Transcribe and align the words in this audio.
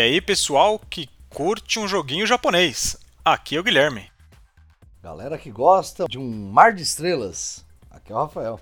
E 0.00 0.02
aí, 0.02 0.18
pessoal 0.18 0.78
que 0.78 1.10
curte 1.28 1.78
um 1.78 1.86
joguinho 1.86 2.26
japonês? 2.26 2.96
Aqui 3.22 3.54
é 3.54 3.60
o 3.60 3.62
Guilherme. 3.62 4.10
Galera 5.02 5.36
que 5.36 5.50
gosta 5.50 6.06
de 6.08 6.16
um 6.16 6.50
mar 6.50 6.72
de 6.72 6.82
estrelas? 6.82 7.66
Aqui 7.90 8.10
é 8.10 8.14
o 8.14 8.18
Rafael. 8.18 8.58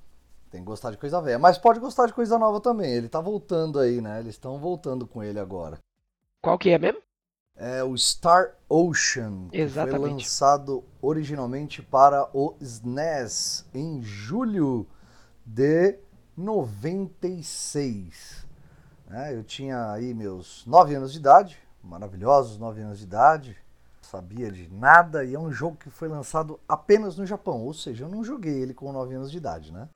Tem 0.50 0.60
que 0.60 0.66
gostar 0.66 0.90
de 0.90 0.96
coisa 0.96 1.20
velha. 1.20 1.38
Mas 1.38 1.56
pode 1.56 1.78
gostar 1.78 2.06
de 2.06 2.12
coisa 2.12 2.38
nova 2.38 2.60
também. 2.60 2.92
Ele 2.92 3.08
tá 3.08 3.20
voltando 3.20 3.78
aí, 3.78 4.00
né? 4.00 4.20
Eles 4.20 4.34
estão 4.34 4.58
voltando 4.58 5.06
com 5.06 5.22
ele 5.22 5.38
agora. 5.38 5.78
Qual 6.42 6.58
que 6.58 6.70
é 6.70 6.78
mesmo? 6.78 7.00
É 7.56 7.84
o 7.84 7.96
Star 7.96 8.56
Ocean. 8.68 9.48
Que 9.50 9.58
Exatamente. 9.58 10.00
foi 10.00 10.10
lançado 10.10 10.84
originalmente 11.00 11.80
para 11.82 12.28
o 12.36 12.56
SNES 12.60 13.64
em 13.72 14.02
julho 14.02 14.86
de 15.46 15.96
96. 16.36 18.44
É, 19.10 19.34
eu 19.34 19.44
tinha 19.44 19.92
aí 19.92 20.14
meus 20.14 20.64
9 20.66 20.94
anos 20.94 21.12
de 21.12 21.18
idade, 21.18 21.58
maravilhosos 21.82 22.58
9 22.58 22.80
anos 22.80 22.98
de 22.98 23.04
idade, 23.04 23.56
sabia 24.02 24.50
de 24.50 24.68
nada, 24.72 25.24
e 25.24 25.34
é 25.34 25.38
um 25.38 25.52
jogo 25.52 25.76
que 25.76 25.90
foi 25.90 26.08
lançado 26.08 26.58
apenas 26.68 27.16
no 27.16 27.26
Japão, 27.26 27.62
ou 27.62 27.74
seja, 27.74 28.04
eu 28.04 28.08
não 28.08 28.24
joguei 28.24 28.62
ele 28.62 28.74
com 28.74 28.90
9 28.92 29.14
anos 29.14 29.30
de 29.30 29.36
idade, 29.36 29.72
né? 29.72 29.88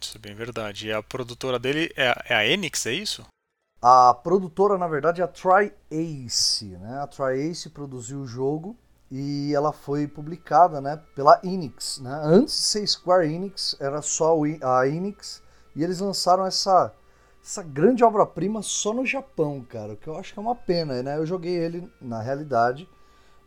Isso 0.00 0.18
é 0.18 0.20
bem 0.20 0.34
verdade. 0.34 0.88
E 0.88 0.92
a 0.92 1.02
produtora 1.02 1.58
dele 1.58 1.90
é, 1.96 2.08
a- 2.08 2.24
é 2.28 2.34
a 2.34 2.46
Enix, 2.46 2.84
é 2.86 2.92
isso? 2.92 3.24
A 3.86 4.14
produtora, 4.14 4.78
na 4.78 4.88
verdade, 4.88 5.20
é 5.20 5.24
a 5.24 5.28
Tri-Ace, 5.28 6.68
né? 6.78 7.00
A 7.02 7.06
Tri-Ace 7.06 7.68
produziu 7.68 8.20
o 8.20 8.26
jogo 8.26 8.74
e 9.10 9.54
ela 9.54 9.74
foi 9.74 10.08
publicada, 10.08 10.80
né, 10.80 11.02
pela 11.14 11.38
Enix, 11.44 11.98
né? 11.98 12.18
Antes 12.24 12.54
de 12.54 12.62
ser 12.62 12.86
Square 12.86 13.30
Enix, 13.30 13.76
era 13.78 14.00
só 14.00 14.38
a 14.62 14.88
Enix 14.88 15.42
e 15.76 15.84
eles 15.84 16.00
lançaram 16.00 16.46
essa 16.46 16.94
essa 17.42 17.62
grande 17.62 18.02
obra-prima 18.02 18.62
só 18.62 18.94
no 18.94 19.04
Japão, 19.04 19.62
cara, 19.68 19.92
o 19.92 19.96
que 19.98 20.08
eu 20.08 20.16
acho 20.16 20.32
que 20.32 20.38
é 20.38 20.42
uma 20.42 20.54
pena, 20.54 21.02
né? 21.02 21.18
Eu 21.18 21.26
joguei 21.26 21.54
ele 21.54 21.86
na 22.00 22.22
realidade 22.22 22.88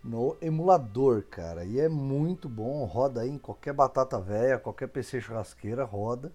no 0.03 0.37
emulador, 0.39 1.23
cara, 1.31 1.65
e 1.65 1.79
é 1.79 1.89
muito 1.89 2.47
bom, 2.47 2.85
roda 2.85 3.21
aí 3.21 3.29
em 3.31 3.39
qualquer 3.39 3.73
batata 3.73 4.19
velha, 4.19 4.59
qualquer 4.59 4.87
PC 4.87 5.19
churrasqueira 5.19 5.83
roda. 5.83 6.31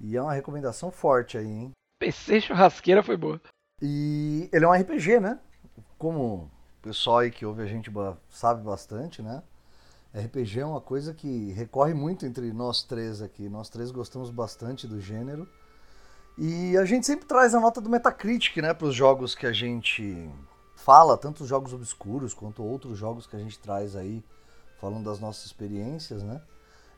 E 0.00 0.16
é 0.16 0.22
uma 0.22 0.32
recomendação 0.32 0.92
forte 0.92 1.36
aí, 1.36 1.48
hein? 1.48 1.72
PC 1.98 2.40
churrasqueira 2.40 3.02
foi 3.02 3.16
boa. 3.16 3.40
E 3.82 4.48
ele 4.52 4.64
é 4.64 4.68
um 4.68 4.72
RPG, 4.72 5.20
né? 5.20 5.38
Como 5.96 6.50
o 6.78 6.82
pessoal 6.82 7.18
aí 7.18 7.30
que 7.30 7.44
ouve 7.44 7.62
a 7.62 7.66
gente 7.66 7.90
sabe 8.28 8.62
bastante, 8.62 9.22
né? 9.22 9.42
RPG 10.14 10.60
é 10.60 10.66
uma 10.66 10.80
coisa 10.80 11.12
que 11.12 11.52
recorre 11.52 11.94
muito 11.94 12.24
entre 12.24 12.52
nós 12.52 12.82
três 12.82 13.20
aqui. 13.20 13.48
Nós 13.48 13.68
três 13.68 13.90
gostamos 13.90 14.30
bastante 14.30 14.86
do 14.86 15.00
gênero. 15.00 15.48
E 16.36 16.76
a 16.76 16.84
gente 16.84 17.04
sempre 17.04 17.26
traz 17.26 17.54
a 17.54 17.60
nota 17.60 17.80
do 17.80 17.90
Metacritic, 17.90 18.56
né? 18.58 18.72
Para 18.72 18.86
os 18.86 18.94
jogos 18.94 19.34
que 19.34 19.46
a 19.46 19.52
gente 19.52 20.30
fala, 20.76 21.18
tanto 21.18 21.42
os 21.42 21.48
jogos 21.48 21.72
obscuros 21.72 22.32
quanto 22.32 22.62
outros 22.62 22.96
jogos 22.96 23.26
que 23.26 23.36
a 23.36 23.38
gente 23.38 23.58
traz 23.58 23.96
aí, 23.96 24.24
falando 24.80 25.04
das 25.04 25.18
nossas 25.18 25.46
experiências, 25.46 26.22
né? 26.22 26.40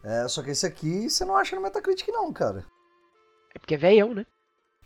É, 0.03 0.29
só 0.29 0.43
que 0.43 0.51
esse 0.51 0.67
aqui 0.67 1.09
você 1.09 1.25
não 1.25 1.37
acha 1.37 1.57
no 1.57 1.63
Metacritic, 1.63 2.09
não, 2.09 2.33
cara. 2.33 2.65
É 3.55 3.59
porque 3.59 3.75
é 3.75 3.79
velhão, 3.79 4.15
né? 4.15 4.27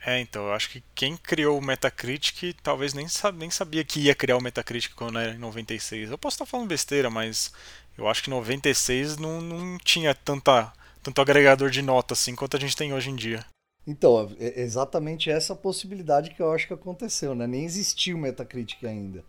É, 0.01 0.21
então, 0.21 0.47
eu 0.47 0.53
acho 0.53 0.69
que 0.71 0.83
quem 0.95 1.17
criou 1.17 1.59
o 1.59 1.63
Metacritic 1.65 2.55
talvez 2.63 2.93
nem, 2.93 3.09
sa- 3.09 3.33
nem 3.33 3.51
sabia 3.51 3.85
que 3.85 4.01
ia 4.01 4.15
criar 4.15 4.37
o 4.37 4.41
Metacritic 4.43 4.95
quando 4.95 5.19
era 5.19 5.33
em 5.33 5.39
96. 5.39 6.11
Eu 6.11 6.19
posso 6.19 6.35
estar 6.35 6.47
falando 6.47 6.69
besteira, 6.69 7.09
mas 7.09 7.53
eu 7.97 8.07
acho 8.07 8.23
que 8.23 8.29
96 8.31 9.17
não, 9.17 9.41
não 9.41 9.79
tinha 9.79 10.15
tanta, 10.15 10.73
tanto 11.03 11.21
agregador 11.23 11.71
de 11.71 11.81
nota 11.81 12.13
assim 12.13 12.35
quanto 12.35 12.57
a 12.57 12.61
gente 12.61 12.77
tem 12.77 12.93
hoje 12.93 13.11
em 13.11 13.17
dia. 13.17 13.45
Então, 13.87 14.31
é 14.39 14.61
exatamente 14.61 15.31
essa 15.31 15.55
possibilidade 15.55 16.31
que 16.31 16.41
eu 16.41 16.53
acho 16.53 16.67
que 16.67 16.75
aconteceu, 16.75 17.35
né? 17.35 17.47
Nem 17.47 17.65
existia 17.65 18.15
o 18.15 18.19
Metacritic 18.19 18.83
ainda. 18.85 19.23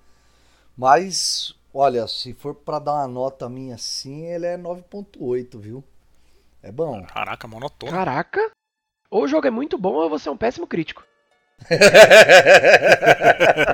Mas, 0.77 1.55
olha, 1.73 2.07
se 2.07 2.33
for 2.33 2.55
pra 2.55 2.79
dar 2.79 2.93
uma 2.93 3.07
nota 3.07 3.49
minha 3.49 3.75
assim, 3.75 4.25
ele 4.27 4.45
é 4.45 4.57
9.8, 4.57 5.59
viu? 5.59 5.83
É 6.63 6.71
bom. 6.71 7.05
Caraca, 7.05 7.47
monotona. 7.47 7.91
Caraca! 7.91 8.51
Ou 9.15 9.23
o 9.23 9.27
jogo 9.29 9.47
é 9.47 9.49
muito 9.49 9.77
bom 9.77 9.93
ou 9.93 10.09
você 10.09 10.27
é 10.27 10.31
um 10.33 10.35
péssimo 10.35 10.67
crítico. 10.67 11.01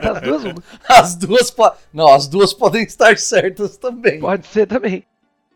Das 0.03 0.21
duas, 0.21 0.43
uma. 0.43 0.63
As 0.87 1.15
duas 1.15 1.49
po... 1.49 1.71
Não, 1.91 2.13
as 2.13 2.27
duas 2.27 2.53
podem 2.53 2.83
estar 2.83 3.17
certas 3.17 3.75
também. 3.75 4.19
Pode 4.19 4.45
ser 4.45 4.67
também. 4.67 5.03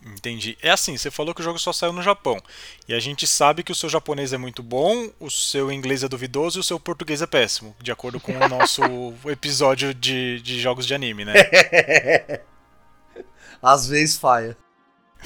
Entendi. 0.03 0.57
É 0.59 0.71
assim, 0.71 0.97
você 0.97 1.11
falou 1.11 1.35
que 1.35 1.41
o 1.41 1.43
jogo 1.43 1.59
só 1.59 1.71
saiu 1.71 1.93
no 1.93 2.01
Japão. 2.01 2.41
E 2.87 2.95
a 2.95 2.99
gente 2.99 3.27
sabe 3.27 3.61
que 3.61 3.71
o 3.71 3.75
seu 3.75 3.87
japonês 3.87 4.33
é 4.33 4.39
muito 4.39 4.63
bom, 4.63 5.07
o 5.19 5.29
seu 5.29 5.71
inglês 5.71 6.03
é 6.03 6.07
duvidoso 6.07 6.57
e 6.57 6.61
o 6.61 6.63
seu 6.63 6.79
português 6.79 7.21
é 7.21 7.27
péssimo, 7.27 7.75
de 7.79 7.91
acordo 7.91 8.19
com 8.19 8.31
o 8.31 8.49
nosso 8.49 8.81
episódio 9.29 9.93
de, 9.93 10.41
de 10.41 10.59
jogos 10.59 10.87
de 10.87 10.95
anime, 10.95 11.25
né? 11.25 11.33
Às 13.61 13.87
vezes 13.87 14.17
falha. 14.17 14.57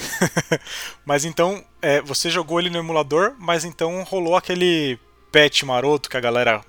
Mas 1.06 1.26
então, 1.26 1.64
é, 1.82 2.02
você 2.02 2.30
jogou 2.30 2.60
ele 2.60 2.70
no 2.70 2.80
emulador, 2.80 3.36
mas 3.38 3.66
então 3.66 4.04
rolou 4.04 4.36
aquele 4.36 5.00
patch 5.32 5.64
maroto 5.64 6.10
que 6.10 6.18
a 6.18 6.22
galera, 6.22 6.62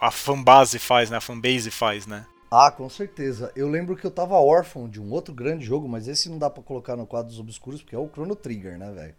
a 0.00 0.10
fanbase 0.10 0.78
faz, 0.78 1.10
né? 1.10 1.16
A 1.16 1.20
fanbase 1.20 1.70
faz, 1.70 2.06
né? 2.06 2.26
Ah, 2.50 2.70
com 2.70 2.88
certeza. 2.88 3.50
Eu 3.56 3.68
lembro 3.68 3.96
que 3.96 4.06
eu 4.06 4.10
tava 4.10 4.34
órfão 4.34 4.88
de 4.88 5.00
um 5.00 5.10
outro 5.10 5.32
grande 5.34 5.64
jogo, 5.64 5.88
mas 5.88 6.06
esse 6.06 6.28
não 6.28 6.38
dá 6.38 6.50
pra 6.50 6.62
colocar 6.62 6.96
no 6.96 7.06
quadro 7.06 7.28
dos 7.30 7.40
obscuros, 7.40 7.82
porque 7.82 7.96
é 7.96 7.98
o 7.98 8.08
Chrono 8.08 8.36
Trigger, 8.36 8.78
né, 8.78 8.90
velho? 8.92 9.14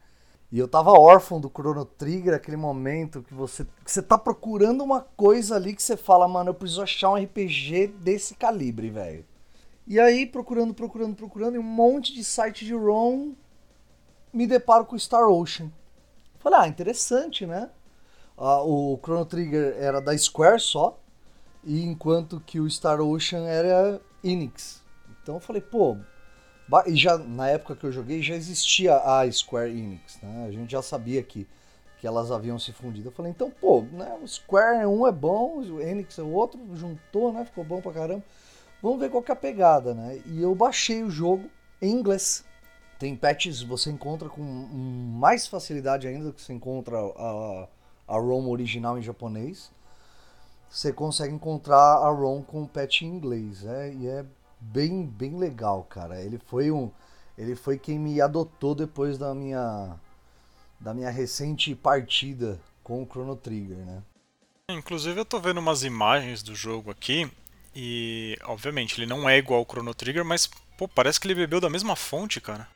E 0.51 0.59
eu 0.59 0.67
tava 0.67 0.91
órfão 0.91 1.41
do 1.41 1.49
Chrono 1.49 1.83
Trigger, 1.83 2.35
aquele 2.35 2.57
momento 2.57 3.23
que 3.23 3.33
você, 3.33 3.65
que 3.83 3.91
você 3.91 4.03
tá 4.03 4.19
procurando 4.19 4.83
uma 4.83 5.01
coisa 5.01 5.55
ali 5.55 5.73
que 5.73 5.81
você 5.81 5.97
fala, 5.97 6.27
mano, 6.27 6.51
eu 6.51 6.53
preciso 6.53 6.83
achar 6.83 7.09
um 7.09 7.15
RPG 7.15 7.87
desse 7.87 8.35
calibre, 8.35 8.91
velho. 8.91 9.25
E 9.85 9.99
aí, 9.99 10.25
procurando, 10.25 10.73
procurando, 10.73 11.15
procurando, 11.15 11.55
em 11.55 11.59
um 11.59 11.63
monte 11.63 12.13
de 12.13 12.23
site 12.23 12.65
de 12.65 12.73
ROM, 12.73 13.33
me 14.31 14.47
deparo 14.47 14.85
com 14.85 14.97
Star 14.97 15.27
Ocean. 15.27 15.69
Falei, 16.39 16.59
ah, 16.61 16.67
interessante, 16.67 17.45
né? 17.45 17.69
Ah, 18.37 18.63
o 18.63 18.97
Chrono 19.01 19.25
Trigger 19.25 19.75
era 19.77 20.01
da 20.01 20.17
Square 20.17 20.59
só, 20.59 20.97
e 21.63 21.83
enquanto 21.83 22.41
que 22.45 22.59
o 22.59 22.69
Star 22.69 23.01
Ocean 23.01 23.45
era 23.45 24.01
Enix. 24.23 24.81
Então 25.21 25.35
eu 25.35 25.41
falei, 25.41 25.61
pô, 25.61 25.97
e 26.85 26.95
já 26.95 27.17
na 27.17 27.49
época 27.49 27.75
que 27.75 27.85
eu 27.85 27.91
joguei 27.91 28.21
já 28.21 28.35
existia 28.35 28.95
a 28.97 29.29
Square 29.31 29.69
Enix, 29.69 30.19
né? 30.21 30.45
A 30.47 30.51
gente 30.51 30.71
já 30.71 30.81
sabia 30.81 31.21
que, 31.21 31.47
que 31.99 32.07
elas 32.07 32.31
haviam 32.31 32.57
se 32.57 32.71
fundido. 32.71 33.09
Eu 33.09 33.13
falei, 33.13 33.31
então, 33.31 33.51
pô, 33.51 33.81
né, 33.81 34.17
o 34.21 34.27
Square 34.27 34.85
um 34.85 35.05
é 35.05 35.11
bom, 35.11 35.59
o 35.59 35.81
Enix 35.81 36.17
é 36.17 36.23
o 36.23 36.31
outro, 36.31 36.59
juntou, 36.73 37.31
né? 37.33 37.45
Ficou 37.45 37.63
bom 37.63 37.81
pra 37.81 37.91
caramba. 37.91 38.23
Vamos 38.83 38.99
ver 38.99 39.09
qual 39.09 39.23
que 39.23 39.31
é 39.31 39.33
a 39.33 39.37
pegada, 39.37 39.95
né? 39.95 40.21
E 40.27 40.41
eu 40.41 40.53
baixei 40.53 41.01
o 41.01 41.09
jogo 41.09 41.49
em 41.81 41.89
inglês. 41.89 42.45
Tem 42.99 43.15
patches 43.15 43.63
você 43.63 43.89
encontra 43.89 44.29
com 44.29 44.43
mais 44.43 45.47
facilidade 45.47 46.07
ainda 46.07 46.25
do 46.25 46.33
que 46.33 46.41
você 46.41 46.53
encontra 46.53 46.97
a, 46.99 47.67
a 48.07 48.17
ROM 48.17 48.49
original 48.49 48.99
em 48.99 49.01
japonês 49.01 49.71
você 50.73 50.91
consegue 50.91 51.31
encontrar 51.31 51.77
a 51.77 52.09
ROM 52.09 52.41
com 52.41 52.65
patch 52.65 53.03
em 53.03 53.05
inglês, 53.05 53.63
é, 53.63 53.93
e 53.93 54.07
é 54.07 54.25
bem, 54.59 55.05
bem 55.05 55.37
legal, 55.37 55.83
cara. 55.83 56.19
Ele 56.19 56.39
foi 56.47 56.71
um, 56.71 56.89
ele 57.37 57.55
foi 57.55 57.77
quem 57.77 57.99
me 57.99 58.19
adotou 58.19 58.73
depois 58.73 59.19
da 59.19 59.35
minha, 59.35 59.95
da 60.79 60.91
minha 60.91 61.11
recente 61.11 61.75
partida 61.75 62.59
com 62.83 63.03
o 63.03 63.05
Chrono 63.05 63.35
Trigger, 63.35 63.77
né? 63.77 64.01
Inclusive 64.71 65.19
eu 65.19 65.25
tô 65.25 65.39
vendo 65.39 65.59
umas 65.59 65.83
imagens 65.83 66.41
do 66.41 66.55
jogo 66.55 66.89
aqui 66.89 67.31
e, 67.75 68.37
obviamente, 68.45 68.99
ele 68.99 69.07
não 69.07 69.27
é 69.27 69.37
igual 69.37 69.59
ao 69.59 69.65
Chrono 69.65 69.93
Trigger, 69.93 70.23
mas 70.23 70.49
pô, 70.77 70.87
parece 70.87 71.19
que 71.19 71.27
ele 71.27 71.35
bebeu 71.35 71.59
da 71.59 71.69
mesma 71.69 71.95
fonte, 71.95 72.39
cara. 72.39 72.67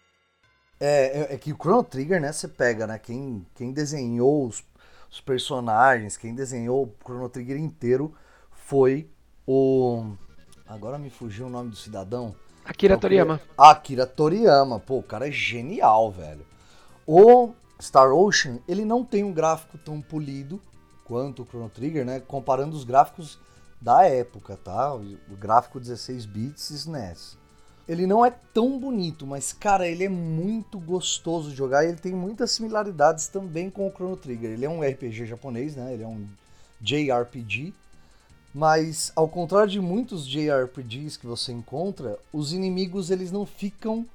É, 0.80 1.28
é, 1.32 1.36
é 1.36 1.38
que 1.38 1.52
o 1.52 1.56
Chrono 1.56 1.84
Trigger, 1.84 2.22
né, 2.22 2.32
você 2.32 2.48
pega, 2.48 2.86
né, 2.86 3.00
quem, 3.00 3.46
quem 3.56 3.72
desenhou 3.72 4.48
os, 4.48 4.64
os 5.12 5.22
personagens, 5.22 6.18
quem 6.18 6.36
desenhou 6.36 6.86
o 6.86 6.96
Chrono 7.04 7.30
Trigger 7.30 7.58
inteiro 7.58 8.14
foi 8.52 9.10
o... 9.46 10.14
Agora 10.68 10.98
me 10.98 11.10
fugiu 11.10 11.48
o 11.48 11.50
nome 11.50 11.70
do 11.70 11.76
cidadão. 11.76 12.36
Akira 12.66 12.98
Toriyama. 12.98 13.40
Akira 13.58 14.06
Toriyama. 14.06 14.80
Pô, 14.80 14.98
o 14.98 15.04
cara 15.04 15.30
é 15.30 15.32
genial, 15.32 16.12
velho. 16.12 16.46
O 17.06 17.54
Star 17.82 18.12
Ocean, 18.12 18.60
ele 18.68 18.84
não 18.84 19.06
tem 19.06 19.24
um 19.24 19.32
gráfico 19.32 19.78
tão 19.78 20.02
polido 20.02 20.62
quanto 21.06 21.44
o 21.44 21.46
Chrono 21.46 21.70
Trigger, 21.70 22.06
né? 22.06 22.20
Comparando 22.20 22.76
os 22.76 22.84
gráficos 22.84 23.40
da 23.80 24.06
época, 24.06 24.58
tá? 24.58 24.94
O 24.94 25.36
gráfico 25.40 25.80
16 25.80 26.26
bits 26.26 26.70
SNES. 26.72 27.38
Ele 27.88 28.06
não 28.06 28.26
é 28.26 28.32
tão 28.54 28.78
bonito, 28.78 29.26
mas 29.26 29.54
cara, 29.54 29.88
ele 29.88 30.04
é 30.04 30.10
muito 30.10 30.78
gostoso 30.78 31.52
de 31.52 31.56
jogar 31.56 31.86
e 31.86 31.90
ele 31.90 31.98
tem 31.98 32.14
muitas 32.14 32.52
similaridades 32.52 33.30
também 33.30 33.70
com 33.70 33.88
o 33.88 33.92
Chrono 33.92 34.18
Trigger. 34.18 34.52
Ele 34.52 34.66
é 34.66 34.70
um 34.70 34.82
RPG 34.82 35.26
japonês, 35.26 35.76
né? 35.76 35.94
Ele 35.94 36.04
é 36.04 36.08
um 36.08 36.28
JRPG, 36.82 37.74
mas 38.54 39.12
ao 39.16 39.30
contrário 39.30 39.70
de 39.70 39.80
muitos 39.80 40.28
JRPGs 40.28 41.18
que 41.18 41.26
você 41.26 41.54
encontra, 41.54 42.20
os 42.34 42.52
inimigos 42.52 43.10
eles 43.10 43.32
não 43.32 43.46
ficam 43.46 44.06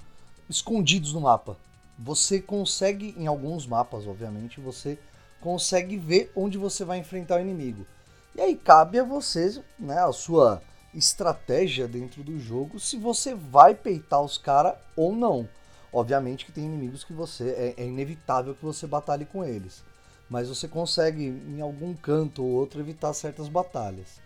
escondidos 0.51 1.15
no 1.15 1.23
mapa. 1.23 1.57
Você 1.99 2.41
consegue 2.41 3.15
em 3.17 3.27
alguns 3.27 3.67
mapas, 3.67 4.07
obviamente, 4.07 4.61
você 4.61 4.99
consegue 5.41 5.97
ver 5.97 6.31
onde 6.37 6.59
você 6.59 6.85
vai 6.85 6.99
enfrentar 6.99 7.37
o 7.37 7.41
inimigo. 7.41 7.87
E 8.35 8.41
aí 8.41 8.57
cabe 8.57 8.99
a 8.99 9.05
você, 9.05 9.63
né, 9.79 9.99
a 9.99 10.13
sua 10.13 10.63
estratégia 10.95 11.89
dentro 11.89 12.23
do 12.23 12.39
jogo, 12.39 12.79
se 12.79 12.97
você 12.97 13.35
vai 13.35 13.75
peitar 13.75 14.23
os 14.23 14.39
caras 14.39 14.75
ou 14.97 15.15
não. 15.15 15.49
Obviamente 15.93 16.47
que 16.47 16.53
tem 16.53 16.65
inimigos 16.65 17.05
que 17.05 17.13
você 17.13 17.75
é, 17.77 17.83
é, 17.83 17.87
inevitável 17.87 18.55
que 18.55 18.65
você 18.65 18.87
batalhe 18.87 19.27
com 19.27 19.45
eles, 19.45 19.85
mas 20.29 20.49
você 20.49 20.67
consegue 20.67 21.25
em 21.25 21.61
algum 21.61 21.95
canto 21.95 22.43
ou 22.43 22.51
outro 22.51 22.81
evitar 22.81 23.13
certas 23.13 23.49
batalhas. 23.49 24.21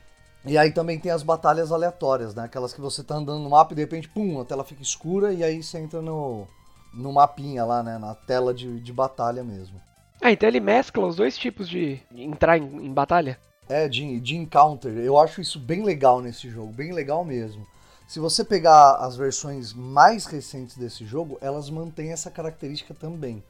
E 0.45 0.57
aí 0.57 0.71
também 0.71 1.01
tem 1.01 1.11
as 1.11 1.25
batalhas 1.25 1.73
aleatórias, 1.73 2.33
né? 2.33 2.45
Aquelas 2.45 2.73
que 2.73 2.81
você 2.81 3.03
tá 3.03 3.17
andando 3.17 3.43
no 3.43 3.51
mapa 3.51 3.73
e 3.73 3.75
de 3.75 3.83
repente, 3.83 4.09
pum, 4.09 4.41
a 4.41 4.45
tela 4.45 4.63
fica 4.63 4.81
escura 4.81 5.33
e 5.33 5.43
aí 5.43 5.61
você 5.61 5.79
entra 5.79 6.01
no, 6.01 6.47
no 6.95 7.13
mapinha 7.13 7.65
lá, 7.65 7.83
né? 7.83 7.99
Na 7.99 8.15
tela 8.15 8.55
de, 8.55 8.79
de 8.79 8.93
batalha 8.93 9.43
mesmo. 9.43 9.81
Ah, 10.23 10.31
então 10.31 10.49
ele 10.49 10.61
mescla 10.61 11.05
os 11.05 11.17
dois 11.17 11.37
tipos 11.37 11.69
de 11.69 12.01
entrar 12.15 12.59
em, 12.59 12.87
em 12.87 12.95
batalha? 12.95 13.41
É, 13.69 13.89
de, 13.89 14.21
de 14.21 14.37
encounter. 14.37 14.93
Eu 14.97 15.19
acho 15.19 15.41
isso 15.41 15.59
bem 15.59 15.85
legal 15.85 16.21
nesse 16.21 16.49
jogo, 16.49 16.73
bem 16.73 16.93
legal 16.93 17.25
mesmo. 17.25 17.67
Se 18.07 18.21
você 18.21 18.45
pegar 18.45 18.97
as 18.97 19.17
versões 19.17 19.73
mais 19.73 20.27
recentes 20.27 20.77
desse 20.77 21.05
jogo, 21.05 21.37
elas 21.41 21.69
mantêm 21.69 22.13
essa 22.13 22.31
característica 22.31 22.95
também. 22.95 23.43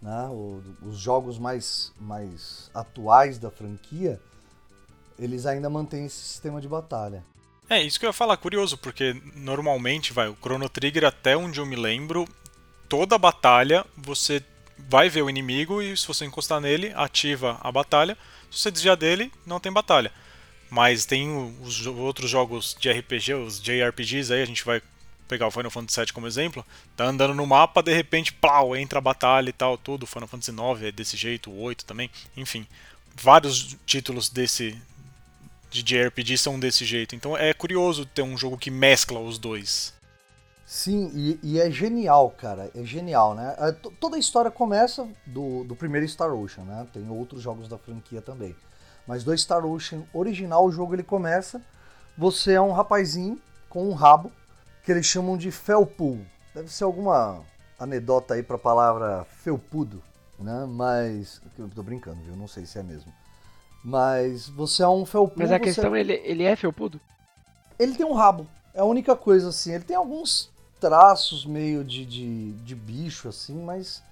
Né? 0.00 0.28
O, 0.30 0.62
os 0.82 0.96
jogos 0.96 1.38
mais, 1.38 1.92
mais 2.00 2.70
atuais 2.72 3.38
da 3.38 3.50
franquia, 3.50 4.18
eles 5.18 5.44
ainda 5.44 5.68
mantêm 5.68 6.06
esse 6.06 6.16
sistema 6.16 6.60
de 6.60 6.68
batalha. 6.68 7.22
É, 7.68 7.82
isso 7.82 7.98
que 7.98 8.06
eu 8.06 8.10
ia 8.10 8.14
falar, 8.14 8.36
curioso, 8.36 8.78
porque 8.78 9.20
normalmente, 9.34 10.12
vai, 10.12 10.28
o 10.28 10.36
Chrono 10.36 10.68
Trigger, 10.68 11.04
até 11.04 11.36
onde 11.36 11.58
eu 11.58 11.66
me 11.66 11.76
lembro, 11.76 12.26
toda 12.88 13.18
batalha 13.18 13.84
você 13.96 14.42
vai 14.78 15.08
ver 15.08 15.22
o 15.22 15.30
inimigo 15.30 15.82
e 15.82 15.96
se 15.96 16.06
você 16.06 16.24
encostar 16.24 16.60
nele, 16.60 16.92
ativa 16.94 17.58
a 17.60 17.72
batalha. 17.72 18.16
Se 18.50 18.60
você 18.60 18.70
desviar 18.70 18.96
dele, 18.96 19.32
não 19.44 19.60
tem 19.60 19.72
batalha. 19.72 20.12
Mas 20.70 21.04
tem 21.06 21.54
os 21.60 21.86
outros 21.86 22.28
jogos 22.28 22.76
de 22.78 22.90
RPG, 22.90 23.34
os 23.34 23.60
JRPGs 23.60 24.32
aí, 24.32 24.42
a 24.42 24.46
gente 24.46 24.64
vai 24.64 24.82
pegar 25.28 25.46
o 25.46 25.50
Final 25.50 25.70
Fantasy 25.70 26.00
VII 26.00 26.12
como 26.12 26.26
exemplo, 26.26 26.64
tá 26.96 27.04
andando 27.04 27.34
no 27.34 27.46
mapa, 27.46 27.82
de 27.82 27.92
repente, 27.92 28.32
plau, 28.32 28.76
entra 28.76 28.98
a 28.98 29.02
batalha 29.02 29.50
e 29.50 29.52
tal, 29.52 29.76
tudo. 29.76 30.06
Final 30.06 30.28
Fantasy 30.28 30.50
IX 30.50 30.82
é 30.82 30.92
desse 30.92 31.16
jeito, 31.16 31.50
o 31.50 31.60
8 31.62 31.84
também, 31.84 32.10
enfim. 32.36 32.66
Vários 33.14 33.76
títulos 33.86 34.28
desse 34.28 34.76
de 35.70 35.82
JRPG 35.82 36.38
são 36.38 36.58
desse 36.58 36.84
jeito. 36.84 37.14
Então 37.14 37.36
é 37.36 37.52
curioso 37.52 38.06
ter 38.06 38.22
um 38.22 38.36
jogo 38.36 38.56
que 38.56 38.70
mescla 38.70 39.18
os 39.18 39.38
dois. 39.38 39.92
Sim, 40.66 41.12
e, 41.14 41.38
e, 41.44 41.60
é 41.60 41.70
genial, 41.70 42.28
cara. 42.30 42.68
É 42.74 42.82
genial, 42.82 43.36
né? 43.36 43.54
É, 43.56 43.70
toda 44.00 44.16
a 44.16 44.18
história 44.18 44.50
começa 44.50 45.08
do, 45.24 45.62
do 45.62 45.76
primeiro 45.76 46.06
Star 46.08 46.34
Ocean, 46.34 46.64
né? 46.64 46.84
Tem 46.92 47.08
outros 47.08 47.40
jogos 47.40 47.68
da 47.68 47.78
franquia 47.78 48.20
também. 48.20 48.54
Mas 49.06 49.22
do 49.22 49.36
Star 49.38 49.64
Ocean 49.64 50.02
original, 50.12 50.66
o 50.66 50.72
jogo 50.72 50.92
ele 50.92 51.04
começa. 51.04 51.62
Você 52.18 52.54
é 52.54 52.60
um 52.60 52.72
rapazinho 52.72 53.40
com 53.68 53.88
um 53.88 53.92
rabo 53.92 54.32
que 54.82 54.90
eles 54.90 55.06
chamam 55.06 55.36
de 55.36 55.52
felpool. 55.52 56.18
Deve 56.52 56.68
ser 56.68 56.82
alguma 56.82 57.44
anedota 57.78 58.34
aí 58.34 58.42
pra 58.42 58.58
palavra 58.58 59.24
felpudo, 59.24 60.02
né? 60.36 60.66
Mas. 60.68 61.40
Eu 61.56 61.68
tô 61.68 61.82
brincando, 61.84 62.20
viu? 62.24 62.34
Não 62.34 62.48
sei 62.48 62.66
se 62.66 62.76
é 62.76 62.82
mesmo. 62.82 63.12
Mas 63.84 64.48
você 64.48 64.82
é 64.82 64.88
um 64.88 65.06
felpudo. 65.06 65.42
Mas 65.42 65.52
a 65.52 65.60
questão, 65.60 65.94
ele, 65.94 66.14
ele 66.24 66.42
é 66.42 66.56
felpudo? 66.56 67.00
Ele 67.78 67.94
tem 67.94 68.04
um 68.04 68.14
rabo. 68.14 68.48
É 68.74 68.80
a 68.80 68.84
única 68.84 69.14
coisa 69.14 69.50
assim. 69.50 69.72
Ele 69.72 69.84
tem 69.84 69.94
alguns 69.94 70.55
traços 70.80 71.44
meio 71.44 71.84
de, 71.84 72.04
de, 72.04 72.52
de 72.52 72.74
bicho, 72.74 73.28
assim, 73.28 73.62
mas 73.62 74.02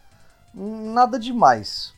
nada 0.54 1.18
demais. 1.18 1.92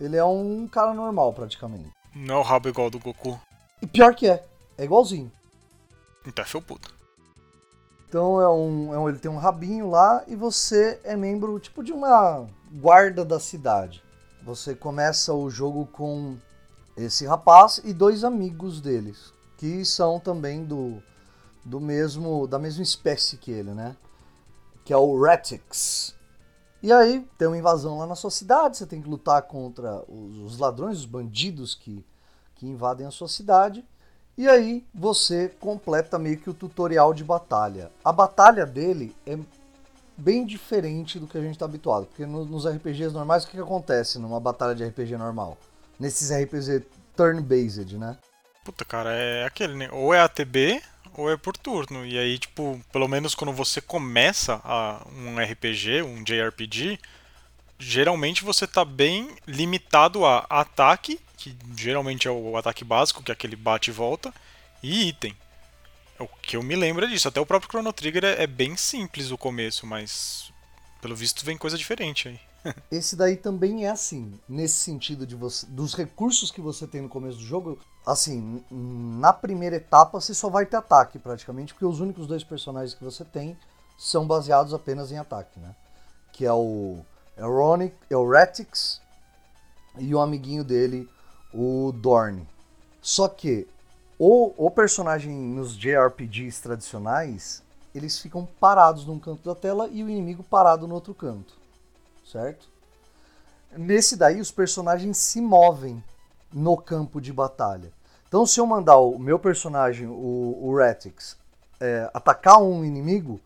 Ele 0.00 0.16
é 0.16 0.24
um 0.24 0.66
cara 0.68 0.94
normal, 0.94 1.32
praticamente. 1.32 1.90
Não 2.14 2.36
é 2.36 2.38
o 2.38 2.42
rabo 2.42 2.68
igual 2.68 2.90
do 2.90 2.98
Goku. 2.98 3.40
E 3.82 3.86
pior 3.86 4.14
que 4.14 4.28
é, 4.28 4.44
é 4.76 4.84
igualzinho. 4.84 5.30
Então 6.26 6.44
é 6.44 6.60
puto. 6.60 6.98
Então 8.08 8.40
é 8.40 8.48
um, 8.48 8.94
é 8.94 8.98
um, 8.98 9.08
ele 9.08 9.18
tem 9.18 9.30
um 9.30 9.36
rabinho 9.36 9.90
lá 9.90 10.24
e 10.26 10.34
você 10.34 10.98
é 11.04 11.14
membro 11.14 11.58
tipo 11.60 11.84
de 11.84 11.92
uma 11.92 12.46
guarda 12.72 13.24
da 13.24 13.38
cidade. 13.38 14.02
Você 14.42 14.74
começa 14.74 15.34
o 15.34 15.50
jogo 15.50 15.86
com 15.86 16.38
esse 16.96 17.26
rapaz 17.26 17.80
e 17.84 17.92
dois 17.92 18.24
amigos 18.24 18.80
deles, 18.80 19.32
que 19.58 19.84
são 19.84 20.18
também 20.18 20.64
do, 20.64 21.02
do 21.64 21.80
mesmo 21.80 22.46
da 22.46 22.58
mesma 22.58 22.82
espécie 22.82 23.36
que 23.36 23.50
ele, 23.50 23.72
né? 23.72 23.94
Que 24.88 24.92
é 24.94 24.96
o 24.96 25.22
Retix. 25.22 26.14
E 26.82 26.90
aí 26.90 27.22
tem 27.36 27.46
uma 27.46 27.58
invasão 27.58 27.98
lá 27.98 28.06
na 28.06 28.14
sua 28.14 28.30
cidade, 28.30 28.78
você 28.78 28.86
tem 28.86 29.02
que 29.02 29.08
lutar 29.08 29.42
contra 29.42 30.02
os, 30.08 30.58
ladrões, 30.58 30.96
os 30.96 31.04
bandidos 31.04 31.74
que, 31.74 32.02
que 32.54 32.66
invadem 32.66 33.06
a 33.06 33.10
sua 33.10 33.28
cidade. 33.28 33.84
E 34.34 34.48
aí 34.48 34.86
você 34.94 35.50
completa 35.60 36.18
meio 36.18 36.38
que 36.38 36.48
o 36.48 36.54
tutorial 36.54 37.12
de 37.12 37.22
batalha. 37.22 37.90
A 38.02 38.10
batalha 38.10 38.64
dele 38.64 39.14
é 39.26 39.38
bem 40.16 40.46
diferente 40.46 41.18
do 41.18 41.26
que 41.26 41.36
a 41.36 41.42
gente 41.42 41.52
está 41.52 41.66
habituado, 41.66 42.06
porque 42.06 42.24
no, 42.24 42.46
nos 42.46 42.66
RPGs 42.66 43.12
normais 43.12 43.44
o 43.44 43.48
que, 43.48 43.58
que 43.58 43.62
acontece 43.62 44.18
numa 44.18 44.40
batalha 44.40 44.74
de 44.74 44.86
RPG 44.86 45.18
normal? 45.18 45.58
Nesses 46.00 46.30
RPG 46.30 46.86
turn-based, 47.14 47.98
né? 47.98 48.16
Puta, 48.64 48.86
cara, 48.86 49.12
é 49.12 49.44
aquele, 49.44 49.74
né? 49.74 49.90
Ou 49.92 50.14
é 50.14 50.20
ATB, 50.20 50.82
ou 51.18 51.30
é 51.30 51.36
por 51.36 51.56
turno. 51.56 52.06
E 52.06 52.16
aí, 52.16 52.38
tipo, 52.38 52.80
pelo 52.92 53.08
menos 53.08 53.34
quando 53.34 53.52
você 53.52 53.80
começa 53.80 54.60
a 54.64 55.04
um 55.12 55.36
RPG, 55.38 56.02
um 56.02 56.22
JRPG, 56.22 56.98
geralmente 57.78 58.44
você 58.44 58.66
tá 58.66 58.84
bem 58.84 59.36
limitado 59.46 60.24
a 60.24 60.46
ataque, 60.48 61.20
que 61.36 61.56
geralmente 61.76 62.28
é 62.28 62.30
o 62.30 62.56
ataque 62.56 62.84
básico, 62.84 63.22
que 63.22 63.32
é 63.32 63.34
aquele 63.34 63.56
bate 63.56 63.90
e 63.90 63.92
volta, 63.92 64.32
e 64.80 65.08
item. 65.08 65.34
O 66.20 66.26
que 66.26 66.56
eu 66.56 66.62
me 66.62 66.76
lembro 66.76 67.04
é 67.04 67.08
disso. 67.08 67.28
Até 67.28 67.40
o 67.40 67.46
próprio 67.46 67.70
Chrono 67.70 67.92
Trigger 67.92 68.24
é, 68.24 68.44
é 68.44 68.46
bem 68.46 68.76
simples 68.76 69.30
o 69.30 69.38
começo, 69.38 69.86
mas 69.86 70.52
pelo 71.00 71.16
visto 71.16 71.44
vem 71.44 71.56
coisa 71.56 71.76
diferente 71.76 72.28
aí. 72.28 72.47
Esse 72.90 73.16
daí 73.16 73.36
também 73.36 73.86
é 73.86 73.90
assim, 73.90 74.38
nesse 74.48 74.76
sentido 74.76 75.26
de 75.26 75.34
você, 75.34 75.66
dos 75.66 75.94
recursos 75.94 76.50
que 76.50 76.60
você 76.60 76.86
tem 76.86 77.02
no 77.02 77.08
começo 77.08 77.38
do 77.38 77.44
jogo. 77.44 77.78
Assim, 78.06 78.64
na 78.70 79.32
primeira 79.32 79.76
etapa 79.76 80.20
você 80.20 80.34
só 80.34 80.48
vai 80.48 80.66
ter 80.66 80.76
ataque 80.76 81.18
praticamente, 81.18 81.74
porque 81.74 81.84
os 81.84 82.00
únicos 82.00 82.26
dois 82.26 82.42
personagens 82.42 82.94
que 82.94 83.04
você 83.04 83.24
tem 83.24 83.56
são 83.98 84.26
baseados 84.26 84.72
apenas 84.72 85.10
em 85.12 85.18
ataque, 85.18 85.58
né? 85.60 85.74
Que 86.32 86.46
é 86.46 86.52
o 86.52 87.00
Euronic, 87.36 87.94
Euretix 88.08 89.00
e 89.98 90.14
o 90.14 90.20
amiguinho 90.20 90.64
dele, 90.64 91.08
o 91.52 91.92
Dorn. 91.92 92.46
Só 93.00 93.28
que 93.28 93.68
o, 94.18 94.52
o 94.56 94.70
personagem 94.70 95.32
nos 95.32 95.76
JRPGs 95.76 96.62
tradicionais, 96.62 97.62
eles 97.94 98.18
ficam 98.18 98.46
parados 98.60 99.04
num 99.04 99.18
canto 99.18 99.42
da 99.44 99.54
tela 99.54 99.88
e 99.88 100.02
o 100.02 100.08
inimigo 100.08 100.42
parado 100.42 100.86
no 100.86 100.94
outro 100.94 101.14
canto 101.14 101.58
certo? 102.30 102.68
Nesse 103.76 104.16
daí, 104.16 104.40
os 104.40 104.50
personagens 104.50 105.16
se 105.18 105.40
movem 105.40 106.02
no 106.52 106.76
campo 106.76 107.20
de 107.20 107.32
batalha. 107.32 107.92
Então, 108.26 108.46
se 108.46 108.60
eu 108.60 108.66
mandar 108.66 108.98
o 108.98 109.18
meu 109.18 109.38
personagem, 109.38 110.06
o, 110.06 110.58
o 110.60 110.80
é, 111.80 112.10
atacar 112.12 112.62
um 112.62 112.84
inimigo, 112.84 113.40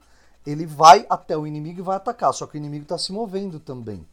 ele 0.47 0.67
vai 0.67 1.07
até 1.09 1.37
o 1.37 1.47
inimigo 1.47 1.81
e 1.81 1.83
vai 1.83 1.97
atacar, 1.97 2.33
só 2.33 2.47
que 2.47 2.57
o 2.57 2.59
inimigo 2.59 2.85
está 2.85 2.99
se 2.99 3.13
movendo 3.13 3.61
também. 3.61 4.05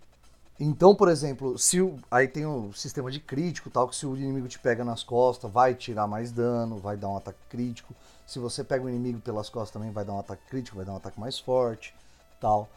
Então, 0.59 0.93
por 0.93 1.07
exemplo, 1.07 1.57
se 1.57 1.79
o, 1.79 1.97
aí 2.11 2.27
tem 2.27 2.45
o 2.45 2.73
sistema 2.73 3.09
de 3.09 3.19
crítico, 3.19 3.69
tal, 3.69 3.88
que 3.88 3.95
se 3.95 4.05
o 4.05 4.15
inimigo 4.17 4.47
te 4.47 4.59
pega 4.59 4.83
nas 4.83 5.03
costas, 5.03 5.49
vai 5.49 5.73
tirar 5.73 6.05
mais 6.05 6.31
dano, 6.31 6.77
vai 6.77 6.97
dar 6.97 7.07
um 7.07 7.15
ataque 7.15 7.39
crítico. 7.49 7.95
Se 8.27 8.39
você 8.39 8.63
pega 8.63 8.83
o 8.83 8.89
inimigo 8.89 9.21
pelas 9.21 9.49
costas 9.49 9.71
também 9.71 9.89
vai 9.91 10.03
dar 10.03 10.13
um 10.13 10.19
ataque 10.19 10.41
crítico, 10.49 10.75
vai 10.75 10.85
dar 10.85 10.93
um 10.93 10.97
ataque 10.97 11.19
mais 11.19 11.39
forte, 11.39 11.95
tal. 12.41 12.67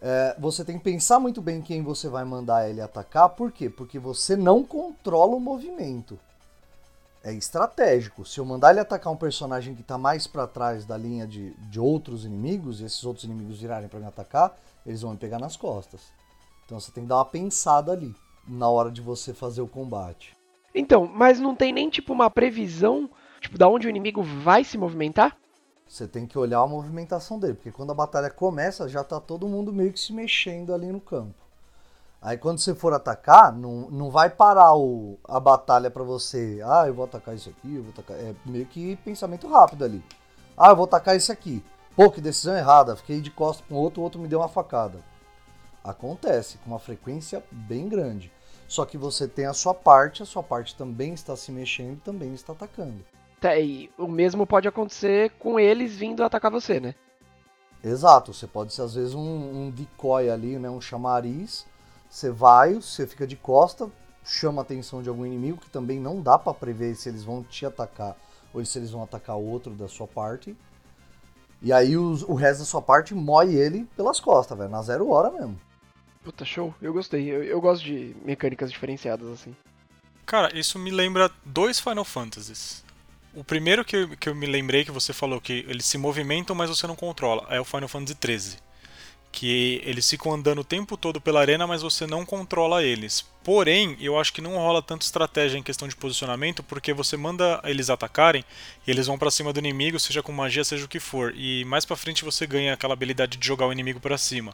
É, 0.00 0.36
você 0.38 0.64
tem 0.64 0.78
que 0.78 0.84
pensar 0.84 1.18
muito 1.18 1.42
bem 1.42 1.60
quem 1.60 1.82
você 1.82 2.08
vai 2.08 2.24
mandar 2.24 2.68
ele 2.68 2.80
atacar, 2.80 3.28
por 3.30 3.50
quê? 3.50 3.68
Porque 3.68 3.98
você 3.98 4.36
não 4.36 4.62
controla 4.62 5.34
o 5.34 5.40
movimento. 5.40 6.18
É 7.22 7.32
estratégico. 7.32 8.24
Se 8.24 8.38
eu 8.38 8.44
mandar 8.44 8.70
ele 8.70 8.80
atacar 8.80 9.12
um 9.12 9.16
personagem 9.16 9.74
que 9.74 9.80
está 9.80 9.98
mais 9.98 10.26
para 10.26 10.46
trás 10.46 10.84
da 10.84 10.96
linha 10.96 11.26
de, 11.26 11.50
de 11.68 11.80
outros 11.80 12.24
inimigos, 12.24 12.80
e 12.80 12.84
esses 12.84 13.04
outros 13.04 13.24
inimigos 13.24 13.60
virarem 13.60 13.88
para 13.88 13.98
me 13.98 14.06
atacar, 14.06 14.56
eles 14.86 15.02
vão 15.02 15.12
me 15.12 15.18
pegar 15.18 15.38
nas 15.38 15.56
costas. 15.56 16.12
Então 16.64 16.78
você 16.78 16.92
tem 16.92 17.02
que 17.02 17.08
dar 17.08 17.16
uma 17.16 17.24
pensada 17.24 17.92
ali 17.92 18.14
na 18.46 18.68
hora 18.68 18.90
de 18.90 19.00
você 19.00 19.34
fazer 19.34 19.60
o 19.60 19.68
combate. 19.68 20.36
Então, 20.74 21.06
mas 21.06 21.40
não 21.40 21.54
tem 21.54 21.72
nem 21.72 21.90
tipo 21.90 22.12
uma 22.12 22.30
previsão, 22.30 23.10
tipo, 23.40 23.58
da 23.58 23.68
onde 23.68 23.86
o 23.86 23.90
inimigo 23.90 24.22
vai 24.22 24.62
se 24.62 24.78
movimentar? 24.78 25.36
Você 25.88 26.06
tem 26.06 26.26
que 26.26 26.38
olhar 26.38 26.58
a 26.58 26.66
movimentação 26.66 27.38
dele, 27.38 27.54
porque 27.54 27.72
quando 27.72 27.92
a 27.92 27.94
batalha 27.94 28.28
começa, 28.28 28.88
já 28.88 29.02
tá 29.02 29.18
todo 29.18 29.48
mundo 29.48 29.72
meio 29.72 29.92
que 29.92 29.98
se 29.98 30.12
mexendo 30.12 30.74
ali 30.74 30.92
no 30.92 31.00
campo. 31.00 31.34
Aí 32.20 32.36
quando 32.36 32.58
você 32.58 32.74
for 32.74 32.92
atacar, 32.92 33.52
não, 33.52 33.88
não 33.90 34.10
vai 34.10 34.28
parar 34.28 34.74
o, 34.76 35.16
a 35.24 35.38
batalha 35.40 35.90
para 35.90 36.02
você. 36.02 36.60
Ah, 36.64 36.84
eu 36.86 36.92
vou 36.92 37.04
atacar 37.04 37.34
isso 37.34 37.48
aqui, 37.48 37.76
eu 37.76 37.82
vou 37.82 37.92
atacar. 37.92 38.16
É 38.18 38.34
meio 38.44 38.66
que 38.66 38.96
pensamento 38.96 39.48
rápido 39.48 39.84
ali. 39.84 40.04
Ah, 40.56 40.70
eu 40.70 40.76
vou 40.76 40.84
atacar 40.84 41.16
esse 41.16 41.32
aqui. 41.32 41.64
Pô, 41.96 42.10
que 42.10 42.20
decisão 42.20 42.56
errada. 42.56 42.96
Fiquei 42.96 43.20
de 43.20 43.30
costas 43.30 43.64
com 43.66 43.76
outro, 43.76 44.00
o 44.00 44.04
outro 44.04 44.20
me 44.20 44.28
deu 44.28 44.40
uma 44.40 44.48
facada. 44.48 45.00
Acontece 45.82 46.58
com 46.58 46.70
uma 46.70 46.78
frequência 46.78 47.42
bem 47.50 47.88
grande. 47.88 48.32
Só 48.66 48.84
que 48.84 48.98
você 48.98 49.26
tem 49.26 49.46
a 49.46 49.54
sua 49.54 49.72
parte, 49.72 50.22
a 50.22 50.26
sua 50.26 50.42
parte 50.42 50.74
também 50.74 51.14
está 51.14 51.34
se 51.34 51.50
mexendo 51.50 51.94
e 51.94 52.00
também 52.00 52.34
está 52.34 52.52
atacando. 52.52 53.04
Tá, 53.40 53.56
e 53.58 53.90
o 53.96 54.08
mesmo 54.08 54.46
pode 54.46 54.66
acontecer 54.66 55.30
com 55.38 55.60
eles 55.60 55.94
vindo 55.94 56.24
atacar 56.24 56.50
você, 56.50 56.80
né? 56.80 56.94
Exato, 57.82 58.32
você 58.34 58.46
pode 58.46 58.72
ser 58.74 58.82
às 58.82 58.94
vezes 58.94 59.14
um, 59.14 59.20
um 59.20 59.70
decoy 59.70 60.28
ali, 60.28 60.58
né, 60.58 60.68
um 60.68 60.80
chamariz. 60.80 61.64
Você 62.10 62.30
vai, 62.30 62.74
você 62.74 63.06
fica 63.06 63.26
de 63.26 63.36
costa, 63.36 63.88
chama 64.24 64.62
a 64.62 64.64
atenção 64.64 65.02
de 65.02 65.08
algum 65.08 65.24
inimigo 65.24 65.58
que 65.58 65.70
também 65.70 66.00
não 66.00 66.20
dá 66.20 66.38
para 66.38 66.54
prever 66.54 66.94
se 66.96 67.08
eles 67.08 67.22
vão 67.22 67.42
te 67.42 67.64
atacar 67.64 68.16
ou 68.52 68.64
se 68.64 68.78
eles 68.78 68.90
vão 68.90 69.02
atacar 69.02 69.36
outro 69.36 69.72
da 69.72 69.86
sua 69.86 70.06
parte. 70.06 70.56
E 71.60 71.72
aí 71.72 71.96
os, 71.96 72.22
o 72.22 72.34
resto 72.34 72.60
da 72.60 72.66
sua 72.66 72.82
parte 72.82 73.14
moe 73.14 73.54
ele 73.54 73.84
pelas 73.96 74.18
costas, 74.18 74.56
velho, 74.56 74.70
na 74.70 74.82
zero 74.82 75.10
hora 75.10 75.30
mesmo. 75.30 75.60
Puta, 76.22 76.44
show. 76.44 76.74
Eu 76.80 76.92
gostei. 76.92 77.28
Eu, 77.28 77.42
eu 77.44 77.60
gosto 77.60 77.84
de 77.84 78.14
mecânicas 78.24 78.70
diferenciadas 78.70 79.28
assim. 79.28 79.54
Cara, 80.26 80.56
isso 80.56 80.78
me 80.78 80.90
lembra 80.90 81.30
dois 81.44 81.80
Final 81.80 82.04
Fantasies. 82.04 82.84
O 83.38 83.44
primeiro 83.44 83.84
que 83.84 83.94
eu, 83.94 84.08
que 84.16 84.28
eu 84.28 84.34
me 84.34 84.46
lembrei 84.46 84.84
que 84.84 84.90
você 84.90 85.12
falou 85.12 85.40
que 85.40 85.64
eles 85.68 85.86
se 85.86 85.96
movimentam, 85.96 86.56
mas 86.56 86.68
você 86.68 86.88
não 86.88 86.96
controla, 86.96 87.46
é 87.48 87.60
o 87.60 87.64
Final 87.64 87.86
Fantasy 87.86 88.16
XIII. 88.20 88.58
Que 89.30 89.80
eles 89.84 90.10
ficam 90.10 90.32
andando 90.32 90.62
o 90.62 90.64
tempo 90.64 90.96
todo 90.96 91.20
pela 91.20 91.38
arena, 91.38 91.64
mas 91.64 91.80
você 91.80 92.04
não 92.04 92.26
controla 92.26 92.82
eles. 92.82 93.24
Porém, 93.44 93.96
eu 94.00 94.18
acho 94.18 94.32
que 94.32 94.40
não 94.40 94.56
rola 94.56 94.82
tanto 94.82 95.02
estratégia 95.02 95.56
em 95.56 95.62
questão 95.62 95.86
de 95.86 95.94
posicionamento, 95.94 96.64
porque 96.64 96.92
você 96.92 97.16
manda 97.16 97.60
eles 97.62 97.88
atacarem 97.88 98.44
e 98.84 98.90
eles 98.90 99.06
vão 99.06 99.16
para 99.16 99.30
cima 99.30 99.52
do 99.52 99.60
inimigo, 99.60 100.00
seja 100.00 100.20
com 100.20 100.32
magia, 100.32 100.64
seja 100.64 100.84
o 100.84 100.88
que 100.88 100.98
for. 100.98 101.32
E 101.36 101.64
mais 101.66 101.84
pra 101.84 101.94
frente 101.94 102.24
você 102.24 102.44
ganha 102.44 102.74
aquela 102.74 102.94
habilidade 102.94 103.36
de 103.36 103.46
jogar 103.46 103.68
o 103.68 103.72
inimigo 103.72 104.00
para 104.00 104.18
cima. 104.18 104.52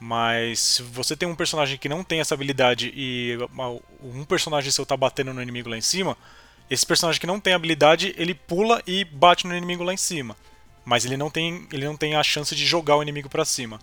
Mas 0.00 0.58
se 0.58 0.82
você 0.82 1.16
tem 1.16 1.28
um 1.28 1.36
personagem 1.36 1.78
que 1.78 1.88
não 1.88 2.02
tem 2.02 2.18
essa 2.18 2.34
habilidade 2.34 2.92
e 2.96 3.38
um 4.02 4.24
personagem 4.24 4.72
seu 4.72 4.84
tá 4.84 4.96
batendo 4.96 5.32
no 5.32 5.40
inimigo 5.40 5.70
lá 5.70 5.76
em 5.76 5.80
cima, 5.80 6.16
esse 6.70 6.84
personagem 6.84 7.20
que 7.20 7.26
não 7.26 7.40
tem 7.40 7.54
habilidade, 7.54 8.14
ele 8.16 8.34
pula 8.34 8.82
e 8.86 9.04
bate 9.04 9.46
no 9.46 9.56
inimigo 9.56 9.82
lá 9.82 9.92
em 9.92 9.96
cima. 9.96 10.36
Mas 10.84 11.04
ele 11.04 11.16
não 11.16 11.30
tem, 11.30 11.66
ele 11.72 11.86
não 11.86 11.96
tem 11.96 12.14
a 12.14 12.22
chance 12.22 12.54
de 12.54 12.66
jogar 12.66 12.96
o 12.96 13.02
inimigo 13.02 13.28
para 13.28 13.44
cima. 13.44 13.80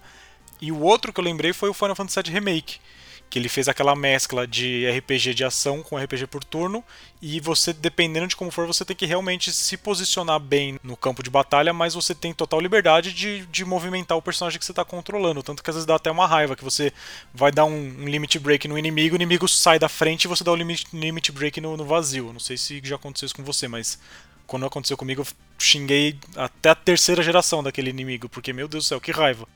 E 0.62 0.72
o 0.72 0.82
outro 0.82 1.12
que 1.12 1.20
eu 1.20 1.24
lembrei 1.24 1.54
foi 1.54 1.70
o 1.70 1.74
Final 1.74 1.96
Fantasy 1.96 2.22
VII 2.22 2.34
Remake, 2.34 2.80
que 3.30 3.40
ele 3.40 3.50
fez 3.50 3.68
aquela 3.68 3.96
mescla 3.96 4.48
de 4.48 4.90
RPG 4.90 5.34
de 5.34 5.44
ação 5.44 5.84
com 5.84 5.98
RPG 5.98 6.28
por 6.28 6.44
turno, 6.44 6.84
e 7.22 7.40
você, 7.40 7.74
dependendo 7.74 8.28
de 8.28 8.36
como 8.36 8.52
for, 8.52 8.68
você 8.68 8.86
tem 8.86 8.96
que 8.96 9.06
realmente 9.06 9.52
se 9.52 9.76
posicionar 9.78 10.40
bem 10.40 10.80
no 10.84 10.96
campo 10.96 11.24
de 11.24 11.30
batalha, 11.30 11.74
mas 11.74 11.94
você 11.94 12.14
tem 12.14 12.34
total 12.34 12.60
liberdade 12.60 13.12
de, 13.12 13.46
de 13.48 13.66
movimentar 13.66 14.18
o 14.18 14.22
personagem 14.22 14.60
que 14.60 14.66
você 14.66 14.72
está 14.72 14.86
controlando. 14.86 15.42
Tanto 15.42 15.64
que 15.64 15.70
às 15.70 15.76
vezes 15.76 15.86
dá 15.86 15.96
até 15.96 16.12
uma 16.12 16.28
raiva, 16.28 16.56
que 16.56 16.64
você 16.64 16.94
vai 17.34 17.52
dar 17.52 17.66
um, 17.66 17.74
um 17.74 18.08
limit 18.08 18.38
break 18.40 18.68
no 18.68 18.78
inimigo, 18.78 19.16
o 19.16 19.18
inimigo 19.18 19.48
sai 19.48 19.80
da 19.80 19.90
frente 19.90 20.26
e 20.26 20.28
você 20.28 20.44
dá 20.44 20.52
o 20.52 20.56
limit, 20.56 20.86
limit 20.94 21.32
break 21.32 21.60
no, 21.60 21.76
no 21.76 21.86
vazio. 21.86 22.32
Não 22.32 22.40
sei 22.40 22.58
se 22.58 22.80
já 22.84 22.96
aconteceu 22.96 23.26
isso 23.26 23.36
com 23.36 23.44
você, 23.44 23.68
mas 23.68 24.00
quando 24.46 24.66
aconteceu 24.66 24.96
comigo, 24.96 25.22
eu 25.22 25.28
xinguei 25.58 26.18
até 26.36 26.70
a 26.70 26.76
terceira 26.76 27.24
geração 27.24 27.64
daquele 27.64 27.90
inimigo, 27.90 28.30
porque, 28.30 28.54
meu 28.54 28.68
Deus 28.68 28.86
do 28.86 28.88
céu, 28.88 29.02
que 29.02 29.12
raiva. 29.12 29.48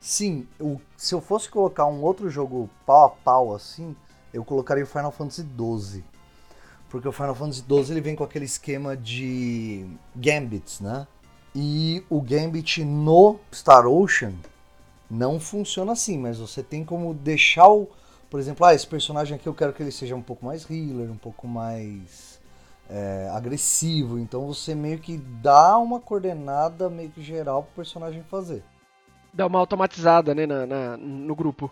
Sim, 0.00 0.46
se 0.96 1.14
eu 1.14 1.20
fosse 1.20 1.48
colocar 1.48 1.86
um 1.86 2.02
outro 2.02 2.30
jogo 2.30 2.70
pau 2.86 3.06
a 3.06 3.10
pau 3.10 3.54
assim, 3.54 3.96
eu 4.32 4.44
colocaria 4.44 4.84
o 4.84 4.86
Final 4.86 5.10
Fantasy 5.10 5.42
XII. 5.42 6.04
Porque 6.88 7.08
o 7.08 7.12
Final 7.12 7.34
Fantasy 7.34 7.64
XII 7.68 7.90
ele 7.90 8.00
vem 8.00 8.16
com 8.16 8.24
aquele 8.24 8.44
esquema 8.44 8.96
de 8.96 9.86
Gambits, 10.14 10.80
né? 10.80 11.06
E 11.54 12.04
o 12.08 12.20
Gambit 12.20 12.84
no 12.84 13.38
Star 13.52 13.86
Ocean 13.86 14.34
não 15.10 15.40
funciona 15.40 15.92
assim, 15.92 16.16
mas 16.16 16.38
você 16.38 16.62
tem 16.62 16.84
como 16.84 17.12
deixar 17.12 17.68
o. 17.68 17.88
Por 18.30 18.38
exemplo, 18.38 18.64
ah, 18.64 18.74
esse 18.74 18.86
personagem 18.86 19.36
aqui 19.36 19.48
eu 19.48 19.54
quero 19.54 19.72
que 19.72 19.82
ele 19.82 19.90
seja 19.90 20.14
um 20.14 20.22
pouco 20.22 20.46
mais 20.46 20.68
healer, 20.70 21.10
um 21.10 21.16
pouco 21.16 21.48
mais 21.48 22.40
é, 22.88 23.28
agressivo. 23.32 24.18
Então 24.18 24.46
você 24.46 24.74
meio 24.74 24.98
que 24.98 25.16
dá 25.16 25.76
uma 25.76 25.98
coordenada 26.00 26.88
meio 26.88 27.10
que 27.10 27.22
geral 27.22 27.64
pro 27.64 27.76
personagem 27.76 28.22
fazer 28.30 28.62
dá 29.32 29.46
uma 29.46 29.58
automatizada, 29.58 30.34
né, 30.34 30.46
na, 30.46 30.66
na, 30.66 30.96
no 30.96 31.34
grupo. 31.34 31.70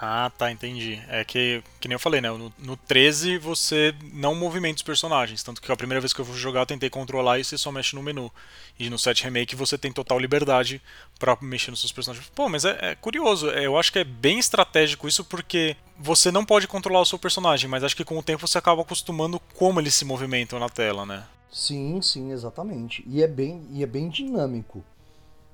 Ah, 0.00 0.30
tá, 0.36 0.50
entendi. 0.52 1.02
É 1.08 1.24
que, 1.24 1.62
que 1.80 1.88
nem 1.88 1.94
eu 1.94 1.98
falei, 1.98 2.20
né? 2.20 2.30
No, 2.30 2.52
no 2.58 2.76
13 2.76 3.38
você 3.38 3.94
não 4.12 4.34
movimenta 4.34 4.76
os 4.76 4.82
personagens. 4.82 5.42
Tanto 5.42 5.60
que 5.60 5.72
a 5.72 5.76
primeira 5.76 6.00
vez 6.00 6.12
que 6.12 6.20
eu 6.20 6.24
fui 6.24 6.36
jogar 6.36 6.60
eu 6.60 6.66
tentei 6.66 6.90
controlar 6.90 7.38
e 7.38 7.44
você 7.44 7.56
só 7.56 7.72
mexe 7.72 7.96
no 7.96 8.02
menu. 8.02 8.30
E 8.78 8.90
no 8.90 8.98
7 8.98 9.24
Remake 9.24 9.56
você 9.56 9.78
tem 9.78 9.90
total 9.90 10.18
liberdade 10.18 10.82
para 11.18 11.36
mexer 11.40 11.70
nos 11.70 11.80
seus 11.80 11.92
personagens. 11.92 12.30
Pô, 12.34 12.46
mas 12.48 12.66
é, 12.66 12.90
é 12.90 12.94
curioso. 12.94 13.50
É, 13.50 13.64
eu 13.64 13.78
acho 13.78 13.90
que 13.90 13.98
é 13.98 14.04
bem 14.04 14.38
estratégico 14.38 15.08
isso 15.08 15.24
porque 15.24 15.76
você 15.98 16.30
não 16.30 16.44
pode 16.44 16.68
controlar 16.68 17.00
o 17.00 17.06
seu 17.06 17.18
personagem, 17.18 17.68
mas 17.68 17.82
acho 17.82 17.96
que 17.96 18.04
com 18.04 18.18
o 18.18 18.22
tempo 18.22 18.46
você 18.46 18.58
acaba 18.58 18.82
acostumando 18.82 19.40
como 19.54 19.80
eles 19.80 19.94
se 19.94 20.04
movimentam 20.04 20.58
na 20.58 20.68
tela, 20.68 21.06
né? 21.06 21.24
Sim, 21.50 22.02
sim, 22.02 22.32
exatamente. 22.32 23.02
E 23.06 23.22
é 23.22 23.26
bem, 23.26 23.66
e 23.70 23.82
é 23.82 23.86
bem 23.86 24.10
dinâmico. 24.10 24.84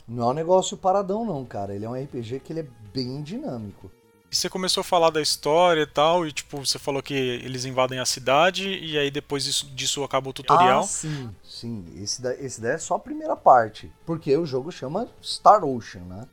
Não 0.06 0.28
é 0.28 0.30
um 0.30 0.34
negócio 0.34 0.76
paradão, 0.76 1.24
não, 1.24 1.44
cara. 1.44 1.74
Ele 1.74 1.84
é 1.84 1.88
um 1.88 1.94
RPG 1.94 2.40
que 2.40 2.52
ele 2.52 2.60
é 2.60 2.66
bem 2.92 3.22
dinâmico. 3.22 3.90
E 4.30 4.36
você 4.36 4.48
começou 4.48 4.80
a 4.80 4.84
falar 4.84 5.10
da 5.10 5.20
história 5.20 5.82
e 5.82 5.86
tal, 5.86 6.26
e 6.26 6.32
tipo, 6.32 6.64
você 6.64 6.78
falou 6.78 7.02
que 7.02 7.12
eles 7.12 7.66
invadem 7.66 7.98
a 7.98 8.06
cidade, 8.06 8.66
e 8.66 8.96
aí 8.96 9.10
depois 9.10 9.44
disso, 9.44 9.66
disso 9.74 10.02
acaba 10.02 10.30
o 10.30 10.32
tutorial. 10.32 10.80
Ah, 10.80 10.84
sim, 10.84 11.30
sim. 11.44 11.84
Esse, 11.96 12.22
da, 12.22 12.34
esse 12.36 12.58
daí 12.58 12.72
é 12.72 12.78
só 12.78 12.94
a 12.94 12.98
primeira 12.98 13.36
parte. 13.36 13.92
Porque 14.06 14.34
o 14.34 14.46
jogo 14.46 14.72
chama 14.72 15.06
Star 15.22 15.62
Ocean, 15.64 16.04
né? 16.04 16.26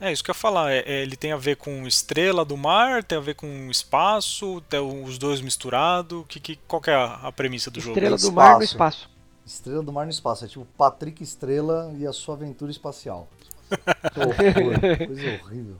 É, 0.00 0.10
isso 0.10 0.24
que 0.24 0.30
eu 0.30 0.34
ia 0.34 0.38
falar. 0.38 0.72
É, 0.72 0.78
é, 0.80 1.02
ele 1.02 1.16
tem 1.16 1.32
a 1.32 1.36
ver 1.36 1.56
com 1.56 1.86
estrela 1.86 2.44
do 2.44 2.56
mar, 2.56 3.04
tem 3.04 3.18
a 3.18 3.20
ver 3.20 3.34
com 3.34 3.70
espaço, 3.70 4.62
tem 4.62 4.80
os 4.80 5.18
dois 5.18 5.42
misturados. 5.42 6.24
Que, 6.26 6.40
que, 6.40 6.56
qual 6.66 6.80
que 6.80 6.90
é 6.90 6.94
a, 6.94 7.14
a 7.14 7.32
premissa 7.32 7.70
do 7.70 7.78
estrela 7.78 8.16
jogo? 8.16 8.16
Estrela 8.16 8.30
do 8.30 8.34
mar 8.34 8.56
no 8.58 8.64
espaço. 8.64 9.09
Estrela 9.50 9.82
do 9.82 9.92
Mar 9.92 10.04
no 10.04 10.10
Espaço. 10.10 10.44
É 10.44 10.48
tipo 10.48 10.66
Patrick 10.76 11.22
Estrela 11.22 11.92
e 11.96 12.06
a 12.06 12.12
sua 12.12 12.34
aventura 12.34 12.70
espacial. 12.70 13.28
que 13.70 14.20
horror, 14.20 15.06
coisa 15.06 15.44
horrível. 15.44 15.76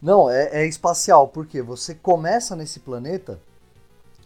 Não, 0.00 0.28
é, 0.28 0.62
é 0.62 0.66
espacial, 0.66 1.28
porque 1.28 1.62
você 1.62 1.94
começa 1.94 2.56
nesse 2.56 2.80
planeta, 2.80 3.38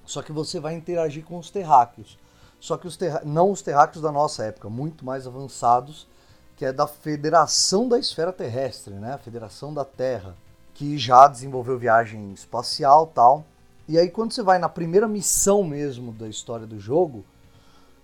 só 0.07 0.23
que 0.23 0.33
você 0.33 0.59
vai 0.59 0.75
interagir 0.75 1.25
com 1.25 1.39
os 1.39 1.51
terráqueos. 1.51 2.19
Só 2.59 2.79
que 2.79 2.87
os 2.87 2.97
terra... 2.97 3.21
não 3.25 3.51
os 3.51 3.61
terráqueos 3.61 4.03
da 4.03 4.11
nossa 4.11 4.45
época, 4.45 4.71
muito 4.71 5.05
mais 5.05 5.27
avançados, 5.27 6.09
que 6.57 6.65
é 6.65 6.73
da 6.73 6.87
Federação 6.87 7.87
da 7.87 7.99
Esfera 7.99 8.33
Terrestre, 8.33 8.95
né? 8.95 9.13
A 9.13 9.19
Federação 9.19 9.75
da 9.75 9.85
Terra, 9.85 10.35
que 10.73 10.97
já 10.97 11.29
desenvolveu 11.29 11.79
viagem 11.79 12.33
espacial 12.33 13.07
tal. 13.07 13.45
E 13.87 13.99
aí 13.99 14.09
quando 14.09 14.33
você 14.33 14.43
vai 14.43 14.59
na 14.59 14.69
primeira 14.69 15.07
missão 15.07 15.63
mesmo 15.63 16.13
da 16.13 16.27
história 16.27 16.67
do 16.67 16.81
jogo, 16.81 17.25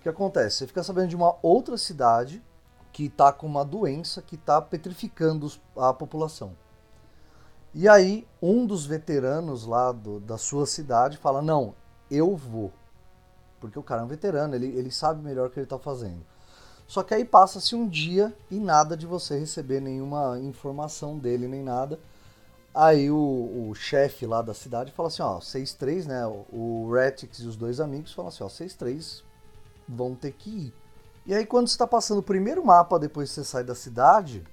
que 0.03 0.09
acontece? 0.09 0.57
Você 0.57 0.67
fica 0.67 0.83
sabendo 0.83 1.07
de 1.07 1.15
uma 1.15 1.35
outra 1.41 1.77
cidade 1.77 2.43
que 2.91 3.05
está 3.05 3.31
com 3.31 3.47
uma 3.47 3.63
doença 3.63 4.21
que 4.21 4.35
está 4.35 4.61
petrificando 4.61 5.51
a 5.75 5.93
população. 5.93 6.55
E 7.73 7.87
aí, 7.87 8.27
um 8.41 8.65
dos 8.67 8.85
veteranos 8.85 9.65
lá 9.65 9.91
do, 9.91 10.19
da 10.19 10.37
sua 10.37 10.67
cidade 10.67 11.17
fala: 11.17 11.41
Não, 11.41 11.73
eu 12.11 12.35
vou. 12.35 12.71
Porque 13.59 13.79
o 13.79 13.83
cara 13.83 14.01
é 14.01 14.05
um 14.05 14.07
veterano, 14.07 14.53
ele, 14.53 14.67
ele 14.67 14.91
sabe 14.91 15.23
melhor 15.23 15.47
o 15.47 15.49
que 15.49 15.57
ele 15.57 15.65
está 15.65 15.79
fazendo. 15.79 16.23
Só 16.85 17.01
que 17.01 17.13
aí 17.13 17.23
passa-se 17.23 17.73
um 17.73 17.87
dia 17.87 18.35
e 18.51 18.59
nada 18.59 18.95
de 18.95 19.07
você 19.07 19.39
receber 19.39 19.79
nenhuma 19.79 20.37
informação 20.39 21.17
dele 21.17 21.47
nem 21.47 21.63
nada. 21.63 21.97
Aí 22.75 23.09
o, 23.09 23.69
o 23.69 23.73
chefe 23.73 24.25
lá 24.25 24.41
da 24.41 24.53
cidade 24.53 24.91
fala 24.91 25.07
assim, 25.07 25.21
ó, 25.21 25.39
vocês 25.39 25.73
três, 25.73 26.05
né? 26.05 26.25
O 26.51 26.91
Retix 26.91 27.39
e 27.39 27.47
os 27.47 27.55
dois 27.55 27.79
amigos 27.79 28.11
falam 28.11 28.29
assim, 28.29 28.43
ó, 28.43 28.49
vocês 28.49 28.75
três 28.75 29.23
vão 29.87 30.15
ter 30.15 30.31
que 30.31 30.49
ir. 30.49 30.73
E 31.25 31.33
aí 31.33 31.45
quando 31.45 31.67
você 31.67 31.73
está 31.73 31.87
passando 31.87 32.19
o 32.19 32.23
primeiro 32.23 32.65
mapa 32.65 32.99
depois 32.99 33.29
que 33.29 33.35
você 33.35 33.43
sai 33.43 33.63
da 33.63 33.75
cidade, 33.75 34.43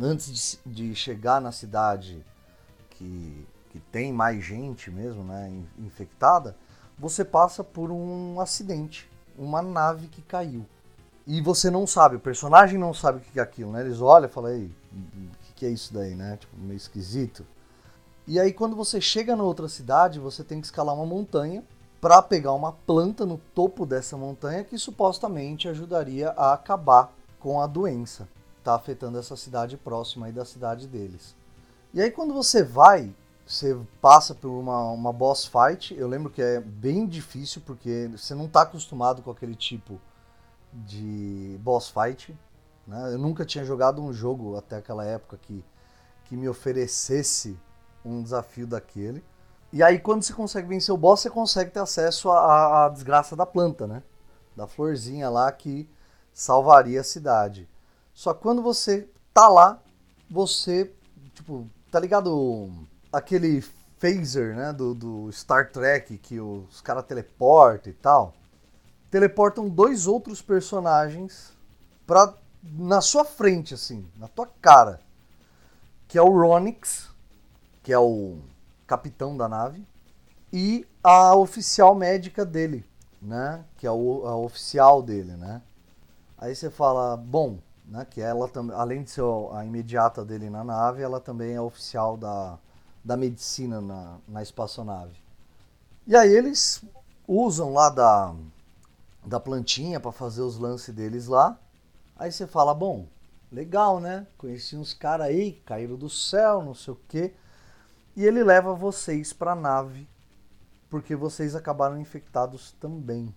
antes 0.00 0.58
de, 0.64 0.72
de 0.88 0.94
chegar 0.94 1.40
na 1.40 1.52
cidade 1.52 2.24
que, 2.90 3.46
que 3.70 3.80
tem 3.80 4.12
mais 4.12 4.42
gente 4.42 4.90
mesmo, 4.90 5.22
né, 5.24 5.52
infectada, 5.78 6.56
você 6.98 7.24
passa 7.24 7.62
por 7.62 7.90
um 7.90 8.40
acidente, 8.40 9.08
uma 9.36 9.62
nave 9.62 10.08
que 10.08 10.22
caiu. 10.22 10.66
E 11.26 11.40
você 11.42 11.70
não 11.70 11.86
sabe, 11.86 12.16
o 12.16 12.20
personagem 12.20 12.78
não 12.78 12.94
sabe 12.94 13.18
o 13.18 13.20
que 13.20 13.38
é 13.38 13.42
aquilo, 13.42 13.70
né? 13.70 13.82
Eles 13.82 14.00
olham 14.00 14.26
e 14.26 14.32
falam, 14.32 14.50
ei, 14.50 14.74
que 15.54 15.66
é 15.66 15.68
isso 15.68 15.92
daí, 15.92 16.14
né? 16.14 16.38
Tipo, 16.38 16.56
meio 16.56 16.76
esquisito. 16.76 17.44
E 18.26 18.40
aí 18.40 18.52
quando 18.52 18.74
você 18.74 19.00
chega 19.00 19.36
na 19.36 19.42
outra 19.42 19.68
cidade, 19.68 20.18
você 20.18 20.42
tem 20.42 20.60
que 20.60 20.66
escalar 20.66 20.94
uma 20.94 21.04
montanha 21.04 21.62
para 22.00 22.22
pegar 22.22 22.52
uma 22.52 22.72
planta 22.72 23.26
no 23.26 23.38
topo 23.54 23.84
dessa 23.84 24.16
montanha 24.16 24.64
que 24.64 24.78
supostamente 24.78 25.68
ajudaria 25.68 26.30
a 26.30 26.52
acabar 26.52 27.12
com 27.40 27.60
a 27.60 27.66
doença 27.66 28.28
tá 28.68 28.74
afetando 28.74 29.18
essa 29.18 29.34
cidade 29.34 29.78
próxima 29.78 30.26
aí 30.26 30.32
da 30.32 30.44
cidade 30.44 30.86
deles. 30.86 31.34
E 31.94 32.02
aí 32.02 32.10
quando 32.10 32.34
você 32.34 32.62
vai, 32.62 33.14
você 33.46 33.78
passa 33.98 34.34
por 34.34 34.50
uma, 34.50 34.90
uma 34.90 35.10
boss 35.10 35.46
fight, 35.46 35.94
eu 35.94 36.06
lembro 36.06 36.30
que 36.30 36.42
é 36.42 36.60
bem 36.60 37.06
difícil 37.06 37.62
porque 37.64 38.10
você 38.12 38.34
não 38.34 38.44
está 38.44 38.62
acostumado 38.62 39.22
com 39.22 39.30
aquele 39.30 39.54
tipo 39.54 39.98
de 40.70 41.58
boss 41.62 41.88
fight. 41.88 42.36
Né? 42.86 43.14
Eu 43.14 43.18
nunca 43.18 43.42
tinha 43.44 43.64
jogado 43.64 44.02
um 44.02 44.12
jogo 44.12 44.54
até 44.56 44.76
aquela 44.76 45.04
época 45.04 45.38
que, 45.40 45.64
que 46.26 46.36
me 46.36 46.46
oferecesse 46.46 47.58
um 48.04 48.22
desafio 48.22 48.66
daquele. 48.66 49.24
E 49.72 49.82
aí, 49.82 49.98
quando 49.98 50.22
você 50.22 50.32
consegue 50.32 50.66
vencer 50.66 50.94
o 50.94 50.98
boss, 50.98 51.20
você 51.20 51.30
consegue 51.30 51.70
ter 51.70 51.80
acesso 51.80 52.30
à, 52.30 52.86
à 52.86 52.88
desgraça 52.88 53.36
da 53.36 53.44
planta, 53.44 53.86
né? 53.86 54.02
Da 54.56 54.66
florzinha 54.66 55.28
lá 55.28 55.50
que 55.52 55.88
salvaria 56.32 57.00
a 57.00 57.04
cidade. 57.04 57.68
Só 58.14 58.32
que 58.32 58.42
quando 58.42 58.62
você 58.62 59.08
tá 59.34 59.46
lá, 59.48 59.78
você, 60.30 60.92
tipo, 61.34 61.68
tá 61.90 62.00
ligado 62.00 62.70
aquele 63.12 63.62
phaser, 63.98 64.56
né, 64.56 64.72
do, 64.72 64.94
do 64.94 65.32
Star 65.32 65.70
Trek 65.70 66.16
que 66.18 66.40
os 66.40 66.80
caras 66.80 67.04
teleportam 67.04 67.90
e 67.90 67.94
tal? 67.94 68.34
Teleportam 69.10 69.68
dois 69.68 70.06
outros 70.06 70.40
personagens 70.40 71.52
pra 72.06 72.34
na 72.62 73.00
sua 73.00 73.24
frente, 73.24 73.74
assim, 73.74 74.08
na 74.16 74.28
tua 74.28 74.46
cara. 74.60 75.00
Que 76.06 76.18
é 76.18 76.22
o 76.22 76.30
Ronix, 76.30 77.08
que 77.82 77.92
é 77.92 77.98
o 77.98 78.38
capitão 78.88 79.36
da 79.36 79.48
nave, 79.48 79.86
e 80.52 80.84
a 81.04 81.36
oficial 81.36 81.94
médica 81.94 82.44
dele, 82.44 82.84
né? 83.20 83.62
Que 83.76 83.86
é 83.86 83.90
o, 83.90 84.26
a 84.26 84.34
oficial 84.36 85.02
dele, 85.02 85.32
né? 85.32 85.62
Aí 86.38 86.54
você 86.54 86.70
fala, 86.70 87.16
bom, 87.16 87.58
né? 87.84 88.06
Que 88.08 88.20
ela 88.20 88.48
também, 88.48 88.74
além 88.74 89.02
de 89.02 89.10
ser 89.10 89.22
a 89.52 89.64
imediata 89.64 90.24
dele 90.24 90.48
na 90.48 90.64
nave, 90.64 91.02
ela 91.02 91.20
também 91.20 91.54
é 91.54 91.60
oficial 91.60 92.16
da, 92.16 92.58
da 93.04 93.16
medicina 93.16 93.80
na, 93.80 94.16
na 94.26 94.42
espaçonave. 94.42 95.14
E 96.06 96.16
aí 96.16 96.34
eles 96.34 96.82
usam 97.26 97.72
lá 97.74 97.90
da, 97.90 98.34
da 99.26 99.38
plantinha 99.38 100.00
para 100.00 100.12
fazer 100.12 100.40
os 100.40 100.58
lances 100.58 100.94
deles 100.94 101.26
lá. 101.26 101.58
Aí 102.16 102.32
você 102.32 102.46
fala, 102.46 102.72
bom, 102.72 103.06
legal, 103.52 104.00
né? 104.00 104.26
Conheci 104.38 104.76
uns 104.76 104.94
caras 104.94 105.26
aí 105.26 105.60
caíram 105.66 105.96
do 105.96 106.08
céu, 106.08 106.62
não 106.62 106.74
sei 106.74 106.94
o 106.94 107.00
quê. 107.06 107.34
E 108.18 108.26
ele 108.26 108.42
leva 108.42 108.74
vocês 108.74 109.32
para 109.32 109.52
a 109.52 109.54
nave 109.54 110.08
porque 110.90 111.14
vocês 111.14 111.54
acabaram 111.54 112.00
infectados 112.00 112.72
também. 112.72 113.32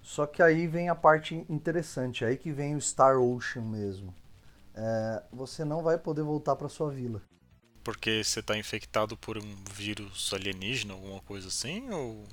Só 0.00 0.24
que 0.24 0.40
aí 0.40 0.68
vem 0.68 0.88
a 0.88 0.94
parte 0.94 1.44
interessante, 1.48 2.24
aí 2.24 2.36
que 2.36 2.52
vem 2.52 2.76
o 2.76 2.80
Star 2.80 3.18
Ocean 3.18 3.62
mesmo. 3.62 4.14
É, 4.72 5.24
você 5.32 5.64
não 5.64 5.82
vai 5.82 5.98
poder 5.98 6.22
voltar 6.22 6.54
para 6.54 6.68
sua 6.68 6.92
vila. 6.92 7.20
Porque 7.82 8.22
você 8.22 8.38
está 8.38 8.56
infectado 8.56 9.16
por 9.16 9.36
um 9.36 9.56
vírus 9.68 10.30
alienígena, 10.32 10.94
alguma 10.94 11.20
coisa 11.22 11.48
assim, 11.48 11.90
ou 11.90 12.24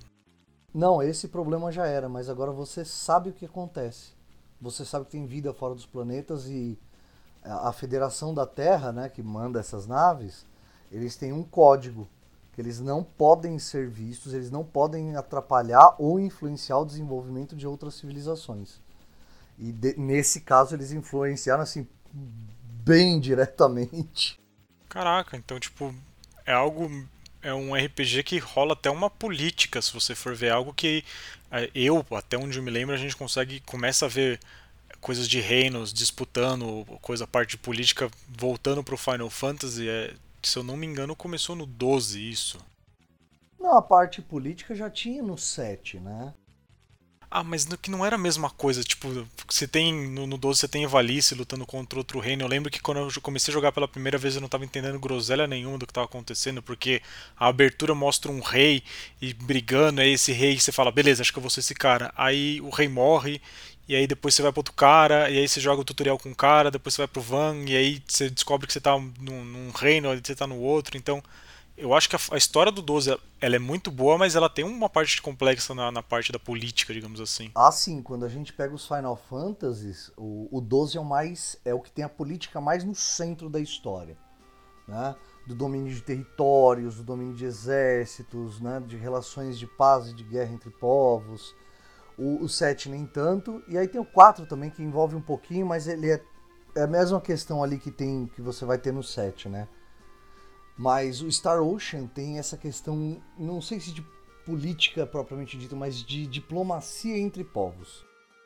não, 0.71 1.01
esse 1.01 1.27
problema 1.27 1.71
já 1.71 1.88
era, 1.88 2.07
mas 2.07 2.29
agora 2.29 2.51
você 2.51 2.86
sabe 2.86 3.31
o 3.31 3.33
que 3.33 3.45
acontece. 3.45 4.12
Você 4.62 4.86
sabe 4.86 5.05
que 5.05 5.13
tem 5.13 5.25
vida 5.25 5.51
fora 5.51 5.73
dos 5.73 5.88
planetas 5.88 6.45
e 6.45 6.77
a 7.41 7.73
Federação 7.73 8.36
da 8.36 8.45
Terra, 8.45 8.91
né, 8.91 9.10
que 9.10 9.23
manda 9.23 9.60
essas 9.60 9.88
naves, 9.88 10.45
eles 10.91 11.15
têm 11.15 11.34
um 11.34 11.43
código 11.43 12.08
que 12.54 12.62
eles 12.62 12.80
não 12.80 13.04
podem 13.04 13.60
ser 13.60 13.88
vistos, 13.88 14.34
eles 14.34 14.50
não 14.50 14.63
podem 14.63 15.15
atrapalhar 15.15 15.95
ou 16.00 16.19
influenciar 16.19 16.80
o 16.80 16.86
desenvolvimento 16.86 17.56
de 17.56 17.67
outras 17.67 17.93
civilizações. 17.93 18.82
E 19.60 19.71
de, 19.71 19.95
nesse 19.97 20.41
caso 20.41 20.76
eles 20.76 20.91
influenciaram 20.91 21.62
assim 21.62 21.88
bem 22.84 23.19
diretamente. 23.21 24.39
Caraca, 24.89 25.38
então 25.38 25.60
tipo 25.60 25.93
é 26.45 26.54
algo 26.54 26.89
é 27.43 27.54
um 27.54 27.76
RPG 27.76 28.23
que 28.23 28.39
rola 28.39 28.73
até 28.73 28.89
uma 28.89 29.10
política, 29.10 29.82
se 29.82 29.93
você 29.93 30.15
for 30.15 30.36
ver 30.36 30.52
algo 30.52 30.73
que 30.73 31.04
é, 31.52 31.69
eu, 31.76 32.06
até 32.12 32.38
onde 32.38 32.58
eu 32.58 32.63
me 32.63 32.71
lembro, 32.71 32.95
a 32.95 32.97
gente 32.97 33.15
consegue 33.15 33.60
começa 33.62 34.06
a 34.06 34.10
ver 34.10 34.39
coisas 35.00 35.28
de 35.28 35.39
reinos 35.39 35.93
disputando, 35.93 36.86
coisa 37.02 37.28
parte 37.28 37.52
de 37.52 37.58
política 37.58 38.10
voltando 38.28 38.84
para 38.84 38.95
o 38.95 38.97
Final 38.97 39.30
Fantasy, 39.30 39.88
é, 39.88 40.13
se 40.47 40.57
eu 40.57 40.63
não 40.63 40.77
me 40.77 40.88
engano, 40.88 41.15
começou 41.15 41.55
no 41.55 41.65
12 41.65 42.29
isso. 42.29 42.57
Não, 43.60 43.77
a 43.77 43.81
parte 43.81 44.21
política 44.21 44.73
já 44.75 44.89
tinha 44.89 45.21
no 45.21 45.38
7, 45.38 45.99
né? 45.99 46.33
Ah, 47.29 47.43
mas 47.43 47.65
que 47.65 47.91
não 47.91 48.05
era 48.05 48.15
a 48.15 48.19
mesma 48.19 48.49
coisa. 48.49 48.81
Tipo, 48.83 49.27
você 49.47 49.67
tem. 49.67 49.93
No, 50.10 50.25
no 50.25 50.38
12 50.38 50.62
você 50.62 50.67
tem 50.67 50.83
Evalice 50.83 51.36
lutando 51.36 51.65
contra 51.65 51.99
outro 51.99 52.19
reino. 52.19 52.43
Eu 52.43 52.47
lembro 52.47 52.71
que 52.71 52.81
quando 52.81 52.99
eu 52.99 53.21
comecei 53.21 53.51
a 53.51 53.53
jogar 53.53 53.73
pela 53.73 53.88
primeira 53.88 54.17
vez 54.17 54.36
eu 54.36 54.41
não 54.41 54.45
estava 54.45 54.63
entendendo 54.63 54.97
groselha 54.99 55.45
nenhuma 55.45 55.77
do 55.77 55.86
que 55.86 55.91
estava 55.91 56.05
acontecendo, 56.05 56.62
porque 56.63 57.01
a 57.36 57.47
abertura 57.47 57.93
mostra 57.93 58.31
um 58.31 58.39
rei 58.39 58.81
e 59.21 59.33
brigando, 59.33 59.99
aí 59.99 60.13
esse 60.13 60.31
rei 60.31 60.57
você 60.57 60.71
fala, 60.71 60.91
beleza, 60.91 61.21
acho 61.21 61.33
que 61.33 61.38
eu 61.39 61.41
vou 61.43 61.49
ser 61.49 61.60
esse 61.60 61.75
cara. 61.75 62.13
Aí 62.15 62.62
o 62.62 62.69
rei 62.69 62.88
morre, 62.88 63.41
e 63.88 63.95
aí 63.95 64.06
depois 64.06 64.36
você 64.36 64.41
vai 64.41 64.52
para 64.52 64.60
outro 64.60 64.73
cara, 64.73 65.30
e 65.30 65.38
aí 65.38 65.47
você 65.47 65.60
joga 65.60 65.82
o 65.82 65.86
tutorial 65.86 66.17
com 66.17 66.30
o 66.30 66.36
cara, 66.36 66.69
depois 66.69 66.93
você 66.93 67.02
vai 67.02 67.08
pro 67.08 67.21
Van, 67.21 67.56
e 67.65 67.76
aí 67.76 68.04
você 68.06 68.30
descobre 68.30 68.67
que 68.67 68.73
você 68.73 68.82
tá 68.82 68.97
num, 68.97 69.45
num 69.45 69.71
reino, 69.71 70.10
você 70.23 70.36
tá 70.36 70.45
no 70.45 70.60
outro, 70.60 70.97
então 70.97 71.23
eu 71.78 71.93
acho 71.93 72.10
que 72.10 72.15
a, 72.15 72.19
a, 72.32 72.38
história 72.38 72.71
do 72.71 72.82
12 72.82 73.17
ela 73.39 73.56
é 73.56 73.60
muito 73.60 73.91
boa, 73.91 74.17
mas 74.17 74.36
ela 74.36 74.50
tem 74.50 74.65
uma 74.65 74.89
parte 74.89 75.21
complexa 75.21 75.76
na, 75.76 75.91
na, 75.91 76.02
parte 76.02 76.32
da 76.32 76.39
política, 76.39 76.91
digamos 76.91 77.21
assim. 77.21 77.52
Ah, 77.54 77.71
sim. 77.71 78.02
Quando 78.02 78.26
a 78.26 78.30
gente 78.30 78.52
pega 78.52 78.73
os 78.73 78.88
Final 78.88 79.15
Fantasies, 79.15 80.12
o, 80.17 80.50
o 80.52 80.60
12 80.60 80.97
é 80.97 81.00
o 81.00 81.06
mais 81.06 81.56
é 81.63 81.73
o 81.76 81.80
que 81.80 81.91
tem 81.91 82.04
a 82.04 82.10
política 82.10 82.60
mais 82.60 82.84
no 82.84 82.95
centro 82.95 83.47
da 83.47 83.60
história, 83.60 84.17
né? 84.88 85.15
Do 85.45 85.54
domínio 85.54 85.93
de 85.93 86.02
territórios, 86.02 86.95
do 86.95 87.04
domínio 87.04 87.36
de 87.36 87.45
exércitos, 87.45 88.60
né? 88.60 88.84
De 88.86 88.97
relações 88.97 89.60
de 89.60 89.67
paz 89.67 90.08
e 90.08 90.15
de 90.15 90.23
guerra 90.23 90.52
entre 90.52 90.71
povos. 90.71 91.56
O, 92.17 92.43
o 92.43 92.49
7 92.49 92.89
nem 92.89 93.06
tanto. 93.06 93.63
E 93.67 93.77
aí 93.77 93.88
tem 93.88 94.01
o 94.01 94.06
4 94.06 94.45
também 94.45 94.69
que 94.69 94.82
envolve 94.82 95.15
um 95.15 95.21
pouquinho, 95.21 95.65
mas 95.65 95.88
ele 95.88 96.12
é, 96.12 96.21
é 96.75 96.82
a 96.82 96.88
mesma 96.88 97.21
questão 97.21 97.63
ali 97.63 97.77
que 97.77 97.91
tem 97.91 98.27
que 98.27 98.41
você 98.41 98.65
vai 98.65 98.77
ter 98.77 98.91
no 98.91 99.03
7, 99.03 99.49
né? 99.49 99.67
Mas 100.77 101.21
o 101.21 101.32
Star 101.32 101.62
Ocean 101.62 102.06
tem 102.08 102.38
essa 102.38 102.56
questão, 102.56 103.21
não 103.38 103.62
sei 103.62 103.80
se 103.80 103.91
de 103.91 104.06
política 104.45 105.06
propriamente 105.06 105.58
dita, 105.58 105.75
mas 105.75 106.03
de 106.03 106.25
diplomacia 106.27 107.17
entre 107.17 107.43
povos. 107.43 108.06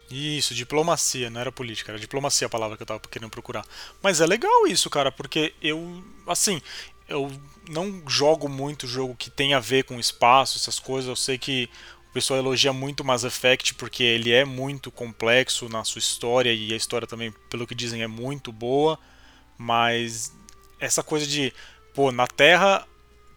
Isso, 0.09 0.53
diplomacia, 0.53 1.29
não 1.29 1.39
era 1.39 1.51
política, 1.51 1.91
era 1.91 1.99
diplomacia 1.99 2.47
a 2.47 2.49
palavra 2.49 2.75
que 2.75 2.83
eu 2.83 2.87
tava 2.87 2.99
querendo 2.99 3.29
procurar. 3.29 3.65
Mas 4.01 4.19
é 4.19 4.25
legal 4.25 4.67
isso, 4.67 4.89
cara, 4.89 5.11
porque 5.11 5.53
eu, 5.61 6.03
assim, 6.27 6.61
eu 7.07 7.31
não 7.69 8.01
jogo 8.07 8.49
muito 8.49 8.87
jogo 8.87 9.15
que 9.15 9.29
tem 9.29 9.53
a 9.53 9.59
ver 9.59 9.83
com 9.83 9.99
espaço, 9.99 10.57
essas 10.57 10.79
coisas. 10.79 11.07
Eu 11.07 11.15
sei 11.15 11.37
que 11.37 11.69
o 12.11 12.13
pessoal 12.13 12.39
elogia 12.39 12.73
muito 12.73 13.05
Mass 13.05 13.23
Effect 13.23 13.73
porque 13.75 14.03
ele 14.03 14.33
é 14.33 14.43
muito 14.43 14.91
complexo 14.91 15.69
na 15.69 15.81
sua 15.85 15.99
história 15.99 16.51
e 16.51 16.73
a 16.73 16.75
história 16.75 17.07
também, 17.07 17.33
pelo 17.49 17.65
que 17.65 17.73
dizem, 17.73 18.03
é 18.03 18.07
muito 18.07 18.51
boa. 18.51 18.99
Mas 19.57 20.33
essa 20.77 21.01
coisa 21.01 21.25
de 21.25 21.53
pô, 21.93 22.11
na 22.11 22.27
Terra, 22.27 22.85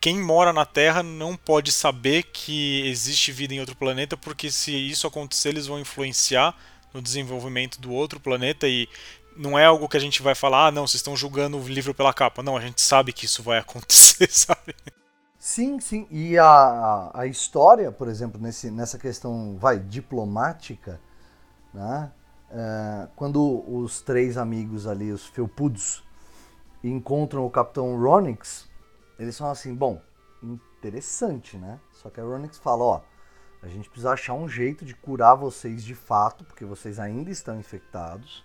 quem 0.01 0.21
mora 0.21 0.53
na 0.53 0.65
Terra 0.67 1.05
não 1.05 1.37
pode 1.37 1.71
saber 1.71 2.25
que 2.25 2.85
existe 2.89 3.31
vida 3.31 3.55
em 3.55 3.61
outro 3.61 3.77
planeta, 3.77 4.17
porque 4.17 4.51
se 4.51 4.73
isso 4.73 5.07
acontecer, 5.07 5.51
eles 5.51 5.69
vão 5.69 5.79
influenciar 5.79 6.53
no 6.93 7.01
desenvolvimento 7.01 7.81
do 7.81 7.93
outro 7.93 8.19
planeta 8.19 8.67
e 8.67 8.89
não 9.37 9.57
é 9.57 9.67
algo 9.67 9.89
que 9.89 9.97
a 9.97 10.01
gente 10.01 10.21
vai 10.21 10.35
falar, 10.35 10.67
ah, 10.67 10.71
não, 10.73 10.85
vocês 10.85 10.99
estão 10.99 11.17
julgando 11.17 11.57
o 11.59 11.69
livro 11.69 11.95
pela 11.95 12.13
capa. 12.13 12.43
Não, 12.43 12.57
a 12.57 12.61
gente 12.61 12.83
sabe 12.83 13.13
que 13.13 13.27
isso 13.27 13.41
vai 13.41 13.59
acontecer, 13.63 14.29
sabe? 14.33 14.75
Sim, 15.45 15.79
sim. 15.79 16.07
E 16.11 16.39
a, 16.39 17.11
a 17.13 17.27
história, 17.27 17.93
por 17.93 18.09
exemplo, 18.09 18.41
nesse, 18.41 18.71
nessa 18.71 18.99
questão, 18.99 19.59
vai, 19.59 19.79
diplomática, 19.79 20.99
né? 21.71 22.11
É, 22.51 23.09
quando 23.15 23.63
os 23.71 24.01
três 24.01 24.39
amigos 24.39 24.87
ali, 24.87 25.13
os 25.13 25.27
felpudos, 25.27 26.03
encontram 26.83 27.45
o 27.45 27.51
Capitão 27.51 27.95
Ronix, 28.01 28.67
eles 29.19 29.37
falam 29.37 29.53
assim, 29.53 29.75
bom, 29.75 30.01
interessante, 30.43 31.59
né? 31.59 31.79
Só 31.93 32.09
que 32.09 32.19
a 32.23 32.25
Ronix 32.25 32.57
fala, 32.57 32.83
ó, 32.83 33.01
a 33.63 33.69
gente 33.69 33.91
precisa 33.91 34.13
achar 34.13 34.33
um 34.33 34.49
jeito 34.49 34.83
de 34.83 34.95
curar 34.95 35.35
vocês 35.35 35.85
de 35.85 35.95
fato, 35.95 36.43
porque 36.45 36.65
vocês 36.65 36.99
ainda 36.99 37.31
estão 37.31 37.61
infectados, 37.61 38.43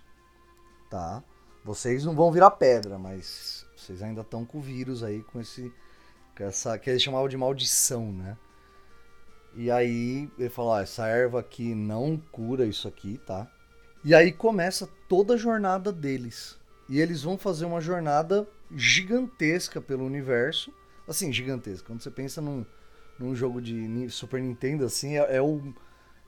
tá? 0.90 1.24
Vocês 1.64 2.04
não 2.04 2.14
vão 2.14 2.30
virar 2.30 2.50
pedra, 2.50 2.98
mas 2.98 3.64
vocês 3.74 4.02
ainda 4.02 4.20
estão 4.20 4.44
com 4.44 4.58
o 4.58 4.60
vírus 4.60 5.02
aí, 5.02 5.22
com 5.22 5.40
esse. 5.40 5.72
Essa, 6.42 6.78
que 6.78 6.90
eles 6.90 7.02
chamavam 7.02 7.28
de 7.28 7.36
maldição, 7.36 8.12
né? 8.12 8.36
E 9.54 9.70
aí 9.70 10.30
ele 10.38 10.48
falou: 10.48 10.72
ó, 10.72 10.80
essa 10.80 11.06
erva 11.06 11.40
aqui 11.40 11.74
não 11.74 12.16
cura 12.16 12.66
isso 12.66 12.86
aqui, 12.86 13.18
tá? 13.26 13.50
E 14.04 14.14
aí 14.14 14.32
começa 14.32 14.88
toda 15.08 15.34
a 15.34 15.36
jornada 15.36 15.92
deles. 15.92 16.58
E 16.88 17.00
eles 17.00 17.22
vão 17.22 17.36
fazer 17.36 17.66
uma 17.66 17.80
jornada 17.80 18.48
gigantesca 18.74 19.80
pelo 19.80 20.04
universo. 20.04 20.72
Assim, 21.06 21.32
gigantesca. 21.32 21.86
Quando 21.86 22.02
você 22.02 22.10
pensa 22.10 22.40
num, 22.40 22.64
num 23.18 23.34
jogo 23.34 23.60
de 23.60 24.08
Super 24.08 24.40
Nintendo, 24.40 24.84
assim, 24.84 25.18
é, 25.18 25.36
é, 25.36 25.42
o, 25.42 25.74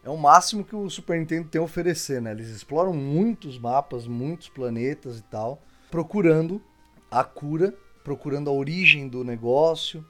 é 0.05 0.11
o 0.11 0.16
máximo 0.16 0.64
que 0.64 0.77
o 0.77 0.90
Super 0.90 1.18
Nintendo 1.18 1.48
tem 1.48 1.61
a 1.61 1.64
oferecer, 1.64 2.20
né? 2.20 2.33
Eles 2.33 2.48
exploram 2.48 2.92
muitos 2.92 3.59
mapas, 3.59 4.07
muitos 4.07 4.48
planetas 4.48 5.18
e 5.18 5.22
tal, 5.22 5.62
procurando 5.90 6.62
a 7.11 7.25
cura, 7.25 7.75
procurando 8.03 8.49
a 8.49 8.53
origem 8.53 9.09
do 9.09 9.25
negócio. 9.25 10.05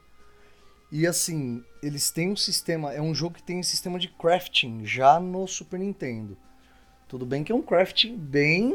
E 0.91 1.07
assim, 1.07 1.65
eles 1.83 2.11
têm 2.11 2.31
um 2.31 2.37
sistema, 2.37 2.93
é 2.93 3.01
um 3.01 3.15
jogo 3.15 3.37
que 3.37 3.43
tem 3.43 3.59
um 3.59 3.63
sistema 3.63 3.99
de 3.99 4.09
crafting 4.09 4.85
já 4.85 5.19
no 5.19 5.47
Super 5.47 5.79
Nintendo. 5.79 6.37
Tudo 7.09 7.25
bem 7.25 7.43
que 7.43 7.53
é 7.53 7.55
um 7.55 7.63
crafting 7.63 8.17
bem 8.17 8.75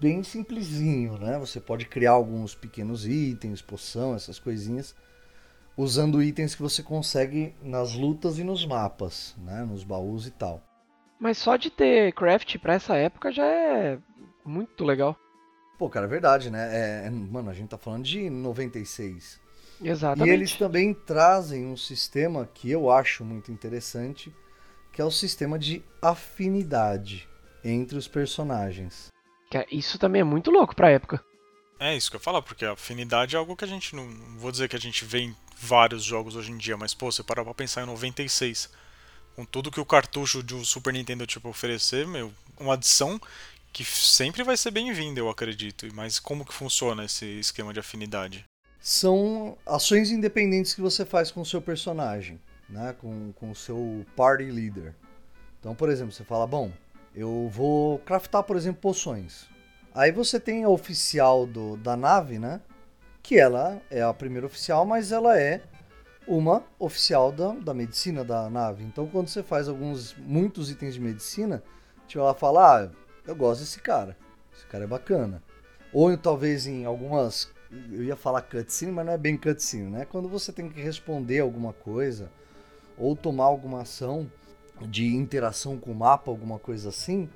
bem 0.00 0.22
simplesinho, 0.22 1.18
né? 1.18 1.38
Você 1.38 1.60
pode 1.60 1.84
criar 1.84 2.12
alguns 2.12 2.54
pequenos 2.54 3.06
itens, 3.06 3.60
poção, 3.60 4.14
essas 4.14 4.38
coisinhas 4.38 4.94
usando 5.76 6.22
itens 6.22 6.54
que 6.54 6.62
você 6.62 6.82
consegue 6.82 7.54
nas 7.62 7.94
lutas 7.94 8.38
e 8.38 8.44
nos 8.44 8.66
mapas, 8.66 9.34
né? 9.38 9.64
Nos 9.64 9.84
baús 9.84 10.26
e 10.26 10.30
tal. 10.30 10.62
Mas 11.18 11.38
só 11.38 11.56
de 11.56 11.70
ter 11.70 12.12
craft 12.12 12.58
pra 12.58 12.74
essa 12.74 12.96
época 12.96 13.32
já 13.32 13.44
é 13.44 13.98
muito 14.44 14.84
legal. 14.84 15.16
Pô, 15.80 15.88
cara, 15.88 16.04
é 16.04 16.08
verdade, 16.10 16.50
né? 16.50 16.68
É, 16.76 17.06
é 17.06 17.10
mano, 17.10 17.48
a 17.48 17.54
gente 17.54 17.70
tá 17.70 17.78
falando 17.78 18.04
de 18.04 18.28
96. 18.28 19.40
Exatamente. 19.82 20.28
E 20.28 20.30
eles 20.30 20.52
também 20.52 20.92
trazem 20.92 21.64
um 21.64 21.74
sistema 21.74 22.46
que 22.52 22.70
eu 22.70 22.90
acho 22.90 23.24
muito 23.24 23.50
interessante, 23.50 24.30
que 24.92 25.00
é 25.00 25.04
o 25.06 25.10
sistema 25.10 25.58
de 25.58 25.82
afinidade 26.02 27.26
entre 27.64 27.96
os 27.96 28.06
personagens. 28.06 29.08
É, 29.54 29.66
isso 29.72 29.98
também 29.98 30.20
é 30.20 30.24
muito 30.24 30.50
louco 30.50 30.76
pra 30.76 30.90
época. 30.90 31.24
É 31.78 31.96
isso 31.96 32.10
que 32.10 32.16
eu 32.16 32.20
falo, 32.20 32.42
porque 32.42 32.66
a 32.66 32.72
afinidade 32.72 33.34
é 33.34 33.38
algo 33.38 33.56
que 33.56 33.64
a 33.64 33.68
gente 33.68 33.96
não, 33.96 34.04
não 34.04 34.38
vou 34.38 34.52
dizer 34.52 34.68
que 34.68 34.76
a 34.76 34.80
gente 34.80 35.02
vê 35.06 35.20
em 35.20 35.36
vários 35.56 36.04
jogos 36.04 36.36
hoje 36.36 36.52
em 36.52 36.58
dia, 36.58 36.76
mas 36.76 36.92
pô, 36.92 37.10
você 37.10 37.22
parar 37.22 37.42
pra 37.42 37.54
pensar 37.54 37.84
em 37.84 37.86
96, 37.86 38.68
com 39.34 39.46
tudo 39.46 39.70
que 39.70 39.80
o 39.80 39.86
cartucho 39.86 40.42
de 40.42 40.54
um 40.54 40.62
Super 40.62 40.92
Nintendo 40.92 41.26
tipo 41.26 41.48
oferecer, 41.48 42.06
meu, 42.06 42.30
uma 42.58 42.74
adição 42.74 43.18
que 43.72 43.84
sempre 43.84 44.42
vai 44.42 44.56
ser 44.56 44.70
bem-vinda, 44.70 45.20
eu 45.20 45.28
acredito. 45.28 45.86
Mas 45.94 46.18
como 46.18 46.44
que 46.44 46.52
funciona 46.52 47.04
esse 47.04 47.24
esquema 47.38 47.72
de 47.72 47.80
afinidade? 47.80 48.44
São 48.80 49.56
ações 49.66 50.10
independentes 50.10 50.74
que 50.74 50.80
você 50.80 51.04
faz 51.04 51.30
com 51.30 51.40
o 51.40 51.46
seu 51.46 51.60
personagem, 51.60 52.40
né? 52.68 52.94
com, 53.00 53.32
com 53.32 53.50
o 53.50 53.54
seu 53.54 54.04
party 54.16 54.44
leader. 54.44 54.94
Então, 55.58 55.74
por 55.74 55.90
exemplo, 55.90 56.12
você 56.12 56.24
fala, 56.24 56.46
bom, 56.46 56.72
eu 57.14 57.48
vou 57.52 57.98
craftar, 58.00 58.42
por 58.42 58.56
exemplo, 58.56 58.80
poções. 58.80 59.46
Aí 59.94 60.12
você 60.12 60.38
tem 60.38 60.64
a 60.64 60.68
oficial 60.68 61.46
do, 61.46 61.76
da 61.76 61.96
nave, 61.96 62.38
né? 62.38 62.60
Que 63.22 63.38
ela 63.38 63.82
é 63.90 64.02
a 64.02 64.14
primeira 64.14 64.46
oficial, 64.46 64.86
mas 64.86 65.12
ela 65.12 65.38
é 65.38 65.62
uma 66.26 66.64
oficial 66.78 67.32
da, 67.32 67.52
da 67.52 67.74
medicina 67.74 68.24
da 68.24 68.48
nave. 68.48 68.84
Então, 68.84 69.06
quando 69.06 69.28
você 69.28 69.42
faz 69.42 69.68
alguns 69.68 70.14
muitos 70.14 70.70
itens 70.70 70.94
de 70.94 71.00
medicina, 71.00 71.62
tipo, 72.06 72.20
ela 72.20 72.34
fala: 72.34 72.84
Ah, 72.84 72.90
eu 73.30 73.36
gosto 73.36 73.60
desse 73.60 73.80
cara. 73.80 74.16
Esse 74.54 74.66
cara 74.66 74.84
é 74.84 74.86
bacana. 74.86 75.42
Ou 75.92 76.16
talvez 76.16 76.66
em 76.66 76.84
algumas. 76.84 77.50
Eu 77.90 78.02
ia 78.02 78.16
falar 78.16 78.42
cutscene, 78.42 78.92
mas 78.92 79.06
não 79.06 79.12
é 79.12 79.18
bem 79.18 79.36
cutscene, 79.36 79.90
né? 79.90 80.04
Quando 80.04 80.28
você 80.28 80.52
tem 80.52 80.68
que 80.68 80.80
responder 80.80 81.40
alguma 81.40 81.72
coisa 81.72 82.30
ou 82.98 83.16
tomar 83.16 83.44
alguma 83.44 83.82
ação 83.82 84.30
de 84.82 85.06
interação 85.14 85.78
com 85.78 85.92
o 85.92 85.94
mapa, 85.94 86.30
alguma 86.30 86.58
coisa 86.58 86.88
assim, 86.88 87.28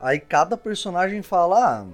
Aí 0.00 0.20
cada 0.20 0.56
personagem 0.56 1.22
fala, 1.22 1.80
ah, 1.80 1.86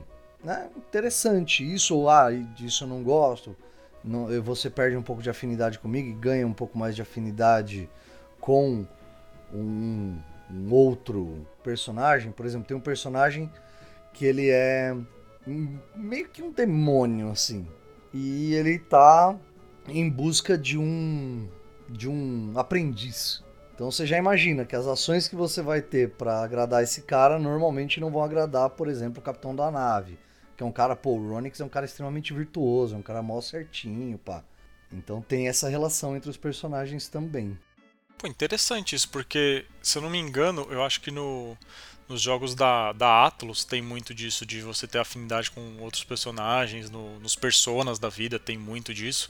né, 0.43 0.69
interessante, 0.77 1.63
isso 1.63 1.97
ou 1.97 2.11
ah, 2.11 2.31
disso 2.31 2.85
eu 2.85 2.89
não 2.89 3.03
gosto. 3.03 3.57
Não, 4.03 4.27
você 4.43 4.69
perde 4.69 4.97
um 4.97 5.03
pouco 5.03 5.23
de 5.23 5.31
afinidade 5.31 5.79
comigo 5.79 6.09
e 6.09 6.13
ganha 6.13 6.47
um 6.47 6.53
pouco 6.53 6.77
mais 6.77 6.97
de 6.97 7.03
afinidade 7.03 7.89
com 8.41 8.85
um, 9.55 10.19
um 10.53 10.73
outro 10.73 11.47
personagem. 11.63 12.31
Por 12.33 12.45
exemplo, 12.45 12.67
tem 12.67 12.77
um 12.77 12.81
personagem 12.81 13.51
que 14.13 14.25
ele 14.25 14.51
é 14.51 14.95
meio 15.97 16.29
que 16.29 16.43
um 16.43 16.53
demônio, 16.53 17.31
assim. 17.31 17.67
E 18.13 18.55
ele 18.55 18.79
tá 18.79 19.37
em 19.89 20.09
busca 20.09 20.57
de 20.57 20.79
um 20.79 21.49
de 21.89 22.09
um 22.09 22.53
aprendiz. 22.57 23.43
Então 23.75 23.91
você 23.91 24.07
já 24.07 24.17
imagina 24.17 24.65
que 24.65 24.77
as 24.77 24.87
ações 24.87 25.29
que 25.29 25.35
você 25.35 25.61
vai 25.61 25.83
ter 25.83 26.11
para 26.11 26.43
agradar 26.43 26.83
esse 26.83 27.03
cara 27.03 27.39
normalmente 27.39 28.01
não 28.01 28.11
vão 28.11 28.23
agradar, 28.23 28.71
por 28.71 28.89
exemplo, 28.89 29.21
o 29.21 29.25
capitão 29.25 29.55
da 29.55 29.71
nave, 29.71 30.19
que 30.57 30.63
é 30.63 30.67
um 30.67 30.73
cara, 30.73 30.95
pô, 30.95 31.17
o 31.17 31.31
Ronix 31.31 31.61
é 31.61 31.65
um 31.65 31.69
cara 31.69 31.85
extremamente 31.85 32.33
virtuoso, 32.33 32.95
é 32.95 32.99
um 32.99 33.03
cara 33.03 33.23
mó 33.23 33.41
certinho, 33.41 34.19
pá. 34.19 34.45
Então 34.93 35.21
tem 35.21 35.49
essa 35.49 35.69
relação 35.69 36.17
entre 36.17 36.31
os 36.31 36.37
personagens 36.37 37.09
também. 37.09 37.59
Pô, 38.23 38.29
interessante 38.29 38.95
isso, 38.95 39.09
porque, 39.09 39.67
se 39.83 39.99
eu 39.99 40.03
não 40.03 40.09
me 40.09 40.17
engano, 40.17 40.65
eu 40.71 40.85
acho 40.85 41.01
que 41.01 41.11
no, 41.11 41.59
nos 42.09 42.23
jogos 42.23 42.55
da, 42.55 42.93
da 42.93 43.27
Atlus 43.27 43.65
tem 43.65 43.83
muito 43.83 44.15
disso, 44.15 44.47
de 44.47 44.61
você 44.61 44.87
ter 44.87 45.01
afinidade 45.01 45.51
com 45.51 45.79
outros 45.81 46.05
personagens, 46.05 46.89
no, 46.89 47.19
nos 47.19 47.35
personas 47.35 47.99
da 47.99 48.09
vida 48.09 48.39
tem 48.39 48.57
muito 48.57 48.95
disso. 48.95 49.29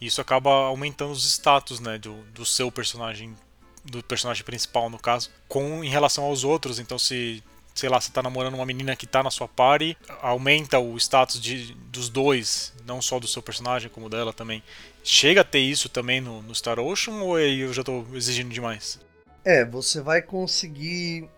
E 0.00 0.06
isso 0.06 0.22
acaba 0.22 0.50
aumentando 0.50 1.12
os 1.12 1.30
status, 1.30 1.80
né, 1.80 1.98
do, 1.98 2.14
do 2.32 2.46
seu 2.46 2.72
personagem 2.72 3.36
do 3.84 4.02
personagem 4.02 4.44
principal, 4.44 4.88
no 4.88 4.98
caso, 4.98 5.30
com 5.46 5.84
em 5.84 5.88
relação 5.90 6.24
aos 6.24 6.42
outros. 6.42 6.78
Então, 6.78 6.98
se, 6.98 7.42
sei 7.74 7.88
lá, 7.88 8.00
você 8.00 8.10
tá 8.12 8.22
namorando 8.22 8.54
uma 8.54 8.66
menina 8.66 8.96
que 8.96 9.06
tá 9.06 9.22
na 9.22 9.30
sua 9.30 9.48
party, 9.48 9.96
aumenta 10.20 10.78
o 10.78 10.96
status 10.96 11.40
de, 11.40 11.74
dos 11.90 12.08
dois, 12.08 12.72
não 12.86 13.00
só 13.00 13.18
do 13.18 13.26
seu 13.26 13.42
personagem, 13.42 13.90
como 13.90 14.08
dela 14.08 14.32
também. 14.32 14.62
Chega 15.02 15.40
a 15.40 15.44
ter 15.44 15.60
isso 15.60 15.88
também 15.88 16.20
no, 16.20 16.42
no 16.42 16.54
Star 16.54 16.78
Ocean 16.78 17.14
ou 17.22 17.38
eu 17.38 17.72
já 17.72 17.82
tô 17.82 18.04
exigindo 18.12 18.50
demais? 18.50 19.00
É, 19.44 19.64
você 19.64 20.00
vai 20.00 20.20
conseguir 20.20 21.28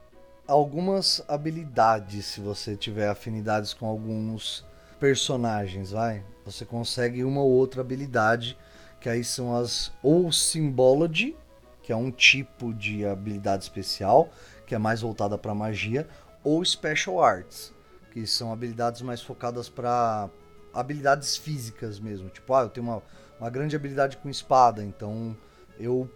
algumas 0.47 1.23
habilidades 1.29 2.27
se 2.27 2.41
você 2.41 2.77
tiver 2.77 3.09
afinidades 3.09 3.73
com 3.73 3.87
alguns 3.87 4.65
personagens, 4.99 5.93
vai. 5.93 6.25
Você 6.45 6.65
consegue 6.65 7.25
uma 7.25 7.41
ou 7.41 7.51
outra 7.51 7.81
habilidade, 7.81 8.57
que 9.01 9.09
aí 9.09 9.23
são 9.23 9.55
as 9.57 9.93
ou 10.03 10.33
Symbology, 10.33 11.37
que 11.83 11.93
é 11.93 11.97
um 11.97 12.11
tipo 12.11 12.73
de 12.73 13.05
habilidade 13.05 13.65
especial, 13.65 14.31
que 14.67 14.75
é 14.75 14.79
mais 14.79 15.01
voltada 15.01 15.37
para 15.37 15.55
magia, 15.55 16.09
ou 16.43 16.65
Special 16.65 17.23
Arts, 17.23 17.73
que 18.11 18.27
são 18.27 18.53
habilidades 18.53 19.03
mais 19.03 19.21
focadas 19.21 19.69
para 19.69 20.29
habilidades 20.73 21.37
físicas 21.37 21.99
mesmo. 21.99 22.29
Tipo, 22.29 22.55
ah, 22.55 22.63
eu 22.63 22.69
tenho 22.69 22.87
uma, 22.87 23.03
uma 23.41 23.51
grande 23.51 23.77
habilidade 23.77 24.17
com 24.17 24.29
espada, 24.29 24.83
então 24.85 25.37
eu 25.79 26.11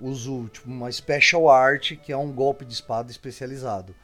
uso 0.00 0.48
tipo, 0.48 0.68
uma 0.68 0.90
Special 0.90 1.48
Art, 1.48 1.96
que 1.96 2.12
é 2.12 2.16
um 2.16 2.32
golpe 2.32 2.64
de 2.64 2.72
espada 2.72 3.10
especializado. 3.10 3.94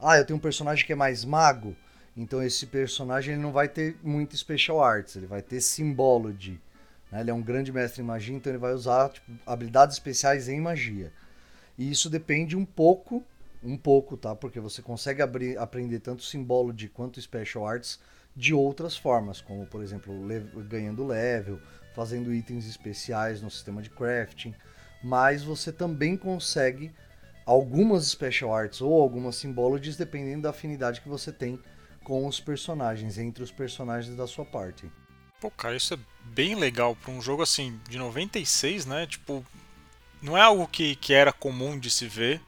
Ah, 0.00 0.18
eu 0.18 0.24
tenho 0.24 0.38
um 0.38 0.42
personagem 0.42 0.84
que 0.84 0.92
é 0.92 0.96
mais 0.96 1.24
mago, 1.24 1.76
então 2.16 2.42
esse 2.42 2.66
personagem 2.66 3.34
ele 3.34 3.42
não 3.42 3.52
vai 3.52 3.68
ter 3.68 3.96
muito 4.02 4.36
Special 4.36 4.82
Arts, 4.82 5.16
ele 5.16 5.26
vai 5.26 5.42
ter 5.42 5.60
Symbology 5.60 6.60
né? 7.14 7.20
Ele 7.20 7.30
é 7.30 7.34
um 7.34 7.40
grande 7.40 7.72
mestre 7.72 8.02
em 8.02 8.04
magia, 8.04 8.34
então 8.34 8.50
ele 8.50 8.58
vai 8.58 8.74
usar 8.74 9.08
tipo, 9.10 9.30
habilidades 9.46 9.94
especiais 9.94 10.48
em 10.48 10.60
magia. 10.60 11.12
E 11.78 11.88
isso 11.88 12.10
depende 12.10 12.56
um 12.56 12.64
pouco, 12.64 13.24
um 13.64 13.76
pouco, 13.76 14.16
tá? 14.16 14.34
Porque 14.34 14.60
você 14.60 14.82
consegue 14.82 15.22
abrir, 15.22 15.58
aprender 15.58 16.00
tanto 16.00 16.22
Symbology 16.22 16.88
quanto 16.88 17.20
Special 17.20 17.66
Arts 17.66 17.98
de 18.36 18.52
outras 18.52 18.96
formas, 18.96 19.40
como 19.40 19.66
por 19.66 19.82
exemplo 19.82 20.12
ganhando 20.68 21.06
level, 21.06 21.60
fazendo 21.94 22.34
itens 22.34 22.66
especiais 22.66 23.40
no 23.40 23.50
sistema 23.50 23.80
de 23.80 23.90
crafting, 23.90 24.54
mas 25.02 25.42
você 25.42 25.72
também 25.72 26.16
consegue 26.16 26.92
algumas 27.46 28.08
Special 28.08 28.54
Arts 28.54 28.80
ou 28.80 29.00
algumas 29.00 29.36
Symbologies 29.36 29.96
dependendo 29.96 30.42
da 30.42 30.50
afinidade 30.50 31.00
que 31.00 31.08
você 31.08 31.32
tem 31.32 31.60
com 32.02 32.26
os 32.26 32.38
personagens, 32.38 33.18
entre 33.18 33.42
os 33.42 33.50
personagens 33.50 34.14
da 34.14 34.26
sua 34.26 34.44
party. 34.44 34.90
Pô, 35.40 35.50
cara, 35.50 35.76
isso 35.76 35.94
é 35.94 35.98
bem 36.24 36.54
legal 36.54 36.94
para 36.94 37.10
um 37.10 37.20
jogo 37.20 37.42
assim 37.42 37.80
de 37.88 37.98
96, 37.98 38.86
né? 38.86 39.06
Tipo, 39.06 39.44
não 40.22 40.36
é 40.36 40.42
algo 40.42 40.66
que, 40.66 40.96
que 40.96 41.12
era 41.12 41.32
comum 41.32 41.78
de 41.78 41.90
se 41.90 42.06
ver, 42.06 42.40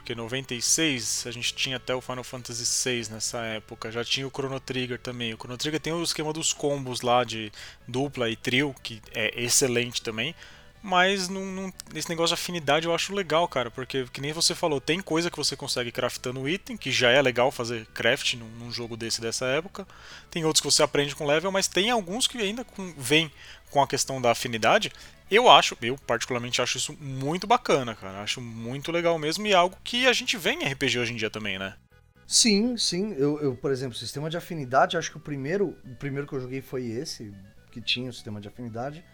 porque 0.00 0.14
96 0.14 1.24
a 1.26 1.30
gente 1.30 1.54
tinha 1.54 1.76
até 1.76 1.94
o 1.94 2.00
Final 2.00 2.24
Fantasy 2.24 2.64
VI 2.64 3.12
nessa 3.12 3.38
época, 3.42 3.92
já 3.92 4.02
tinha 4.02 4.26
o 4.26 4.30
Chrono 4.30 4.58
Trigger 4.58 4.98
também. 4.98 5.34
O 5.34 5.36
Chrono 5.36 5.58
Trigger 5.58 5.78
tem 5.78 5.92
o 5.92 6.02
esquema 6.02 6.32
dos 6.32 6.54
combos 6.54 7.02
lá 7.02 7.22
de 7.22 7.52
dupla 7.86 8.30
e 8.30 8.34
trio, 8.34 8.74
que 8.82 9.00
é 9.14 9.42
excelente 9.42 10.00
também. 10.00 10.34
Mas 10.82 11.28
num, 11.28 11.70
nesse 11.92 12.08
negócio 12.08 12.34
de 12.34 12.40
afinidade 12.40 12.86
eu 12.86 12.94
acho 12.94 13.14
legal, 13.14 13.46
cara, 13.46 13.70
porque 13.70 14.06
que 14.10 14.20
nem 14.20 14.32
você 14.32 14.54
falou, 14.54 14.80
tem 14.80 15.00
coisa 15.00 15.30
que 15.30 15.36
você 15.36 15.54
consegue 15.54 15.92
craftando 15.92 16.48
item, 16.48 16.76
que 16.76 16.90
já 16.90 17.10
é 17.10 17.20
legal 17.20 17.50
fazer 17.50 17.86
craft 17.92 18.34
num, 18.34 18.48
num 18.58 18.72
jogo 18.72 18.96
desse 18.96 19.20
dessa 19.20 19.44
época. 19.46 19.86
Tem 20.30 20.44
outros 20.44 20.62
que 20.62 20.70
você 20.70 20.82
aprende 20.82 21.14
com 21.14 21.26
level, 21.26 21.52
mas 21.52 21.68
tem 21.68 21.90
alguns 21.90 22.26
que 22.26 22.38
ainda 22.38 22.64
com, 22.64 22.94
vem 22.96 23.30
com 23.70 23.82
a 23.82 23.86
questão 23.86 24.20
da 24.22 24.30
afinidade. 24.30 24.90
Eu 25.30 25.48
acho, 25.50 25.76
eu 25.82 25.96
particularmente 25.98 26.62
acho 26.62 26.78
isso 26.78 26.96
muito 26.98 27.46
bacana, 27.46 27.94
cara. 27.94 28.22
Acho 28.22 28.40
muito 28.40 28.90
legal 28.90 29.18
mesmo 29.18 29.46
e 29.46 29.54
algo 29.54 29.76
que 29.84 30.06
a 30.06 30.12
gente 30.12 30.36
vê 30.36 30.52
em 30.52 30.64
RPG 30.64 30.98
hoje 30.98 31.12
em 31.12 31.16
dia 31.16 31.30
também, 31.30 31.58
né? 31.58 31.74
Sim, 32.26 32.76
sim. 32.76 33.12
Eu, 33.18 33.40
eu, 33.40 33.54
por 33.54 33.70
exemplo, 33.70 33.96
sistema 33.96 34.30
de 34.30 34.36
afinidade, 34.36 34.96
acho 34.96 35.10
que 35.10 35.18
o 35.18 35.20
primeiro, 35.20 35.76
o 35.84 35.94
primeiro 35.96 36.26
que 36.26 36.32
eu 36.32 36.40
joguei 36.40 36.62
foi 36.62 36.86
esse, 36.86 37.32
que 37.70 37.80
tinha 37.80 38.08
o 38.08 38.12
sistema 38.12 38.40
de 38.40 38.48
afinidade. 38.48 39.04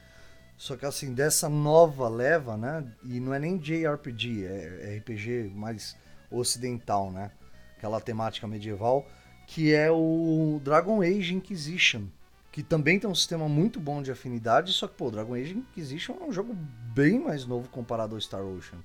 Só 0.56 0.76
que 0.76 0.86
assim, 0.86 1.12
dessa 1.12 1.48
nova 1.48 2.08
leva, 2.08 2.56
né? 2.56 2.84
E 3.04 3.20
não 3.20 3.34
é 3.34 3.38
nem 3.38 3.58
JRPG, 3.58 4.44
é, 4.44 4.96
RPG 4.98 5.52
mais 5.54 5.96
ocidental, 6.30 7.10
né? 7.10 7.30
Aquela 7.76 8.00
temática 8.00 8.46
medieval, 8.46 9.06
que 9.46 9.74
é 9.74 9.90
o 9.90 10.60
Dragon 10.64 11.02
Age 11.02 11.34
Inquisition. 11.34 12.04
Que 12.50 12.62
também 12.62 12.98
tem 12.98 13.08
um 13.08 13.14
sistema 13.14 13.46
muito 13.48 13.78
bom 13.78 14.02
de 14.02 14.10
afinidade, 14.10 14.72
só 14.72 14.88
que, 14.88 14.94
pô, 14.94 15.10
Dragon 15.10 15.34
Age 15.34 15.52
Inquisition 15.52 16.16
é 16.22 16.24
um 16.24 16.32
jogo 16.32 16.54
bem 16.54 17.18
mais 17.18 17.44
novo 17.44 17.68
comparado 17.68 18.14
ao 18.14 18.20
Star 18.20 18.42
Ocean. 18.42 18.78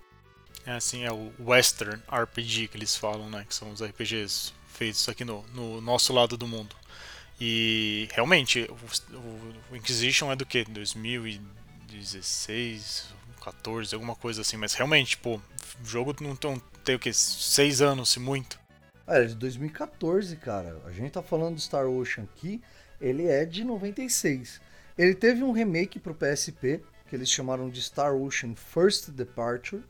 É 0.65 0.73
assim, 0.73 1.05
é 1.05 1.11
o 1.11 1.31
Western 1.39 2.01
RPG 2.11 2.67
que 2.67 2.77
eles 2.77 2.95
falam, 2.95 3.29
né? 3.29 3.45
Que 3.47 3.55
são 3.55 3.71
os 3.71 3.81
RPGs 3.81 4.53
feitos 4.67 5.07
aqui 5.07 5.23
no, 5.23 5.41
no 5.53 5.79
nosso 5.79 6.11
lado 6.11 6.35
do 6.35 6.45
mundo. 6.45 6.75
E 7.39 8.07
realmente, 8.11 8.69
o, 8.69 9.73
o 9.73 9.75
Inquisition 9.75 10.31
é 10.31 10.35
do 10.35 10.45
que? 10.45 10.63
2010? 10.65 11.60
16, 11.97 13.13
14, 13.41 13.93
alguma 13.93 14.15
coisa 14.15 14.41
assim, 14.41 14.57
mas 14.57 14.73
realmente, 14.73 15.17
pô, 15.17 15.35
o 15.35 15.85
jogo 15.85 16.15
não 16.21 16.35
tem, 16.35 16.61
tem 16.83 16.95
o 16.95 16.99
que? 16.99 17.13
6 17.13 17.81
anos, 17.81 18.09
se 18.09 18.19
muito. 18.19 18.59
É, 19.07 19.25
de 19.25 19.35
2014, 19.35 20.35
cara. 20.37 20.81
A 20.85 20.91
gente 20.91 21.11
tá 21.11 21.21
falando 21.21 21.55
do 21.55 21.61
Star 21.61 21.87
Ocean 21.87 22.23
aqui, 22.23 22.61
ele 22.99 23.27
é 23.27 23.45
de 23.45 23.63
96. 23.63 24.61
Ele 24.97 25.15
teve 25.15 25.43
um 25.43 25.51
remake 25.51 25.99
pro 25.99 26.15
PSP, 26.15 26.81
que 27.07 27.15
eles 27.15 27.29
chamaram 27.29 27.69
de 27.69 27.81
Star 27.81 28.13
Ocean 28.13 28.55
First 28.55 29.09
Departure. 29.09 29.83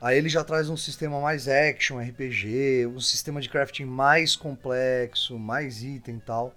Aí 0.00 0.16
ele 0.16 0.28
já 0.28 0.44
traz 0.44 0.68
um 0.68 0.76
sistema 0.76 1.20
mais 1.20 1.48
action, 1.48 1.98
RPG, 1.98 2.86
um 2.86 3.00
sistema 3.00 3.40
de 3.40 3.48
crafting 3.48 3.84
mais 3.84 4.36
complexo, 4.36 5.38
mais 5.38 5.82
item 5.82 6.16
e 6.16 6.20
tal. 6.20 6.54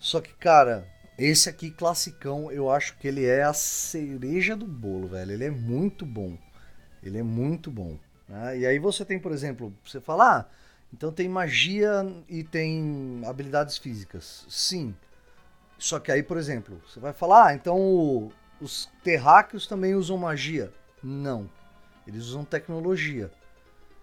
Só 0.00 0.20
que, 0.20 0.32
cara, 0.34 0.84
esse 1.24 1.48
aqui, 1.48 1.70
classicão, 1.70 2.50
eu 2.50 2.68
acho 2.68 2.96
que 2.98 3.06
ele 3.06 3.24
é 3.24 3.44
a 3.44 3.52
cereja 3.52 4.56
do 4.56 4.66
bolo, 4.66 5.06
velho. 5.06 5.30
Ele 5.30 5.44
é 5.44 5.50
muito 5.50 6.04
bom. 6.04 6.36
Ele 7.00 7.18
é 7.18 7.22
muito 7.22 7.70
bom. 7.70 7.96
Né? 8.28 8.58
E 8.58 8.66
aí 8.66 8.78
você 8.80 9.04
tem, 9.04 9.20
por 9.20 9.30
exemplo, 9.30 9.72
você 9.84 10.00
fala, 10.00 10.38
ah, 10.38 10.46
então 10.92 11.12
tem 11.12 11.28
magia 11.28 12.04
e 12.28 12.42
tem 12.42 13.22
habilidades 13.24 13.78
físicas. 13.78 14.44
Sim. 14.48 14.94
Só 15.78 16.00
que 16.00 16.10
aí, 16.10 16.24
por 16.24 16.36
exemplo, 16.36 16.82
você 16.84 16.98
vai 16.98 17.12
falar, 17.12 17.46
ah, 17.46 17.54
então 17.54 17.78
o, 17.78 18.32
os 18.60 18.90
terráqueos 19.04 19.68
também 19.68 19.94
usam 19.94 20.16
magia. 20.16 20.72
Não. 21.00 21.48
Eles 22.04 22.24
usam 22.24 22.44
tecnologia. 22.44 23.30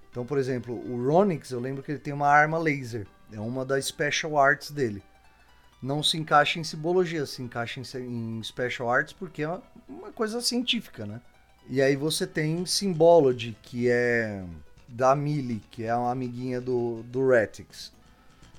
Então, 0.10 0.26
por 0.26 0.38
exemplo, 0.38 0.74
o 0.74 1.06
Ronix, 1.06 1.52
eu 1.52 1.60
lembro 1.60 1.84
que 1.84 1.92
ele 1.92 2.00
tem 2.00 2.14
uma 2.14 2.30
arma 2.30 2.58
laser. 2.58 3.06
É 3.30 3.40
uma 3.42 3.66
das 3.66 3.86
special 3.86 4.38
arts 4.38 4.72
dele 4.72 5.04
não 5.82 6.04
se 6.04 6.18
encaixa 6.18 6.60
em 6.60 6.64
simbologia, 6.64 7.26
se 7.26 7.42
encaixa 7.42 7.80
em, 7.80 8.38
em 8.40 8.44
special 8.44 8.90
arts 8.90 9.14
porque 9.14 9.44
é 9.44 9.50
uma, 9.88 10.12
coisa 10.12 10.42
científica, 10.42 11.06
né? 11.06 11.22
E 11.70 11.82
aí 11.82 11.96
você 11.96 12.26
tem 12.26 12.66
Symbology, 12.66 13.56
que 13.62 13.90
é 13.90 14.44
da 14.88 15.16
Millie, 15.16 15.62
que 15.70 15.84
é 15.84 15.96
uma 15.96 16.12
amiguinha 16.12 16.60
do, 16.60 17.04
do 17.04 17.30
Retix. 17.30 17.92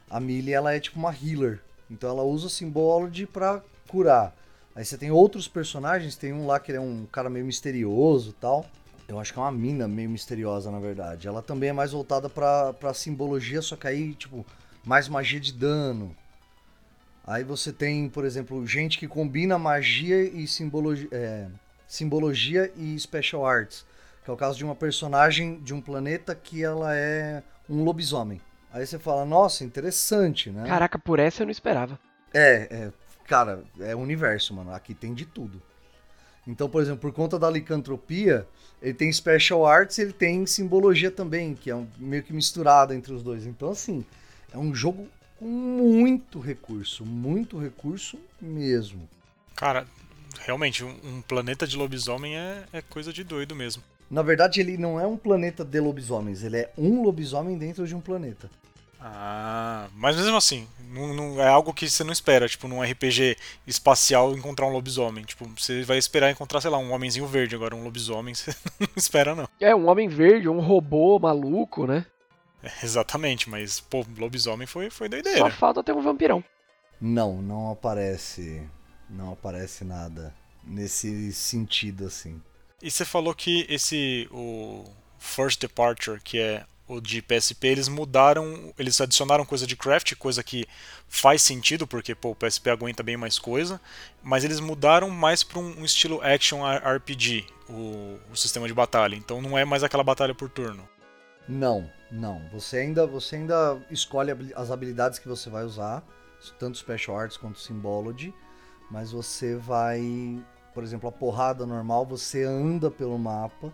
A 0.09 0.20
Millie, 0.20 0.54
ela 0.54 0.72
é 0.72 0.80
tipo 0.80 0.98
uma 0.98 1.12
healer, 1.14 1.61
então 1.90 2.09
ela 2.09 2.22
usa 2.22 2.48
Symbology 2.48 3.26
para 3.26 3.62
curar. 3.88 4.35
Aí 4.74 4.85
você 4.85 4.96
tem 4.96 5.11
outros 5.11 5.48
personagens, 5.48 6.16
tem 6.16 6.33
um 6.33 6.46
lá 6.46 6.61
que 6.61 6.72
é 6.72 6.80
um 6.80 7.04
cara 7.11 7.28
meio 7.28 7.44
misterioso 7.44 8.33
tal. 8.40 8.64
Eu 9.09 9.18
acho 9.18 9.33
que 9.33 9.38
é 9.40 9.42
uma 9.42 9.50
mina 9.50 9.88
meio 9.88 10.09
misteriosa, 10.09 10.70
na 10.70 10.78
verdade. 10.78 11.26
Ela 11.26 11.42
também 11.42 11.70
é 11.70 11.72
mais 11.72 11.90
voltada 11.90 12.30
pra, 12.30 12.72
pra 12.72 12.94
simbologia, 12.94 13.61
só 13.61 13.74
que 13.74 13.88
aí, 13.88 14.14
tipo, 14.14 14.46
mais 14.85 15.09
magia 15.09 15.40
de 15.40 15.52
dano. 15.52 16.14
Aí 17.26 17.44
você 17.44 17.72
tem, 17.72 18.09
por 18.09 18.24
exemplo, 18.24 18.66
gente 18.66 18.98
que 18.98 19.06
combina 19.06 19.59
magia 19.59 20.22
e 20.22 20.46
simbologia, 20.46 21.09
é, 21.12 21.46
simbologia 21.87 22.72
e 22.76 22.98
special 22.98 23.46
arts. 23.46 23.87
Que 24.24 24.30
é 24.30 24.35
o 24.35 24.37
caso 24.37 24.59
de 24.59 24.64
uma 24.64 24.74
personagem 24.74 25.61
de 25.61 25.72
um 25.72 25.80
planeta 25.80 26.35
que 26.35 26.62
ela 26.62 26.94
é 26.94 27.42
um 27.68 27.85
lobisomem. 27.85 28.40
Aí 28.72 28.87
você 28.87 28.98
fala, 28.98 29.24
nossa, 29.24 29.64
interessante, 29.64 30.50
né? 30.50 30.64
Caraca, 30.66 30.98
por 30.98 31.18
essa 31.18 31.42
eu 31.42 31.46
não 31.46 31.50
esperava. 31.50 31.98
É, 32.33 32.68
é 32.70 32.92
cara, 33.30 33.62
é 33.78 33.94
o 33.94 33.98
universo, 33.98 34.52
mano. 34.52 34.72
Aqui 34.72 34.92
tem 34.92 35.14
de 35.14 35.24
tudo. 35.24 35.62
Então, 36.46 36.68
por 36.68 36.83
exemplo, 36.83 37.00
por 37.00 37.12
conta 37.12 37.38
da 37.38 37.48
licantropia, 37.48 38.46
ele 38.83 38.94
tem 38.94 39.12
special 39.12 39.64
arts 39.64 39.98
e 39.98 40.02
ele 40.02 40.12
tem 40.12 40.44
simbologia 40.46 41.11
também, 41.11 41.54
que 41.54 41.70
é 41.70 41.76
um, 41.76 41.87
meio 41.96 42.24
que 42.24 42.33
misturado 42.33 42.92
entre 42.92 43.12
os 43.12 43.22
dois. 43.22 43.46
Então, 43.46 43.70
assim, 43.70 44.04
é 44.52 44.59
um 44.59 44.74
jogo 44.74 45.06
com 45.40 45.46
muito 45.46 46.38
recurso, 46.38 47.05
muito 47.05 47.59
recurso 47.59 48.18
mesmo. 48.40 49.09
Cara, 49.57 49.87
realmente, 50.40 50.85
um, 50.85 51.22
planeta 51.26 51.66
de 51.66 51.79
lobisomem 51.79 52.37
é, 52.37 52.64
é 52.74 52.83
coisa 52.83 53.11
de 53.11 53.24
doido 53.24 53.57
mesmo. 53.57 53.83
Na 54.11 54.22
verdade, 54.22 54.61
ele 54.61 54.76
não 54.76 55.00
é 55.00 55.07
um 55.07 55.16
planeta 55.16 55.64
de 55.64 55.81
lobisomens, 55.81 56.42
ele 56.42 56.59
é 56.59 56.70
um 56.76 57.03
lobisomem 57.03 57.57
dentro 57.57 57.87
de 57.87 57.94
um 57.94 58.00
planeta. 58.00 58.50
Ah, 59.03 59.88
mas 59.94 60.14
mesmo 60.16 60.37
assim, 60.37 60.68
não, 60.92 61.14
não, 61.14 61.40
é 61.40 61.48
algo 61.48 61.72
que 61.72 61.88
você 61.88 62.05
não 62.05 62.12
espera, 62.12 62.46
tipo, 62.46 62.68
num 62.68 62.83
RPG 62.83 63.35
espacial 63.66 64.37
encontrar 64.37 64.66
um 64.66 64.72
lobisomem. 64.72 65.24
Tipo, 65.24 65.48
você 65.57 65.83
vai 65.85 65.96
esperar 65.96 66.31
encontrar, 66.31 66.61
sei 66.61 66.70
lá, 66.70 66.76
um 66.76 66.92
homenzinho 66.92 67.26
verde, 67.26 67.55
agora 67.55 67.74
um 67.74 67.83
lobisomem 67.83 68.35
você 68.35 68.55
não 68.79 68.88
espera 68.94 69.35
não. 69.35 69.48
É, 69.59 69.74
um 69.74 69.88
homem 69.88 70.07
verde, 70.07 70.50
um 70.50 70.61
robô 70.61 71.18
maluco, 71.18 71.87
né? 71.87 72.05
exatamente, 72.83 73.49
mas, 73.49 73.81
pô, 73.81 74.05
lobisomem 74.18 74.66
foi, 74.66 74.90
foi 74.90 75.09
doideira. 75.09 75.38
Só 75.38 75.51
falta 75.51 75.83
ter 75.83 75.92
um 75.92 76.03
vampirão. 76.03 76.42
Não, 77.01 77.40
não 77.40 77.70
aparece. 77.70 78.62
Não 79.09 79.33
aparece 79.33 79.85
nada 79.85 80.35
nesse 80.62 81.33
sentido 81.33 82.07
assim. 82.07 82.40
E 82.83 82.90
você 82.90 83.05
falou 83.05 83.35
que 83.35 83.66
esse. 83.68 84.29
O 84.31 84.85
First 85.18 85.61
Departure, 85.61 86.20
que 86.20 86.38
é 86.38 86.64
o 86.88 87.01
de 87.01 87.23
PSP, 87.23 87.68
eles 87.68 87.88
mudaram, 87.88 88.75
eles 88.77 89.01
adicionaram 89.01 89.44
coisa 89.44 89.66
de 89.66 89.77
craft, 89.77 90.14
coisa 90.16 90.42
que 90.42 90.66
faz 91.07 91.40
sentido, 91.42 91.87
porque 91.87 92.14
pô, 92.14 92.31
o 92.31 92.35
PSP 92.35 92.70
aguenta 92.70 93.03
bem 93.03 93.16
mais 93.16 93.38
coisa, 93.38 93.81
mas 94.23 94.44
eles 94.44 94.59
mudaram 94.59 95.09
mais 95.09 95.44
para 95.44 95.61
um, 95.61 95.81
um, 95.81 95.85
estilo 95.85 96.20
action 96.20 96.62
RPG, 96.66 97.46
o, 97.68 98.18
o, 98.33 98.37
sistema 98.37 98.66
de 98.66 98.75
batalha. 98.75 99.14
Então 99.14 99.40
não 99.40 99.57
é 99.57 99.64
mais 99.64 99.85
aquela 99.85 100.03
batalha 100.03 100.35
por 100.35 100.49
turno. 100.49 100.88
Não, 101.51 101.91
não. 102.13 102.41
Você 102.53 102.77
ainda, 102.77 103.05
você 103.09 103.35
ainda 103.35 103.77
escolhe 103.91 104.31
as 104.55 104.71
habilidades 104.71 105.19
que 105.19 105.27
você 105.27 105.51
vai 105.51 105.65
usar, 105.65 106.07
tanto 106.61 106.79
Special 106.79 107.19
Arts 107.19 107.37
quanto 107.37 107.59
Symbology, 107.59 108.33
mas 108.89 109.11
você 109.11 109.57
vai, 109.57 110.41
por 110.73 110.85
exemplo, 110.85 111.09
a 111.09 111.13
porrada 111.13 111.67
normal, 111.67 112.07
você 112.07 112.45
anda 112.45 112.89
pelo 112.89 113.19
mapa, 113.19 113.73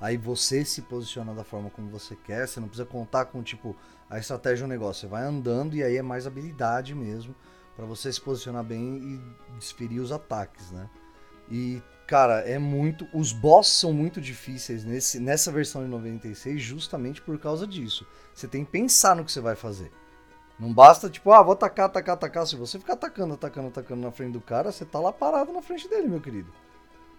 aí 0.00 0.16
você 0.16 0.64
se 0.64 0.82
posiciona 0.82 1.34
da 1.34 1.42
forma 1.42 1.68
como 1.68 1.90
você 1.90 2.14
quer, 2.14 2.46
você 2.46 2.60
não 2.60 2.68
precisa 2.68 2.88
contar 2.88 3.24
com 3.24 3.42
tipo 3.42 3.74
a 4.08 4.20
estratégia 4.20 4.64
do 4.64 4.70
negócio, 4.70 5.00
você 5.00 5.06
vai 5.08 5.24
andando 5.24 5.74
e 5.74 5.82
aí 5.82 5.96
é 5.96 6.02
mais 6.02 6.28
habilidade 6.28 6.94
mesmo 6.94 7.34
para 7.74 7.86
você 7.86 8.12
se 8.12 8.20
posicionar 8.20 8.62
bem 8.62 8.98
e 8.98 9.56
desferir 9.58 9.98
os 9.98 10.12
ataques, 10.12 10.70
né? 10.70 10.88
E 11.50 11.82
Cara, 12.06 12.40
é 12.40 12.58
muito. 12.58 13.08
Os 13.12 13.32
bosses 13.32 13.72
são 13.74 13.92
muito 13.92 14.20
difíceis 14.20 14.84
nesse, 14.84 15.18
nessa 15.18 15.50
versão 15.50 15.82
de 15.82 15.88
96 15.88 16.62
justamente 16.62 17.20
por 17.20 17.36
causa 17.38 17.66
disso. 17.66 18.06
Você 18.32 18.46
tem 18.46 18.64
que 18.64 18.70
pensar 18.70 19.16
no 19.16 19.24
que 19.24 19.32
você 19.32 19.40
vai 19.40 19.56
fazer. 19.56 19.90
Não 20.58 20.72
basta, 20.72 21.10
tipo, 21.10 21.32
ah, 21.32 21.42
vou 21.42 21.52
atacar, 21.52 21.86
atacar, 21.86 22.14
atacar. 22.14 22.46
Se 22.46 22.56
você 22.56 22.78
ficar 22.78 22.94
atacando, 22.94 23.34
atacando, 23.34 23.68
atacando 23.68 24.02
na 24.02 24.12
frente 24.12 24.32
do 24.32 24.40
cara, 24.40 24.70
você 24.70 24.84
tá 24.84 25.00
lá 25.00 25.12
parado 25.12 25.52
na 25.52 25.60
frente 25.60 25.88
dele, 25.88 26.06
meu 26.06 26.20
querido. 26.20 26.52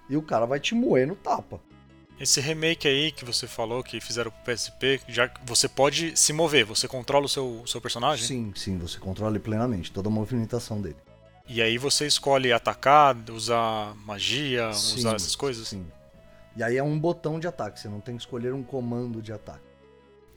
E 0.09 0.15
o 0.15 0.21
cara 0.21 0.45
vai 0.45 0.59
te 0.59 0.73
moer 0.73 1.05
no 1.05 1.15
tapa. 1.15 1.59
Esse 2.19 2.41
remake 2.41 2.87
aí 2.87 3.11
que 3.11 3.23
você 3.23 3.45
falou 3.45 3.83
que 3.83 4.01
fizeram 4.01 4.31
pro 4.31 4.53
PSP, 4.53 5.01
já 5.07 5.29
você 5.45 5.67
pode 5.67 6.17
se 6.17 6.33
mover, 6.33 6.65
você 6.65 6.87
controla 6.87 7.25
o 7.25 7.29
seu, 7.29 7.61
seu 7.67 7.79
personagem? 7.79 8.25
Sim, 8.25 8.51
sim, 8.55 8.77
você 8.79 8.97
controla 8.97 9.39
plenamente 9.39 9.91
toda 9.91 10.09
a 10.09 10.11
movimentação 10.11 10.81
dele. 10.81 10.97
E 11.47 11.61
aí 11.61 11.77
você 11.77 12.05
escolhe 12.05 12.51
atacar, 12.51 13.15
usar 13.31 13.95
magia, 14.05 14.73
sim, 14.73 14.97
usar 14.97 15.15
essas 15.15 15.35
coisas? 15.35 15.69
Sim. 15.69 15.85
E 16.55 16.63
aí 16.63 16.75
é 16.75 16.83
um 16.83 16.99
botão 16.99 17.39
de 17.39 17.47
ataque, 17.47 17.79
você 17.79 17.87
não 17.87 18.01
tem 18.01 18.15
que 18.15 18.21
escolher 18.21 18.53
um 18.53 18.63
comando 18.63 19.21
de 19.21 19.31
ataque. 19.31 19.65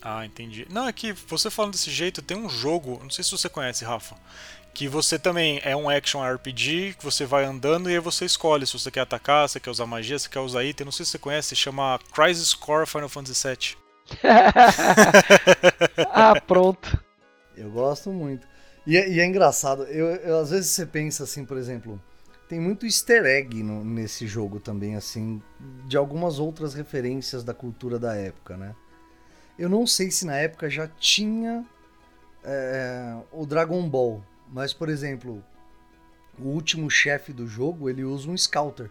Ah, 0.02 0.24
entendi. 0.24 0.66
Não, 0.70 0.86
é 0.86 0.92
que 0.92 1.12
você 1.12 1.50
falando 1.50 1.72
desse 1.72 1.90
jeito, 1.90 2.22
tem 2.22 2.36
um 2.36 2.48
jogo, 2.48 3.00
não 3.02 3.10
sei 3.10 3.24
se 3.24 3.32
você 3.32 3.48
conhece, 3.48 3.84
Rafa, 3.84 4.16
que 4.72 4.88
você 4.88 5.18
também 5.18 5.60
é 5.62 5.76
um 5.76 5.90
action 5.90 6.22
RPG, 6.22 6.94
que 6.98 7.04
você 7.04 7.26
vai 7.26 7.44
andando 7.44 7.90
e 7.90 7.94
aí 7.94 7.98
você 7.98 8.24
escolhe 8.24 8.66
se 8.66 8.72
você 8.72 8.90
quer 8.90 9.00
atacar, 9.00 9.48
se 9.48 9.60
quer 9.60 9.70
usar 9.70 9.86
magia, 9.86 10.18
se 10.18 10.28
quer 10.28 10.40
usar 10.40 10.64
item. 10.64 10.84
Não 10.84 10.92
sei 10.92 11.04
se 11.04 11.12
você 11.12 11.18
conhece, 11.18 11.56
chama 11.56 11.98
Crisis 12.12 12.54
Core 12.54 12.86
Final 12.86 13.08
Fantasy 13.08 13.48
VII. 13.48 13.76
ah, 16.12 16.40
pronto. 16.40 17.02
Eu 17.56 17.70
gosto 17.70 18.10
muito. 18.10 18.46
E, 18.86 18.96
é, 18.96 19.08
e 19.08 19.20
é 19.20 19.26
engraçado, 19.26 19.84
eu, 19.84 20.06
eu, 20.06 20.38
às 20.38 20.50
vezes 20.50 20.70
você 20.70 20.86
pensa 20.86 21.24
assim, 21.24 21.44
por 21.44 21.56
exemplo, 21.56 22.00
tem 22.48 22.58
muito 22.58 22.86
easter 22.86 23.24
egg 23.26 23.62
no, 23.62 23.84
nesse 23.84 24.26
jogo 24.26 24.58
também, 24.58 24.96
assim, 24.96 25.40
de 25.86 25.96
algumas 25.96 26.38
outras 26.38 26.74
referências 26.74 27.44
da 27.44 27.54
cultura 27.54 27.98
da 27.98 28.14
época, 28.14 28.56
né? 28.56 28.74
Eu 29.58 29.68
não 29.68 29.86
sei 29.86 30.10
se 30.10 30.24
na 30.24 30.36
época 30.36 30.70
já 30.70 30.88
tinha 30.88 31.64
é, 32.42 33.16
o 33.30 33.44
Dragon 33.44 33.88
Ball, 33.88 34.24
mas, 34.50 34.72
por 34.72 34.88
exemplo, 34.88 35.44
o 36.38 36.48
último 36.48 36.90
chefe 36.90 37.32
do 37.32 37.46
jogo, 37.46 37.88
ele 37.88 38.02
usa 38.02 38.28
um 38.28 38.36
Scouter. 38.36 38.90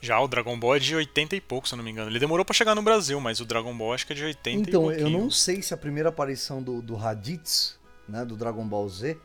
Já 0.00 0.20
o 0.20 0.28
Dragon 0.28 0.58
Ball 0.58 0.76
é 0.76 0.78
de 0.78 0.94
80 0.94 1.36
e 1.36 1.40
pouco, 1.40 1.66
se 1.66 1.74
eu 1.74 1.76
não 1.78 1.84
me 1.84 1.90
engano. 1.90 2.10
Ele 2.10 2.18
demorou 2.18 2.44
para 2.44 2.54
chegar 2.54 2.74
no 2.74 2.82
Brasil, 2.82 3.20
mas 3.20 3.40
o 3.40 3.44
Dragon 3.44 3.76
Ball 3.76 3.92
acho 3.92 4.06
que 4.06 4.12
é 4.12 4.16
de 4.16 4.24
80 4.24 4.68
então, 4.68 4.90
e 4.90 4.94
Então, 4.94 5.06
eu 5.06 5.10
não 5.10 5.30
sei 5.30 5.62
se 5.62 5.74
a 5.74 5.76
primeira 5.76 6.08
aparição 6.10 6.62
do, 6.62 6.80
do 6.80 6.94
Raditz, 6.94 7.78
né, 8.08 8.24
do 8.24 8.36
Dragon 8.36 8.66
Ball 8.66 8.88
Z, 8.88 9.18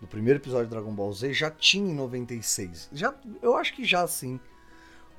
do 0.00 0.06
primeiro 0.06 0.38
episódio 0.38 0.66
do 0.66 0.70
Dragon 0.70 0.92
Ball 0.92 1.12
Z, 1.12 1.32
já 1.32 1.50
tinha 1.50 1.90
em 1.90 1.94
96. 1.94 2.90
Já, 2.92 3.14
eu 3.42 3.56
acho 3.56 3.74
que 3.74 3.84
já 3.84 4.06
sim. 4.06 4.38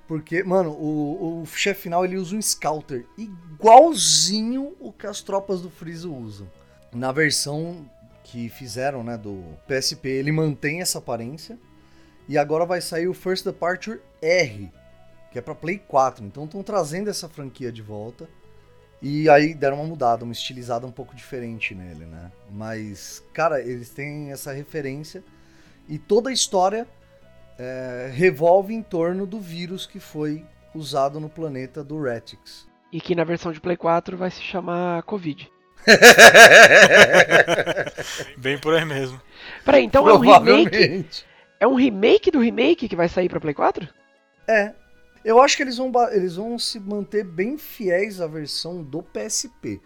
Porque, 0.08 0.44
mano, 0.44 0.72
o, 0.72 1.42
o 1.42 1.46
chefe 1.48 1.84
final 1.84 2.06
ele 2.06 2.18
usa 2.18 2.36
um 2.36 2.42
Scouter 2.42 3.06
igualzinho 3.18 4.76
o 4.80 4.92
que 4.92 5.08
as 5.08 5.22
tropas 5.22 5.62
do 5.62 5.70
Freeza 5.70 6.08
usam. 6.08 6.50
Na 6.94 7.12
versão 7.12 7.90
que 8.24 8.50
fizeram, 8.50 9.04
né, 9.04 9.18
do 9.18 9.44
PSP, 9.68 10.10
ele 10.10 10.32
mantém 10.32 10.82
essa 10.82 11.00
aparência. 11.00 11.58
E 12.28 12.38
agora 12.38 12.66
vai 12.66 12.82
sair 12.82 13.08
o 13.08 13.14
First 13.14 13.46
Departure 13.46 14.00
R, 14.22 14.72
que 15.32 15.38
é 15.38 15.42
para 15.42 15.54
Play 15.56 15.80
4. 15.80 16.26
Então 16.26 16.46
estão 16.46 16.64
trazendo 16.64 17.10
essa 17.10 17.30
franquia 17.30 17.72
de 17.72 17.82
volta. 17.82 18.28
E 19.08 19.30
aí 19.30 19.54
deram 19.54 19.76
uma 19.76 19.86
mudada, 19.86 20.24
uma 20.24 20.34
estilizada 20.34 20.88
um 20.88 20.92
pouco 20.92 21.16
diferente 21.16 21.76
nele, 21.76 22.08
né? 22.08 22.32
Mas, 22.50 23.24
cara, 23.36 23.62
eles 23.62 23.92
têm 23.92 24.32
essa 24.32 24.52
referência 24.52 25.24
e 25.88 26.00
toda 26.00 26.32
a 26.32 26.34
história 26.34 26.88
é, 27.60 28.10
revolve 28.12 28.74
em 28.74 28.82
torno 28.82 29.28
do 29.28 29.40
vírus 29.40 29.86
que 29.86 30.00
foi 30.00 30.44
usado 30.74 31.20
no 31.20 31.30
planeta 31.30 31.84
do 31.84 32.02
Retix. 32.02 32.68
E 32.92 33.00
que 33.00 33.14
na 33.14 33.24
versão 33.24 33.52
de 33.52 33.62
Play 33.62 33.78
4 33.78 34.18
vai 34.18 34.32
se 34.32 34.42
chamar 34.42 35.04
Covid. 35.04 35.52
Bem 38.38 38.58
por 38.58 38.74
aí 38.74 38.86
mesmo. 38.86 39.22
Peraí, 39.64 39.84
então 39.84 40.10
é 40.10 40.14
um 40.14 40.18
remake? 40.18 41.06
É 41.60 41.68
um 41.68 41.76
remake 41.76 42.32
do 42.32 42.40
remake 42.40 42.90
que 42.90 42.96
vai 42.96 43.08
sair 43.08 43.30
pra 43.30 43.40
Play 43.40 43.54
4? 43.54 43.88
É. 44.48 44.74
Eu 45.26 45.42
acho 45.42 45.58
que 45.58 45.64
eles 45.64 45.78
vão, 45.78 45.92
eles 46.12 46.36
vão 46.36 46.60
se 46.60 46.80
manter 46.80 47.24
bem 47.24 47.58
fiéis 47.58 48.22
à 48.22 48.28
versão 48.28 48.84
do 48.84 49.02
PSP. 49.02 49.82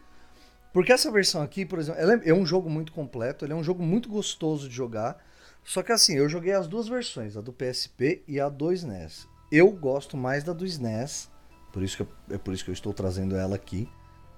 Porque 0.73 0.91
essa 0.91 1.09
versão 1.09 1.41
aqui, 1.41 1.65
por 1.65 1.79
exemplo, 1.79 2.01
é, 2.01 2.29
é 2.29 2.33
um 2.33 2.45
jogo 2.45 2.69
muito 2.69 2.91
completo, 2.91 3.45
ele 3.45 3.53
é 3.53 3.55
um 3.55 3.63
jogo 3.63 3.81
muito 3.81 4.09
gostoso 4.09 4.67
de 4.67 4.75
jogar. 4.75 5.17
Só 5.63 5.81
que 5.81 5.93
assim, 5.93 6.17
eu 6.17 6.27
joguei 6.27 6.51
as 6.51 6.67
duas 6.67 6.89
versões, 6.89 7.37
a 7.37 7.41
do 7.41 7.53
PSP 7.53 8.21
e 8.27 8.37
a 8.37 8.49
do 8.49 8.69
SNES. 8.73 9.29
Eu 9.49 9.71
gosto 9.71 10.17
mais 10.17 10.43
da 10.43 10.51
do 10.51 10.65
SNES, 10.65 11.31
por 11.71 11.83
isso 11.83 11.97
que 11.97 12.33
é 12.33 12.37
por 12.37 12.53
isso 12.53 12.63
que 12.63 12.69
eu 12.69 12.73
estou 12.73 12.93
trazendo 12.93 13.35
ela 13.35 13.55
aqui. 13.55 13.87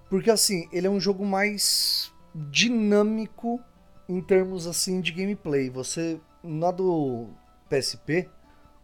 Porque 0.07 0.29
assim, 0.29 0.69
ele 0.71 0.85
é 0.85 0.89
um 0.89 0.99
jogo 0.99 1.25
mais 1.25 2.13
dinâmico 2.35 3.59
em 4.07 4.21
termos 4.21 4.67
assim 4.67 5.01
de 5.01 5.11
gameplay. 5.11 5.69
Você 5.69 6.19
na 6.43 6.69
do 6.69 7.29
PSP, 7.69 8.29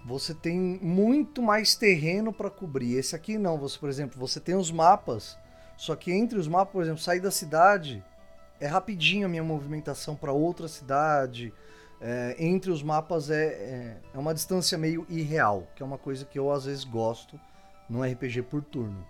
você 0.05 0.33
tem 0.33 0.57
muito 0.81 1.41
mais 1.41 1.75
terreno 1.75 2.31
para 2.31 2.49
cobrir. 2.49 2.95
Esse 2.95 3.15
aqui 3.15 3.38
não, 3.38 3.57
você, 3.57 3.77
por 3.77 3.89
exemplo, 3.89 4.19
você 4.19 4.39
tem 4.39 4.55
os 4.55 4.71
mapas, 4.71 5.38
só 5.75 5.95
que 5.95 6.12
entre 6.12 6.39
os 6.39 6.47
mapas, 6.47 6.71
por 6.71 6.81
exemplo, 6.81 7.01
sair 7.01 7.19
da 7.19 7.31
cidade 7.31 8.03
é 8.60 8.67
rapidinho 8.67 9.25
a 9.25 9.29
minha 9.29 9.43
movimentação 9.43 10.15
para 10.15 10.31
outra 10.31 10.67
cidade. 10.67 11.53
É, 11.99 12.36
entre 12.38 12.69
os 12.69 12.83
mapas 12.83 13.29
é, 13.31 13.45
é, 13.45 13.97
é, 14.13 14.17
uma 14.17 14.33
distância 14.33 14.77
meio 14.77 15.05
irreal, 15.10 15.67
que 15.75 15.81
é 15.81 15.86
uma 15.86 15.97
coisa 15.97 16.25
que 16.25 16.38
eu 16.38 16.51
às 16.51 16.65
vezes 16.65 16.83
gosto 16.83 17.39
num 17.89 18.03
RPG 18.03 18.43
por 18.43 18.63
turno. 18.63 19.05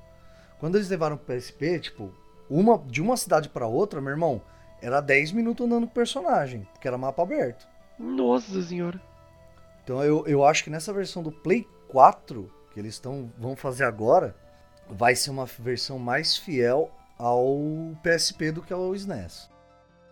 Quando 0.59 0.75
eles 0.75 0.89
levaram 0.89 1.17
pro 1.17 1.35
PSP, 1.35 1.79
tipo, 1.79 2.13
uma, 2.49 2.77
de 2.77 3.01
uma 3.01 3.17
cidade 3.17 3.49
para 3.49 3.67
outra, 3.67 3.99
meu 3.99 4.11
irmão, 4.11 4.41
era 4.81 5.01
10 5.01 5.33
minutos 5.33 5.65
andando 5.65 5.85
com 5.85 5.91
o 5.91 5.95
personagem, 5.95 6.67
porque 6.73 6.87
era 6.87 6.97
mapa 6.97 7.21
aberto. 7.23 7.67
Nossa 7.99 8.61
senhora. 8.61 9.01
Então 9.87 10.03
eu, 10.03 10.27
eu 10.27 10.43
acho 10.43 10.65
que 10.65 10.69
nessa 10.69 10.91
versão 10.91 11.23
do 11.23 11.31
Play 11.31 11.65
4 11.87 12.51
que 12.73 12.77
eles 12.77 12.99
tão, 12.99 13.31
vão 13.37 13.55
fazer 13.55 13.85
agora, 13.85 14.35
vai 14.89 15.15
ser 15.15 15.29
uma 15.29 15.45
versão 15.45 15.97
mais 15.97 16.35
fiel 16.35 16.91
ao 17.17 17.57
PSP 18.03 18.51
do 18.51 18.61
que 18.61 18.73
ao 18.73 18.93
SNES. 18.93 19.49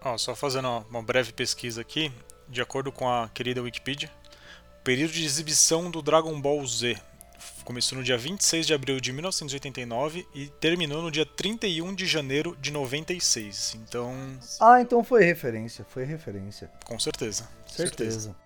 Oh, 0.02 0.18
só 0.18 0.34
fazendo 0.34 0.70
uma 0.90 1.04
breve 1.04 1.34
pesquisa 1.34 1.82
aqui, 1.82 2.10
de 2.48 2.62
acordo 2.62 2.90
com 2.90 3.10
a 3.10 3.28
querida 3.28 3.62
Wikipedia, 3.62 4.10
o 4.80 4.84
período 4.86 5.12
de 5.12 5.26
exibição 5.26 5.92
do 5.92 6.02
Dragon 6.02 6.40
Ball 6.40 6.66
Z 6.66 6.96
começou 7.66 7.98
no 7.98 8.04
dia 8.04 8.18
26 8.18 8.66
de 8.66 8.74
abril 8.74 9.02
de 9.02 9.12
1989 9.12 10.26
e 10.34 10.48
terminou 10.48 11.02
no 11.02 11.12
dia 11.12 11.26
31 11.26 11.94
de 11.94 12.06
janeiro 12.06 12.56
de 12.62 12.72
96. 12.72 13.76
Então. 13.84 14.16
Ah, 14.62 14.80
então 14.80 15.04
foi 15.04 15.26
referência, 15.26 15.86
foi 15.90 16.06
referência. 16.06 16.72
Com 16.86 16.98
certeza. 16.98 17.50
Certeza. 17.68 18.12
certeza. 18.22 18.45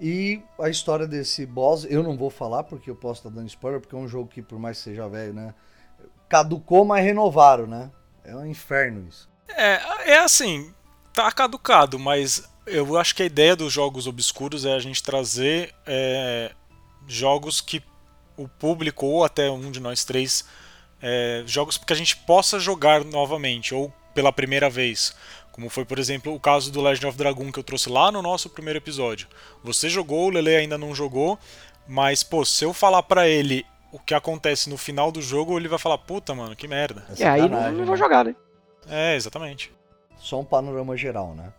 E 0.00 0.42
a 0.58 0.70
história 0.70 1.06
desse 1.06 1.44
boss, 1.44 1.86
eu 1.88 2.02
não 2.02 2.16
vou 2.16 2.30
falar 2.30 2.62
porque 2.64 2.88
eu 2.88 2.96
posso 2.96 3.20
estar 3.20 3.30
dando 3.30 3.48
spoiler, 3.48 3.80
porque 3.80 3.94
é 3.94 3.98
um 3.98 4.08
jogo 4.08 4.28
que, 4.28 4.40
por 4.40 4.58
mais 4.58 4.78
que 4.78 4.84
seja 4.84 5.06
velho, 5.08 5.34
né? 5.34 5.54
Caducou, 6.28 6.84
mas 6.84 7.04
renovaram, 7.04 7.66
né? 7.66 7.90
É 8.24 8.34
um 8.34 8.46
inferno 8.46 9.06
isso. 9.06 9.28
É, 9.48 10.12
é 10.12 10.18
assim, 10.20 10.72
tá 11.12 11.30
caducado, 11.30 11.98
mas 11.98 12.48
eu 12.66 12.96
acho 12.96 13.14
que 13.14 13.22
a 13.22 13.26
ideia 13.26 13.54
dos 13.54 13.72
jogos 13.72 14.06
obscuros 14.06 14.64
é 14.64 14.72
a 14.72 14.78
gente 14.78 15.02
trazer 15.02 15.74
é, 15.84 16.52
jogos 17.06 17.60
que 17.60 17.82
o 18.36 18.48
público, 18.48 19.04
ou 19.04 19.24
até 19.24 19.50
um 19.50 19.70
de 19.70 19.80
nós 19.80 20.04
três, 20.04 20.46
é, 21.02 21.42
jogos 21.46 21.76
que 21.76 21.92
a 21.92 21.96
gente 21.96 22.16
possa 22.16 22.58
jogar 22.58 23.04
novamente, 23.04 23.74
ou 23.74 23.92
pela 24.14 24.32
primeira 24.32 24.70
vez. 24.70 25.14
Como 25.60 25.68
foi, 25.68 25.84
por 25.84 25.98
exemplo, 25.98 26.34
o 26.34 26.40
caso 26.40 26.72
do 26.72 26.80
Legend 26.80 27.08
of 27.08 27.18
Dragon 27.18 27.52
que 27.52 27.58
eu 27.58 27.62
trouxe 27.62 27.90
lá 27.90 28.10
no 28.10 28.22
nosso 28.22 28.48
primeiro 28.48 28.78
episódio. 28.78 29.28
Você 29.62 29.90
jogou, 29.90 30.28
o 30.28 30.30
Lele 30.30 30.56
ainda 30.56 30.78
não 30.78 30.94
jogou, 30.94 31.38
mas, 31.86 32.22
pô, 32.22 32.46
se 32.46 32.64
eu 32.64 32.72
falar 32.72 33.02
pra 33.02 33.28
ele 33.28 33.66
o 33.92 33.98
que 33.98 34.14
acontece 34.14 34.70
no 34.70 34.78
final 34.78 35.12
do 35.12 35.20
jogo, 35.20 35.58
ele 35.58 35.68
vai 35.68 35.78
falar, 35.78 35.98
puta, 35.98 36.34
mano, 36.34 36.56
que 36.56 36.66
merda. 36.66 37.04
É, 37.18 37.24
é 37.24 37.28
aí 37.28 37.46
não, 37.46 37.72
não 37.72 37.84
vou 37.84 37.94
né? 37.94 37.96
jogar, 37.98 38.24
né? 38.24 38.34
É, 38.88 39.14
exatamente. 39.14 39.70
Só 40.16 40.40
um 40.40 40.46
panorama 40.46 40.96
geral, 40.96 41.34
né? 41.34 41.52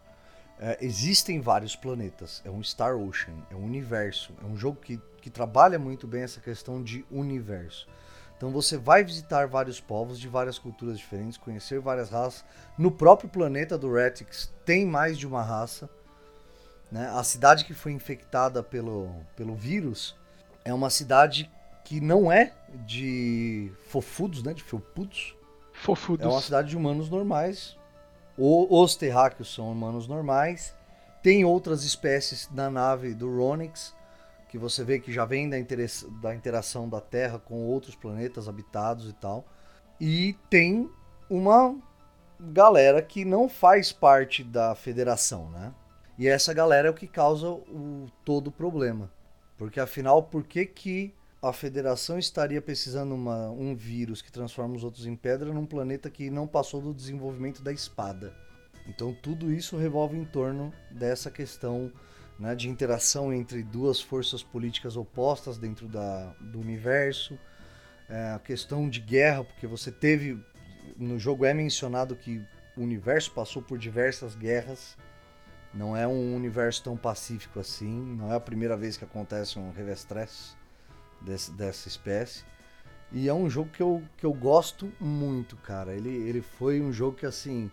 É, 0.59 0.79
existem 0.81 1.39
vários 1.39 1.75
planetas, 1.75 2.41
é 2.43 2.49
um 2.49 2.63
Star 2.63 2.95
Ocean, 2.95 3.35
é 3.51 3.55
um 3.55 3.63
universo, 3.63 4.33
é 4.43 4.47
um 4.47 4.57
jogo 4.57 4.79
que, 4.81 4.99
que 5.21 5.29
trabalha 5.29 5.77
muito 5.77 6.07
bem 6.07 6.23
essa 6.23 6.41
questão 6.41 6.81
de 6.81 7.05
universo. 7.11 7.87
Então 8.41 8.49
você 8.49 8.75
vai 8.75 9.03
visitar 9.03 9.45
vários 9.45 9.79
povos 9.79 10.19
de 10.19 10.27
várias 10.27 10.57
culturas 10.57 10.97
diferentes, 10.97 11.37
conhecer 11.37 11.79
várias 11.79 12.09
raças. 12.09 12.43
No 12.75 12.89
próprio 12.89 13.29
planeta 13.29 13.77
do 13.77 13.93
Retix 13.93 14.51
tem 14.65 14.83
mais 14.83 15.15
de 15.15 15.27
uma 15.27 15.43
raça. 15.43 15.87
Né? 16.91 17.07
A 17.13 17.23
cidade 17.23 17.65
que 17.65 17.75
foi 17.75 17.91
infectada 17.91 18.63
pelo, 18.63 19.11
pelo 19.35 19.53
vírus 19.53 20.15
é 20.65 20.73
uma 20.73 20.89
cidade 20.89 21.51
que 21.85 22.01
não 22.01 22.31
é 22.31 22.51
de 22.83 23.71
fofudos, 23.89 24.41
né? 24.41 24.55
de 24.55 24.63
felpudos. 24.63 25.35
Fofudos. 25.71 26.25
É 26.25 26.27
uma 26.27 26.41
cidade 26.41 26.69
de 26.69 26.75
humanos 26.75 27.11
normais. 27.11 27.77
O, 28.35 28.81
os 28.81 28.95
terráqueos 28.95 29.53
são 29.53 29.71
humanos 29.71 30.07
normais. 30.07 30.73
Tem 31.21 31.45
outras 31.45 31.83
espécies 31.83 32.49
na 32.51 32.71
nave 32.71 33.13
do 33.13 33.37
Ronix 33.37 33.93
que 34.51 34.57
você 34.57 34.83
vê 34.83 34.99
que 34.99 35.13
já 35.13 35.23
vem 35.23 35.49
da, 35.49 35.55
da 36.21 36.35
interação 36.35 36.89
da 36.89 36.99
Terra 36.99 37.39
com 37.39 37.65
outros 37.65 37.95
planetas 37.95 38.49
habitados 38.49 39.09
e 39.09 39.13
tal. 39.13 39.45
E 39.99 40.35
tem 40.49 40.91
uma 41.29 41.73
galera 42.37 43.01
que 43.01 43.23
não 43.23 43.47
faz 43.47 43.93
parte 43.93 44.43
da 44.43 44.75
federação, 44.75 45.49
né? 45.49 45.73
E 46.17 46.27
essa 46.27 46.53
galera 46.53 46.89
é 46.89 46.91
o 46.91 46.93
que 46.93 47.07
causa 47.07 47.47
o 47.47 48.07
todo 48.25 48.47
o 48.47 48.51
problema. 48.51 49.09
Porque 49.57 49.79
afinal, 49.79 50.21
por 50.21 50.43
que, 50.43 50.65
que 50.65 51.15
a 51.41 51.53
federação 51.53 52.19
estaria 52.19 52.61
precisando 52.61 53.15
uma, 53.15 53.49
um 53.51 53.73
vírus 53.73 54.21
que 54.21 54.31
transforma 54.31 54.75
os 54.75 54.83
outros 54.83 55.05
em 55.05 55.15
pedra 55.15 55.53
num 55.53 55.65
planeta 55.65 56.09
que 56.09 56.29
não 56.29 56.45
passou 56.45 56.81
do 56.81 56.93
desenvolvimento 56.93 57.63
da 57.63 57.71
espada? 57.71 58.35
Então 58.85 59.13
tudo 59.13 59.49
isso 59.49 59.77
revolve 59.77 60.17
em 60.17 60.25
torno 60.25 60.73
dessa 60.91 61.31
questão 61.31 61.89
né, 62.41 62.55
de 62.55 62.67
interação 62.67 63.31
entre 63.31 63.61
duas 63.61 64.01
forças 64.01 64.41
políticas 64.41 64.97
opostas 64.97 65.59
dentro 65.59 65.87
da, 65.87 66.33
do 66.41 66.59
universo, 66.59 67.37
é, 68.09 68.31
a 68.31 68.39
questão 68.39 68.89
de 68.89 68.99
guerra, 68.99 69.43
porque 69.43 69.67
você 69.67 69.91
teve 69.91 70.43
no 70.97 71.19
jogo 71.19 71.45
é 71.45 71.53
mencionado 71.53 72.15
que 72.15 72.43
universo 72.75 73.31
passou 73.31 73.61
por 73.61 73.77
diversas 73.77 74.35
guerras. 74.35 74.97
Não 75.71 75.95
é 75.95 76.07
um 76.07 76.35
universo 76.35 76.83
tão 76.83 76.97
pacífico 76.97 77.59
assim. 77.59 78.15
Não 78.17 78.33
é 78.33 78.35
a 78.35 78.39
primeira 78.39 78.75
vez 78.75 78.97
que 78.97 79.05
acontece 79.05 79.59
um 79.59 79.71
revestress 79.71 80.57
desse, 81.21 81.51
dessa 81.51 81.87
espécie. 81.87 82.43
E 83.11 83.29
é 83.29 83.33
um 83.33 83.49
jogo 83.49 83.69
que 83.69 83.83
eu, 83.83 84.01
que 84.17 84.25
eu 84.25 84.33
gosto 84.33 84.91
muito, 84.99 85.55
cara. 85.57 85.93
Ele, 85.93 86.09
ele 86.09 86.41
foi 86.41 86.81
um 86.81 86.91
jogo 86.91 87.17
que, 87.17 87.25
assim, 87.25 87.69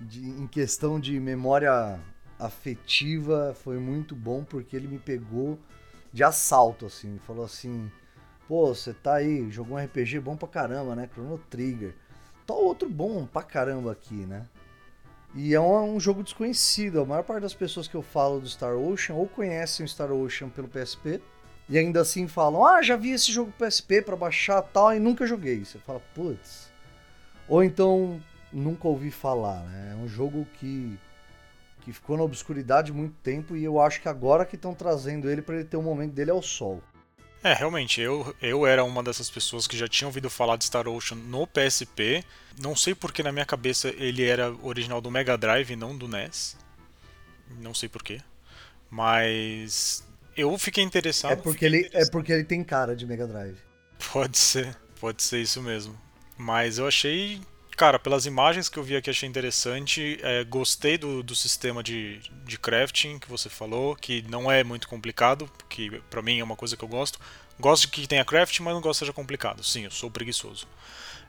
de, 0.00 0.20
em 0.20 0.48
questão 0.48 0.98
de 0.98 1.18
memória 1.20 2.00
afetiva, 2.38 3.54
foi 3.62 3.78
muito 3.78 4.14
bom 4.14 4.44
porque 4.44 4.76
ele 4.76 4.88
me 4.88 4.98
pegou 4.98 5.58
de 6.12 6.22
assalto, 6.22 6.86
assim. 6.86 7.18
Falou 7.26 7.44
assim: 7.44 7.90
pô, 8.48 8.74
você 8.74 8.92
tá 8.92 9.14
aí, 9.14 9.50
jogou 9.50 9.76
um 9.76 9.84
RPG 9.84 10.20
bom 10.20 10.36
pra 10.36 10.48
caramba, 10.48 10.94
né? 10.94 11.08
Chrono 11.12 11.38
Trigger. 11.50 11.94
Tá 12.46 12.54
outro 12.54 12.88
bom 12.88 13.26
pra 13.26 13.42
caramba 13.42 13.92
aqui, 13.92 14.14
né? 14.14 14.46
E 15.34 15.54
é 15.54 15.60
um, 15.60 15.96
um, 15.96 16.00
jogo 16.00 16.22
desconhecido. 16.22 17.00
A 17.00 17.04
maior 17.04 17.24
parte 17.24 17.42
das 17.42 17.54
pessoas 17.54 17.88
que 17.88 17.94
eu 17.94 18.02
falo 18.02 18.40
do 18.40 18.48
Star 18.48 18.76
Ocean 18.76 19.16
ou 19.16 19.26
conhecem 19.26 19.84
o 19.84 19.88
Star 19.88 20.12
Ocean 20.12 20.48
pelo 20.48 20.68
PSP 20.68 21.20
e 21.68 21.78
ainda 21.78 22.00
assim 22.00 22.28
falam: 22.28 22.64
Ah, 22.64 22.82
já 22.82 22.96
vi 22.96 23.10
esse 23.10 23.32
jogo 23.32 23.52
PSP 23.58 24.02
para 24.02 24.16
baixar 24.16 24.62
tal 24.62 24.94
e 24.94 25.00
nunca 25.00 25.26
joguei. 25.26 25.64
Você 25.64 25.78
fala, 25.78 26.00
putz. 26.14 26.72
Ou 27.48 27.62
então 27.62 28.20
nunca 28.52 28.86
ouvi 28.86 29.10
falar, 29.10 29.64
né? 29.64 29.92
É 29.92 29.96
um 29.96 30.06
jogo 30.06 30.46
que, 30.54 30.98
que 31.84 31.92
ficou 31.92 32.16
na 32.16 32.22
obscuridade 32.22 32.92
muito 32.92 33.14
tempo 33.22 33.54
e 33.54 33.62
eu 33.62 33.78
acho 33.78 34.00
que 34.00 34.08
agora 34.08 34.46
que 34.46 34.56
estão 34.56 34.74
trazendo 34.74 35.30
ele 35.30 35.42
para 35.42 35.56
ele 35.56 35.64
ter 35.64 35.76
um 35.76 35.82
momento 35.82 36.12
dele 36.12 36.30
ao 36.30 36.40
sol. 36.40 36.82
É, 37.42 37.52
realmente, 37.52 38.00
eu, 38.00 38.34
eu 38.40 38.66
era 38.66 38.82
uma 38.82 39.02
dessas 39.02 39.28
pessoas 39.28 39.66
que 39.66 39.76
já 39.76 39.86
tinha 39.86 40.08
ouvido 40.08 40.30
falar 40.30 40.56
de 40.56 40.64
Star 40.64 40.88
Ocean 40.88 41.18
no 41.18 41.46
PSP. 41.46 42.24
Não 42.58 42.74
sei 42.74 42.94
porque 42.94 43.22
na 43.22 43.30
minha 43.30 43.44
cabeça 43.44 43.88
ele 43.98 44.24
era 44.24 44.50
original 44.62 44.98
do 44.98 45.10
Mega 45.10 45.36
Drive 45.36 45.70
e 45.70 45.76
não 45.76 45.94
do 45.94 46.08
NES. 46.08 46.56
Não 47.60 47.74
sei 47.74 47.86
porquê. 47.86 48.18
Mas 48.90 50.02
eu 50.34 50.56
fiquei 50.56 50.82
interessado. 50.82 51.32
É 51.32 51.36
porque, 51.36 51.66
ele, 51.66 51.80
interessado. 51.80 52.08
é 52.08 52.10
porque 52.10 52.32
ele 52.32 52.44
tem 52.44 52.64
cara 52.64 52.96
de 52.96 53.04
Mega 53.04 53.26
Drive. 53.26 53.58
Pode 54.10 54.38
ser, 54.38 54.74
pode 54.98 55.22
ser 55.22 55.42
isso 55.42 55.60
mesmo. 55.60 55.94
Mas 56.38 56.78
eu 56.78 56.88
achei 56.88 57.42
Cara, 57.76 57.98
pelas 57.98 58.24
imagens 58.24 58.68
que 58.68 58.78
eu 58.78 58.84
vi 58.84 58.94
aqui 58.94 59.10
achei 59.10 59.28
interessante. 59.28 60.18
É, 60.22 60.44
gostei 60.44 60.96
do, 60.96 61.22
do 61.22 61.34
sistema 61.34 61.82
de, 61.82 62.20
de 62.44 62.58
crafting 62.58 63.18
que 63.18 63.28
você 63.28 63.48
falou, 63.48 63.96
que 63.96 64.22
não 64.28 64.50
é 64.50 64.62
muito 64.62 64.88
complicado, 64.88 65.50
que 65.68 66.00
para 66.08 66.22
mim 66.22 66.38
é 66.38 66.44
uma 66.44 66.54
coisa 66.54 66.76
que 66.76 66.84
eu 66.84 66.88
gosto. 66.88 67.18
Gosto 67.58 67.82
de 67.82 67.88
que 67.88 68.06
tenha 68.06 68.24
crafting, 68.24 68.62
mas 68.62 68.74
não 68.74 68.80
gosto 68.80 69.00
que 69.00 69.06
seja 69.06 69.12
complicado. 69.12 69.64
Sim, 69.64 69.84
eu 69.84 69.90
sou 69.90 70.10
preguiçoso. 70.10 70.68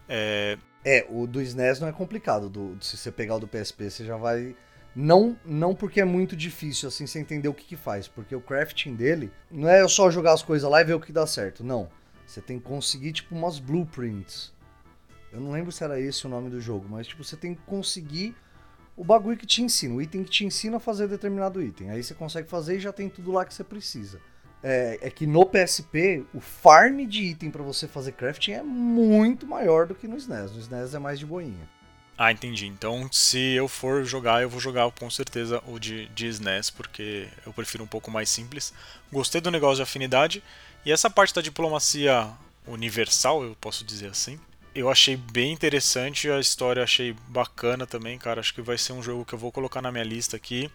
É, 0.07 0.57
é 0.83 1.07
o 1.09 1.25
do 1.25 1.41
SNES 1.41 1.79
não 1.79 1.87
é 1.87 1.91
complicado. 1.91 2.47
Do, 2.47 2.77
se 2.79 2.95
você 2.95 3.11
pegar 3.11 3.35
o 3.35 3.39
do 3.39 3.47
PSP, 3.47 3.89
você 3.89 4.05
já 4.05 4.15
vai. 4.15 4.55
Não, 4.95 5.37
não 5.43 5.73
porque 5.73 5.99
é 5.99 6.05
muito 6.05 6.35
difícil 6.35 6.87
assim 6.87 7.07
você 7.07 7.19
entender 7.19 7.47
o 7.49 7.53
que, 7.53 7.65
que 7.65 7.75
faz, 7.75 8.07
porque 8.07 8.35
o 8.35 8.39
crafting 8.39 8.95
dele 8.95 9.31
não 9.51 9.67
é 9.67 9.85
só 9.87 10.09
jogar 10.09 10.33
as 10.33 10.43
coisas 10.43 10.69
lá 10.69 10.79
e 10.79 10.85
ver 10.85 10.93
o 10.93 10.99
que 10.99 11.11
dá 11.11 11.25
certo. 11.25 11.63
Não. 11.63 11.89
Você 12.25 12.39
tem 12.39 12.59
que 12.59 12.65
conseguir 12.65 13.11
tipo 13.13 13.35
umas 13.35 13.59
blueprints 13.59 14.54
eu 15.35 15.41
não 15.41 15.51
lembro 15.51 15.71
se 15.71 15.83
era 15.83 15.99
esse 15.99 16.25
o 16.25 16.29
nome 16.29 16.49
do 16.49 16.61
jogo, 16.61 16.87
mas 16.89 17.05
tipo, 17.05 17.23
você 17.23 17.35
tem 17.35 17.53
que 17.53 17.61
conseguir 17.63 18.33
o 18.95 19.03
bagulho 19.03 19.35
que 19.35 19.45
te 19.45 19.61
ensina, 19.61 19.93
o 19.93 20.01
item 20.01 20.23
que 20.23 20.29
te 20.29 20.45
ensina 20.45 20.77
a 20.77 20.79
fazer 20.79 21.09
determinado 21.09 21.61
item. 21.61 21.89
Aí 21.89 22.01
você 22.01 22.13
consegue 22.13 22.49
fazer 22.49 22.77
e 22.77 22.79
já 22.79 22.93
tem 22.93 23.09
tudo 23.09 23.33
lá 23.33 23.43
que 23.43 23.53
você 23.53 23.63
precisa. 23.63 24.21
É, 24.63 24.97
é 25.01 25.09
que 25.09 25.27
no 25.27 25.45
PSP, 25.45 26.25
o 26.33 26.39
farm 26.39 27.05
de 27.05 27.21
item 27.23 27.51
para 27.51 27.61
você 27.61 27.85
fazer 27.87 28.13
crafting 28.13 28.53
é 28.53 28.63
muito 28.63 29.45
maior 29.45 29.85
do 29.85 29.93
que 29.93 30.07
no 30.07 30.15
SNES. 30.15 30.53
No 30.53 30.59
SNES 30.59 30.93
é 30.95 30.99
mais 30.99 31.19
de 31.19 31.25
boinha. 31.25 31.69
Ah, 32.17 32.31
entendi. 32.31 32.65
Então, 32.65 33.09
se 33.11 33.37
eu 33.37 33.67
for 33.67 34.05
jogar, 34.05 34.41
eu 34.41 34.49
vou 34.49 34.61
jogar 34.61 34.89
com 34.91 35.09
certeza 35.09 35.61
o 35.67 35.77
de, 35.77 36.07
de 36.07 36.27
SNES, 36.27 36.69
porque 36.69 37.27
eu 37.45 37.51
prefiro 37.51 37.83
um 37.83 37.87
pouco 37.87 38.09
mais 38.09 38.29
simples. 38.29 38.73
Gostei 39.11 39.41
do 39.41 39.51
negócio 39.51 39.75
de 39.75 39.81
afinidade. 39.81 40.41
E 40.85 40.93
essa 40.93 41.09
parte 41.09 41.35
da 41.35 41.41
diplomacia 41.41 42.31
universal, 42.65 43.43
eu 43.43 43.55
posso 43.59 43.83
dizer 43.83 44.07
assim, 44.07 44.39
eu 44.75 44.89
achei 44.89 45.15
bem 45.15 45.53
interessante, 45.53 46.29
a 46.29 46.37
história 46.37 46.83
achei 46.83 47.15
bacana 47.29 47.87
também, 47.87 48.17
cara. 48.17 48.41
Acho 48.41 48.53
que 48.53 48.61
vai 48.61 48.77
ser 48.77 48.91
um 48.91 49.01
jogo 49.01 49.23
que 49.23 49.33
eu 49.33 49.39
vou 49.39 49.51
colocar 49.51 49.81
na 49.81 49.89
minha 49.89 50.03
lista 50.03 50.35
aqui. 50.35 50.69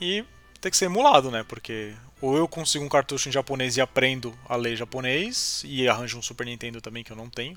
E 0.00 0.24
tem 0.62 0.70
que 0.70 0.76
ser 0.76 0.86
emulado, 0.86 1.30
né? 1.30 1.44
Porque 1.46 1.94
ou 2.22 2.38
eu 2.38 2.48
consigo 2.48 2.82
um 2.82 2.88
cartucho 2.88 3.28
em 3.28 3.32
japonês 3.32 3.76
e 3.76 3.82
aprendo 3.82 4.34
a 4.48 4.56
ler 4.56 4.76
japonês 4.76 5.62
e 5.66 5.86
arranjo 5.86 6.18
um 6.18 6.22
Super 6.22 6.46
Nintendo 6.46 6.80
também 6.80 7.04
que 7.04 7.12
eu 7.12 7.16
não 7.16 7.28
tenho. 7.28 7.54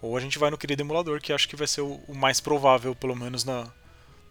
Ou 0.00 0.16
a 0.16 0.20
gente 0.20 0.38
vai 0.38 0.50
no 0.50 0.56
querido 0.56 0.80
emulador, 0.80 1.20
que 1.20 1.30
acho 1.30 1.46
que 1.46 1.56
vai 1.56 1.66
ser 1.66 1.82
o, 1.82 2.00
mais 2.14 2.40
provável, 2.40 2.94
pelo 2.94 3.14
menos 3.14 3.44
na, 3.44 3.70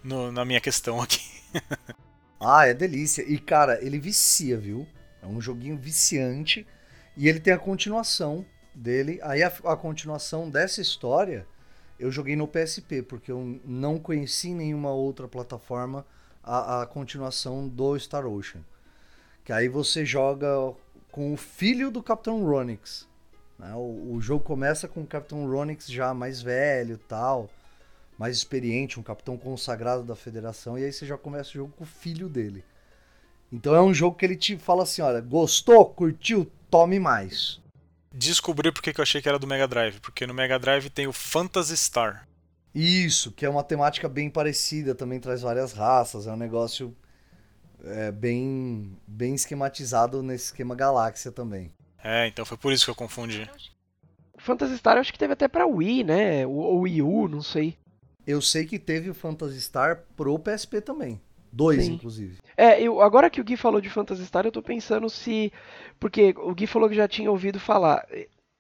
no, 0.04 0.32
na 0.32 0.44
minha 0.44 0.60
questão 0.60 1.00
aqui. 1.00 1.22
ah, 2.42 2.66
é 2.66 2.74
delícia. 2.74 3.22
E 3.22 3.38
cara, 3.38 3.80
ele 3.86 4.00
vicia, 4.00 4.58
viu? 4.58 4.88
É 5.22 5.28
um 5.28 5.40
joguinho 5.40 5.78
viciante. 5.78 6.66
E 7.16 7.30
ele 7.30 7.40
tem 7.40 7.54
a 7.54 7.60
continuação 7.60 8.44
dele. 8.78 9.20
Aí 9.24 9.44
a, 9.44 9.48
a, 9.48 9.76
continuação 9.76 10.50
dessa 10.50 10.82
história 10.82 11.46
eu 12.00 12.12
joguei 12.12 12.36
no 12.36 12.48
PSP, 12.48 13.02
porque 13.02 13.32
eu 13.32 13.60
não 13.66 13.98
conheci 13.98 14.54
nenhuma 14.54 14.92
outra 14.92 15.28
plataforma 15.28 16.06
a, 16.44 16.84
a 16.84 16.86
continuação 16.86 17.68
do 17.68 17.98
Star 17.98 18.26
Ocean. 18.26 18.62
Que 19.44 19.52
aí 19.52 19.68
você 19.68 20.06
joga 20.06 20.48
com 21.12 21.34
o 21.34 21.38
filho 21.38 21.90
do 21.90 22.04
Capitão 22.04 22.46
Ronix. 22.46 23.08
Né? 23.58 23.74
O, 23.74 24.14
o, 24.14 24.22
jogo 24.22 24.44
começa 24.44 24.88
com 24.88 25.02
o 25.02 25.08
Capitão 25.08 25.50
Ronix 25.50 25.88
já 25.88 26.14
mais 26.14 26.42
velho 26.42 27.00
tal, 27.08 27.50
mais 28.18 28.38
experiente, 28.38 29.00
um 29.00 29.04
capitão 29.04 29.38
consagrado 29.38 30.04
da 30.04 30.16
federação, 30.16 30.78
e 30.78 30.84
aí 30.84 30.92
você 30.92 31.06
já 31.06 31.18
começa 31.18 31.50
o 31.50 31.54
jogo 31.54 31.74
com 31.76 31.84
o 31.84 31.88
filho 31.88 32.30
dele. 32.30 32.64
Então 33.52 33.74
é 33.74 33.82
um 33.82 33.94
jogo 33.94 34.18
que 34.18 34.26
ele 34.26 34.36
te 34.36 34.58
fala 34.58 34.84
assim: 34.84 35.02
olha, 35.02 35.22
gostou, 35.22 35.86
curtiu, 35.86 36.52
tome 36.70 37.00
mais 37.00 37.60
descobri 38.18 38.72
porque 38.72 38.92
que 38.92 39.00
eu 39.00 39.04
achei 39.04 39.22
que 39.22 39.30
era 39.30 39.38
do 39.38 39.48
Mega 39.48 39.68
Drive, 39.68 40.00
porque 40.00 40.26
no 40.26 40.34
Mega 40.34 40.58
Drive 40.58 40.90
tem 40.90 41.08
o 41.08 41.14
Phantasy 41.14 41.78
Star. 41.78 42.28
Isso, 42.74 43.32
que 43.32 43.46
é 43.46 43.50
uma 43.50 43.64
temática 43.64 44.10
bem 44.10 44.30
parecida, 44.30 44.94
também 44.94 45.20
traz 45.20 45.42
várias 45.42 45.74
raças, 45.74 46.28
é 46.28 46.32
um 46.32 46.38
negócio 46.38 46.96
é, 47.84 48.12
bem, 48.12 48.98
bem 49.08 49.36
esquematizado 49.36 50.22
nesse 50.22 50.46
esquema 50.46 50.76
galáxia 50.76 51.32
também. 51.32 51.72
É, 52.04 52.28
então 52.28 52.46
foi 52.46 52.58
por 52.58 52.74
isso 52.74 52.86
que 52.86 52.92
eu 52.92 52.96
confundi. 52.96 53.50
Phantasy 54.38 54.78
Star 54.78 54.98
eu 54.98 55.02
acho 55.02 55.12
que 55.12 55.20
teve 55.20 55.34
até 55.34 55.48
pra 55.48 55.66
Wii, 55.66 56.04
né? 56.04 56.46
Ou 56.46 56.82
Wii 56.82 57.02
U, 57.02 57.28
não 57.28 57.42
sei. 57.42 57.78
Eu 58.26 58.42
sei 58.42 58.66
que 58.66 58.78
teve 58.78 59.10
o 59.10 59.16
Phantasy 59.16 59.62
Star 59.62 60.04
pro 60.16 60.38
PSP 60.38 60.82
também. 60.82 61.20
Dois, 61.52 61.86
Sim. 61.86 61.94
inclusive. 61.94 62.38
É, 62.56 62.82
eu, 62.82 63.02
agora 63.02 63.30
que 63.30 63.40
o 63.40 63.44
Gui 63.44 63.58
falou 63.58 63.82
de 63.82 63.90
Phantasy 63.90 64.26
Star, 64.26 64.46
eu 64.46 64.52
tô 64.52 64.62
pensando 64.62 65.10
se. 65.10 65.52
Porque 66.00 66.34
o 66.38 66.54
Gui 66.54 66.68
falou 66.68 66.90
que 66.90 66.96
já 66.96 67.08
tinha 67.08 67.32
ouvido 67.32 67.60
falar. 67.60 68.06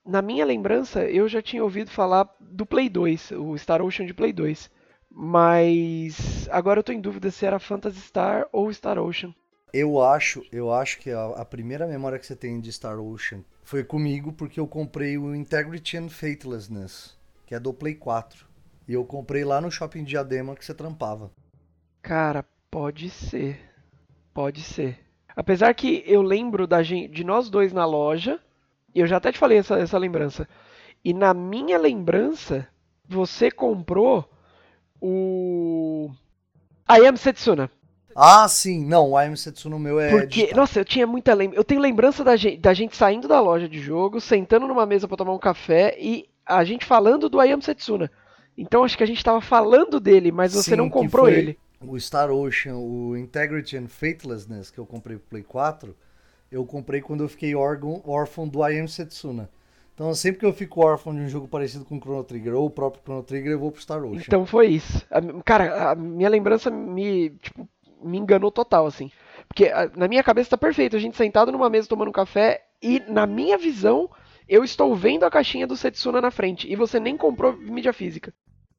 Na 0.05 0.21
minha 0.21 0.45
lembrança, 0.45 1.03
eu 1.05 1.27
já 1.27 1.41
tinha 1.41 1.63
ouvido 1.63 1.91
falar 1.91 2.29
do 2.39 2.65
Play 2.65 2.89
2, 2.89 3.31
o 3.31 3.57
Star 3.57 3.81
Ocean 3.81 4.05
de 4.05 4.13
Play 4.13 4.31
2. 4.31 4.71
Mas 5.11 6.47
agora 6.51 6.79
eu 6.79 6.83
tô 6.83 6.91
em 6.91 7.01
dúvida 7.01 7.31
se 7.31 7.45
era 7.45 7.59
Phantasy 7.59 7.99
Star 7.99 8.47
ou 8.51 8.71
Star 8.71 8.97
Ocean. 8.99 9.33
Eu 9.73 10.01
acho, 10.01 10.43
eu 10.51 10.71
acho 10.71 10.99
que 10.99 11.11
a, 11.11 11.25
a 11.27 11.45
primeira 11.45 11.85
memória 11.85 12.17
que 12.17 12.25
você 12.25 12.35
tem 12.35 12.59
de 12.59 12.71
Star 12.71 12.99
Ocean 12.99 13.43
foi 13.63 13.83
comigo 13.83 14.31
porque 14.31 14.59
eu 14.59 14.67
comprei 14.67 15.17
o 15.17 15.35
Integrity 15.35 15.97
and 15.97 16.09
Faithlessness, 16.09 17.17
que 17.45 17.53
é 17.53 17.59
do 17.59 17.73
Play 17.73 17.95
4. 17.95 18.47
E 18.87 18.93
eu 18.93 19.03
comprei 19.03 19.43
lá 19.43 19.59
no 19.59 19.69
shopping 19.69 20.03
Diadema 20.03 20.55
que 20.55 20.63
você 20.63 20.73
trampava. 20.73 21.31
Cara, 22.01 22.45
Pode 22.69 23.09
ser. 23.09 23.59
Pode 24.33 24.61
ser. 24.61 24.99
Apesar 25.37 25.71
que 25.75 26.03
eu 26.07 26.23
lembro 26.23 26.65
da 26.65 26.81
gente, 26.81 27.13
de 27.13 27.23
nós 27.23 27.47
dois 27.47 27.71
na 27.71 27.85
loja, 27.85 28.39
e 28.93 28.99
eu 28.99 29.05
já 29.05 29.17
até 29.17 29.31
te 29.31 29.37
falei 29.37 29.59
essa, 29.59 29.77
essa 29.77 29.95
lembrança. 29.95 30.49
E 31.05 31.13
na 31.13 31.31
minha 31.31 31.77
lembrança, 31.77 32.67
você 33.07 33.51
comprou 33.51 34.27
o. 34.99 36.09
I 36.89 37.05
Am 37.05 37.15
Setsuna. 37.15 37.69
Ah, 38.15 38.47
sim. 38.47 38.83
Não, 38.83 39.11
o 39.11 39.21
I 39.21 39.27
Am 39.27 39.35
Setsuna 39.35 39.77
meu 39.77 39.99
é. 39.99 40.09
Porque, 40.09 40.41
digital. 40.41 40.57
nossa, 40.57 40.79
eu 40.79 40.85
tinha 40.85 41.05
muita 41.05 41.35
lembrança. 41.35 41.59
Eu 41.59 41.63
tenho 41.63 41.81
lembrança 41.81 42.23
da 42.23 42.35
gente, 42.35 42.57
da 42.57 42.73
gente 42.73 42.97
saindo 42.97 43.27
da 43.27 43.39
loja 43.39 43.69
de 43.69 43.79
jogo, 43.79 44.19
sentando 44.19 44.65
numa 44.67 44.87
mesa 44.87 45.07
para 45.07 45.17
tomar 45.17 45.33
um 45.33 45.39
café 45.39 45.95
e 45.99 46.27
a 46.43 46.63
gente 46.63 46.83
falando 46.83 47.29
do 47.29 47.39
I 47.43 47.51
Am 47.51 47.61
Setsuna. 47.61 48.09
Então 48.57 48.83
acho 48.83 48.97
que 48.97 49.03
a 49.03 49.07
gente 49.07 49.23
tava 49.23 49.39
falando 49.39 49.99
dele, 49.99 50.31
mas 50.31 50.53
você 50.53 50.71
sim, 50.71 50.75
não 50.75 50.89
comprou 50.89 51.25
foi... 51.25 51.33
ele 51.35 51.59
o 51.81 51.99
Star 51.99 52.31
Ocean, 52.31 52.75
o 52.75 53.15
Integrity 53.15 53.77
and 53.77 53.87
Faithlessness, 53.87 54.71
que 54.71 54.79
eu 54.79 54.85
comprei 54.85 55.17
pro 55.17 55.27
Play 55.29 55.43
4, 55.43 55.95
eu 56.51 56.65
comprei 56.65 57.01
quando 57.01 57.23
eu 57.23 57.29
fiquei 57.29 57.53
órfão 57.55 58.47
do 58.47 58.67
I 58.67 58.79
Am 58.79 58.87
Setsuna. 58.87 59.49
Então, 59.93 60.13
sempre 60.13 60.39
que 60.39 60.45
eu 60.45 60.53
fico 60.53 60.85
órfão 60.85 61.13
de 61.13 61.21
um 61.21 61.27
jogo 61.27 61.47
parecido 61.47 61.83
com 61.83 61.99
Chrono 61.99 62.23
Trigger 62.23 62.53
ou 62.55 62.67
o 62.67 62.69
próprio 62.69 63.01
Chrono 63.03 63.23
Trigger, 63.23 63.51
eu 63.53 63.59
vou 63.59 63.71
pro 63.71 63.81
Star 63.81 64.03
Ocean. 64.03 64.21
Então 64.25 64.45
foi 64.45 64.67
isso. 64.67 65.05
Cara, 65.43 65.91
a 65.91 65.95
minha 65.95 66.29
lembrança 66.29 66.69
me, 66.69 67.31
tipo, 67.31 67.67
me 68.03 68.17
enganou 68.17 68.51
total, 68.51 68.85
assim. 68.85 69.11
Porque 69.47 69.71
na 69.95 70.07
minha 70.07 70.23
cabeça 70.23 70.51
tá 70.51 70.57
perfeito, 70.57 70.95
a 70.95 70.99
gente 70.99 71.17
sentado 71.17 71.51
numa 71.51 71.69
mesa 71.69 71.87
tomando 71.87 72.11
café 72.11 72.63
e, 72.81 72.99
na 73.07 73.25
minha 73.25 73.57
visão, 73.57 74.09
eu 74.47 74.63
estou 74.63 74.95
vendo 74.95 75.23
a 75.25 75.31
caixinha 75.31 75.65
do 75.65 75.75
Setsuna 75.75 76.21
na 76.21 76.29
frente 76.29 76.71
e 76.71 76.75
você 76.75 76.99
nem 76.99 77.17
comprou 77.17 77.57
mídia 77.57 77.91
física. 77.91 78.31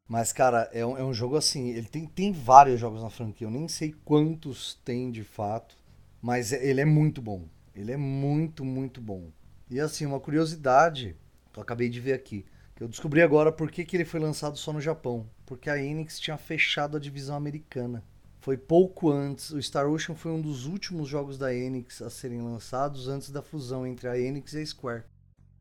Mas, 0.09 0.33
cara, 0.33 0.71
é 0.73 0.85
um, 0.87 0.97
é 0.97 1.05
um 1.05 1.13
jogo 1.13 1.37
assim. 1.37 1.69
Ele 1.69 1.87
tem, 1.87 2.07
tem 2.07 2.33
vários 2.33 2.81
jogos 2.81 3.03
na 3.03 3.11
franquia. 3.11 3.47
Eu 3.47 3.51
nem 3.51 3.69
sei 3.69 3.95
quantos 4.05 4.81
tem 4.85 5.11
de 5.11 5.23
fato. 5.23 5.77
Mas 6.23 6.53
é- 6.53 6.65
ele 6.65 6.81
é 6.81 6.85
muito 6.85 7.21
bom. 7.21 7.47
Ele 7.75 7.93
é 7.93 7.97
muito, 7.97 8.65
muito 8.65 9.01
bom. 9.01 9.31
E 9.71 9.79
assim, 9.79 10.07
uma 10.07 10.19
curiosidade 10.19 11.15
que 11.53 11.59
eu 11.59 11.63
acabei 11.63 11.89
de 11.91 12.01
ver 12.01 12.15
aqui. 12.15 12.47
Que 12.75 12.83
eu 12.83 12.89
descobri 12.89 13.21
agora 13.21 13.53
por 13.53 13.71
que, 13.71 13.85
que 13.85 13.97
ele 13.97 14.05
foi 14.05 14.19
lançado 14.19 14.57
só 14.57 14.73
no 14.73 14.81
Japão. 14.81 15.29
Porque 15.45 15.69
a 15.69 15.77
Enix 15.77 16.19
tinha 16.19 16.39
fechado 16.39 16.97
a 16.97 17.01
divisão 17.01 17.37
americana. 17.37 18.03
Foi 18.41 18.57
pouco 18.57 19.11
antes. 19.11 19.51
O 19.51 19.61
Star 19.61 19.87
Ocean 19.89 20.15
foi 20.15 20.33
um 20.33 20.41
dos 20.41 20.65
últimos 20.65 21.09
jogos 21.09 21.37
da 21.37 21.55
Enix 21.55 22.01
a 22.01 22.09
serem 22.09 22.41
lançados 22.41 23.09
antes 23.09 23.31
da 23.31 23.43
fusão 23.43 23.87
entre 23.87 24.09
a 24.09 24.19
Enix 24.19 24.55
e 24.55 24.63
a 24.63 24.67
Square. 24.67 25.05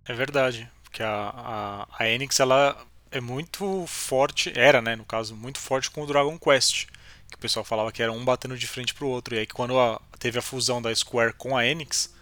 É 0.06 0.14
verdade, 0.14 0.72
porque 0.84 1.04
a, 1.04 1.30
a, 1.36 1.88
a 2.00 2.10
Enix 2.10 2.40
ela 2.40 2.78
é 3.12 3.20
muito 3.22 3.86
forte, 3.88 4.52
era, 4.56 4.82
né, 4.82 4.96
no 4.96 5.06
caso, 5.06 5.36
muito 5.36 5.60
forte 5.60 5.90
com 5.92 6.02
o 6.02 6.08
Dragon 6.08 6.38
Quest, 6.38 6.86
que 7.30 7.36
o 7.36 7.40
pessoal 7.40 7.64
falava 7.66 7.92
que 7.92 8.02
era 8.02 8.12
um 8.12 8.24
batendo 8.24 8.58
de 8.58 8.68
frente 8.68 8.94
pro 8.94 9.08
outro. 9.08 9.36
E 9.36 9.40
aí 9.40 9.48
quando 9.48 9.78
a- 9.80 10.02
teve 10.20 10.40
a 10.40 10.42
fusão 10.42 10.82
da 10.82 10.94
Square 10.94 11.34
com 11.34 11.56
a 11.58 11.66
Enix, 11.66 12.14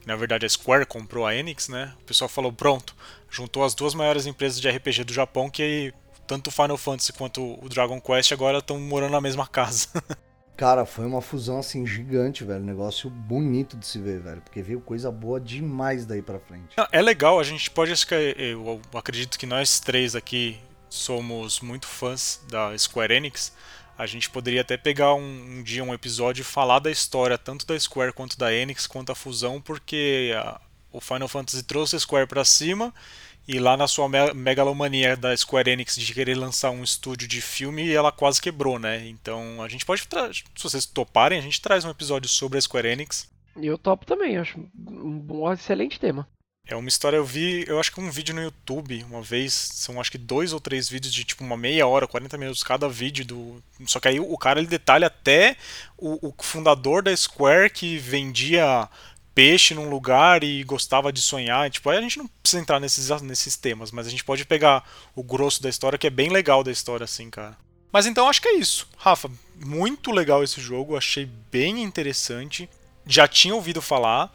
que 0.00 0.06
na 0.06 0.16
verdade 0.16 0.46
a 0.46 0.48
Square 0.48 0.86
comprou 0.86 1.26
a 1.26 1.34
Enix, 1.34 1.68
né? 1.68 1.94
O 2.00 2.04
pessoal 2.04 2.28
falou, 2.28 2.52
pronto, 2.52 2.94
juntou 3.30 3.64
as 3.64 3.74
duas 3.74 3.94
maiores 3.94 4.26
empresas 4.26 4.60
de 4.60 4.68
RPG 4.68 5.04
do 5.04 5.12
Japão 5.12 5.50
que 5.50 5.92
tanto 6.26 6.48
o 6.48 6.50
Final 6.50 6.76
Fantasy 6.78 7.12
quanto 7.12 7.58
o 7.62 7.68
Dragon 7.68 8.00
Quest 8.00 8.32
agora 8.32 8.58
estão 8.58 8.78
morando 8.80 9.12
na 9.12 9.20
mesma 9.20 9.46
casa. 9.46 9.88
Cara, 10.56 10.86
foi 10.86 11.04
uma 11.04 11.20
fusão 11.20 11.58
assim 11.58 11.84
gigante, 11.86 12.44
velho. 12.44 12.62
Negócio 12.64 13.10
bonito 13.10 13.76
de 13.76 13.84
se 13.86 13.98
ver, 13.98 14.20
velho. 14.20 14.40
Porque 14.40 14.62
veio 14.62 14.80
coisa 14.80 15.10
boa 15.10 15.40
demais 15.40 16.06
daí 16.06 16.22
pra 16.22 16.38
frente. 16.38 16.76
É 16.92 17.02
legal, 17.02 17.40
a 17.40 17.42
gente 17.42 17.70
pode. 17.70 17.92
Eu 18.36 18.80
acredito 18.94 19.38
que 19.38 19.46
nós 19.46 19.80
três 19.80 20.14
aqui 20.14 20.58
somos 20.88 21.60
muito 21.60 21.86
fãs 21.88 22.40
da 22.48 22.76
Square 22.78 23.12
Enix. 23.14 23.52
A 23.98 24.06
gente 24.06 24.30
poderia 24.30 24.60
até 24.60 24.76
pegar 24.76 25.14
um, 25.14 25.58
um 25.58 25.62
dia 25.62 25.82
um 25.82 25.94
episódio 25.94 26.42
e 26.42 26.44
falar 26.44 26.78
da 26.78 26.90
história 26.90 27.36
tanto 27.38 27.66
da 27.66 27.78
Square 27.78 28.12
quanto 28.12 28.38
da 28.38 28.52
Enix, 28.52 28.86
quanto 28.86 29.10
a 29.12 29.14
fusão, 29.14 29.60
porque 29.60 30.32
a- 30.36 30.60
o 30.92 31.00
Final 31.00 31.28
Fantasy 31.28 31.62
trouxe 31.64 31.96
a 31.96 31.98
Square 32.00 32.26
pra 32.28 32.44
cima 32.44 32.92
e 33.46 33.58
lá 33.58 33.76
na 33.76 33.86
sua 33.86 34.08
me- 34.08 34.32
megalomania 34.34 35.16
da 35.16 35.36
Square 35.36 35.70
Enix 35.70 35.96
de 35.96 36.14
querer 36.14 36.34
lançar 36.36 36.70
um 36.70 36.82
estúdio 36.82 37.28
de 37.28 37.40
filme, 37.40 37.90
ela 37.92 38.10
quase 38.10 38.40
quebrou, 38.40 38.78
né? 38.78 39.06
Então 39.06 39.62
a 39.62 39.68
gente 39.68 39.84
pode, 39.84 40.06
tra- 40.06 40.32
se 40.32 40.42
vocês 40.62 40.86
toparem, 40.86 41.38
a 41.38 41.42
gente 41.42 41.60
traz 41.60 41.84
um 41.84 41.90
episódio 41.90 42.28
sobre 42.28 42.58
a 42.58 42.60
Square 42.62 42.88
Enix. 42.88 43.28
E 43.56 43.66
eu 43.66 43.78
topo 43.78 44.04
também, 44.04 44.36
acho 44.36 44.58
um 44.88 45.52
excelente 45.52 46.00
tema. 46.00 46.26
É 46.66 46.74
uma 46.74 46.88
história, 46.88 47.18
eu 47.18 47.24
vi, 47.26 47.62
eu 47.68 47.78
acho 47.78 47.92
que 47.92 48.00
um 48.00 48.10
vídeo 48.10 48.34
no 48.34 48.42
YouTube 48.42 49.04
uma 49.04 49.20
vez, 49.20 49.52
são 49.52 50.00
acho 50.00 50.10
que 50.10 50.16
dois 50.16 50.54
ou 50.54 50.58
três 50.58 50.88
vídeos 50.88 51.12
de 51.12 51.22
tipo 51.22 51.44
uma 51.44 51.58
meia 51.58 51.86
hora, 51.86 52.08
40 52.08 52.38
minutos 52.38 52.62
cada 52.62 52.88
vídeo 52.88 53.22
do. 53.22 53.62
Só 53.84 54.00
que 54.00 54.08
aí 54.08 54.18
o 54.18 54.38
cara 54.38 54.60
ele 54.60 54.66
detalha 54.66 55.08
até 55.08 55.58
o, 55.98 56.28
o 56.28 56.34
fundador 56.42 57.02
da 57.02 57.14
Square 57.14 57.68
que 57.68 57.98
vendia 57.98 58.88
peixe 59.34 59.74
num 59.74 59.90
lugar 59.90 60.44
e 60.44 60.62
gostava 60.64 61.12
de 61.12 61.20
sonhar. 61.20 61.68
Tipo, 61.70 61.90
a 61.90 62.00
gente 62.00 62.18
não 62.18 62.26
precisa 62.26 62.62
entrar 62.62 62.78
nesses, 62.78 63.08
nesses 63.22 63.56
temas, 63.56 63.90
mas 63.90 64.06
a 64.06 64.10
gente 64.10 64.24
pode 64.24 64.44
pegar 64.44 64.88
o 65.14 65.22
grosso 65.22 65.62
da 65.62 65.68
história, 65.68 65.98
que 65.98 66.06
é 66.06 66.10
bem 66.10 66.30
legal 66.30 66.62
da 66.62 66.70
história, 66.70 67.04
assim, 67.04 67.28
cara. 67.28 67.56
Mas 67.92 68.06
então 68.06 68.28
acho 68.28 68.42
que 68.42 68.48
é 68.48 68.56
isso. 68.56 68.88
Rafa, 68.96 69.30
muito 69.54 70.10
legal 70.10 70.42
esse 70.42 70.60
jogo, 70.60 70.96
achei 70.96 71.28
bem 71.50 71.82
interessante. 71.82 72.68
Já 73.06 73.28
tinha 73.28 73.54
ouvido 73.54 73.80
falar. 73.82 74.32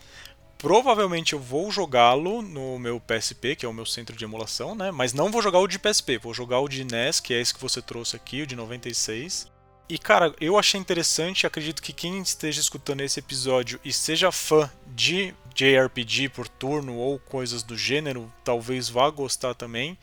Provavelmente 0.58 1.34
eu 1.34 1.39
vou 1.39 1.72
jogá-lo 1.72 2.41
no 2.41 2.78
meu 2.78 3.00
PSP, 3.00 3.56
que 3.56 3.66
é 3.66 3.70
o 3.70 3.74
meu 3.74 3.86
centro 3.86 4.16
de 4.16 4.26
emulação, 4.26 4.76
né? 4.76 4.91
Mas 4.91 5.14
não 5.14 5.32
vou 5.32 5.41
jogar 5.41 5.60
o 5.60 5.68
de 5.68 5.80
PSP, 5.80 6.18
vou 6.18 6.34
jogar 6.34 6.60
o 6.60 6.68
de 6.68 6.84
NES, 6.84 7.22
que 7.22 7.34
é 7.34 7.39
esse 7.39 7.54
que 7.54 7.62
você 7.62 7.82
trouxe 7.82 8.16
aqui, 8.18 8.41
o 8.41 8.47
de 8.47 8.58
96. 8.58 9.47
E 9.90 9.98
cara, 9.98 10.36
eu 10.40 10.56
achei 10.56 10.80
interessante, 10.80 11.48
acredito 11.48 11.82
que 11.82 11.92
quem 11.92 12.22
esteja 12.22 12.62
escutando 12.62 13.02
esse 13.02 13.20
episódio 13.20 13.80
e 13.84 13.92
seja 13.92 14.32
fã 14.32 14.70
de 14.88 15.34
JRPG 15.56 16.30
por 16.30 16.48
turno 16.48 16.96
ou 16.96 17.18
coisas 17.18 17.64
do 17.64 17.76
gênero, 17.76 18.32
talvez 18.44 18.88
vá 18.88 19.10
gostar 19.10 19.56
também. 19.56 19.98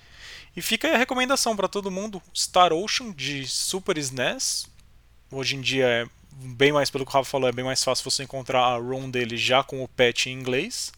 E 0.57 0.61
fica 0.61 0.89
aí 0.89 0.95
a 0.95 0.99
recomendação 0.99 1.55
para 1.55 1.69
todo 1.69 1.89
mundo: 1.89 2.21
Star 2.35 2.73
Ocean 2.73 3.13
de 3.13 3.47
Super 3.47 3.97
SNES. 3.97 4.67
Hoje 5.31 5.55
em 5.55 5.61
dia 5.61 5.87
é 5.87 6.07
bem 6.33 6.73
mais, 6.73 6.91
pelo 6.91 7.05
que 7.05 7.11
o 7.11 7.15
Rafa 7.15 7.31
falou, 7.31 7.49
é 7.49 7.53
bem 7.53 7.65
mais 7.65 7.85
fácil 7.85 8.11
você 8.11 8.25
encontrar 8.25 8.63
a 8.63 8.77
ROM 8.77 9.09
dele 9.09 9.37
já 9.37 9.63
com 9.63 9.85
o 9.85 9.89
patch 9.89 10.27
em 10.27 10.33
inglês. 10.33 10.93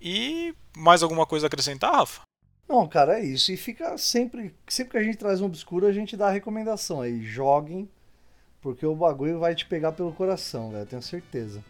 E 0.00 0.54
mais 0.76 1.02
alguma 1.02 1.26
coisa 1.26 1.46
a 1.46 1.48
acrescentar, 1.48 1.92
Rafa? 1.92 2.22
Não, 2.68 2.86
cara, 2.86 3.18
é 3.18 3.24
isso. 3.24 3.50
E 3.50 3.56
fica 3.56 3.98
sempre. 3.98 4.54
Sempre 4.68 4.92
que 4.92 4.98
a 4.98 5.02
gente 5.02 5.18
traz 5.18 5.40
um 5.40 5.46
obscuro, 5.46 5.86
a 5.86 5.92
gente 5.92 6.16
dá 6.16 6.28
a 6.28 6.32
recomendação 6.32 7.00
aí. 7.00 7.22
Joguem, 7.22 7.88
porque 8.60 8.84
o 8.84 8.94
bagulho 8.94 9.38
vai 9.38 9.54
te 9.54 9.66
pegar 9.66 9.92
pelo 9.92 10.12
coração, 10.12 10.70
velho. 10.70 10.86
Tenho 10.86 11.02
certeza. 11.02 11.62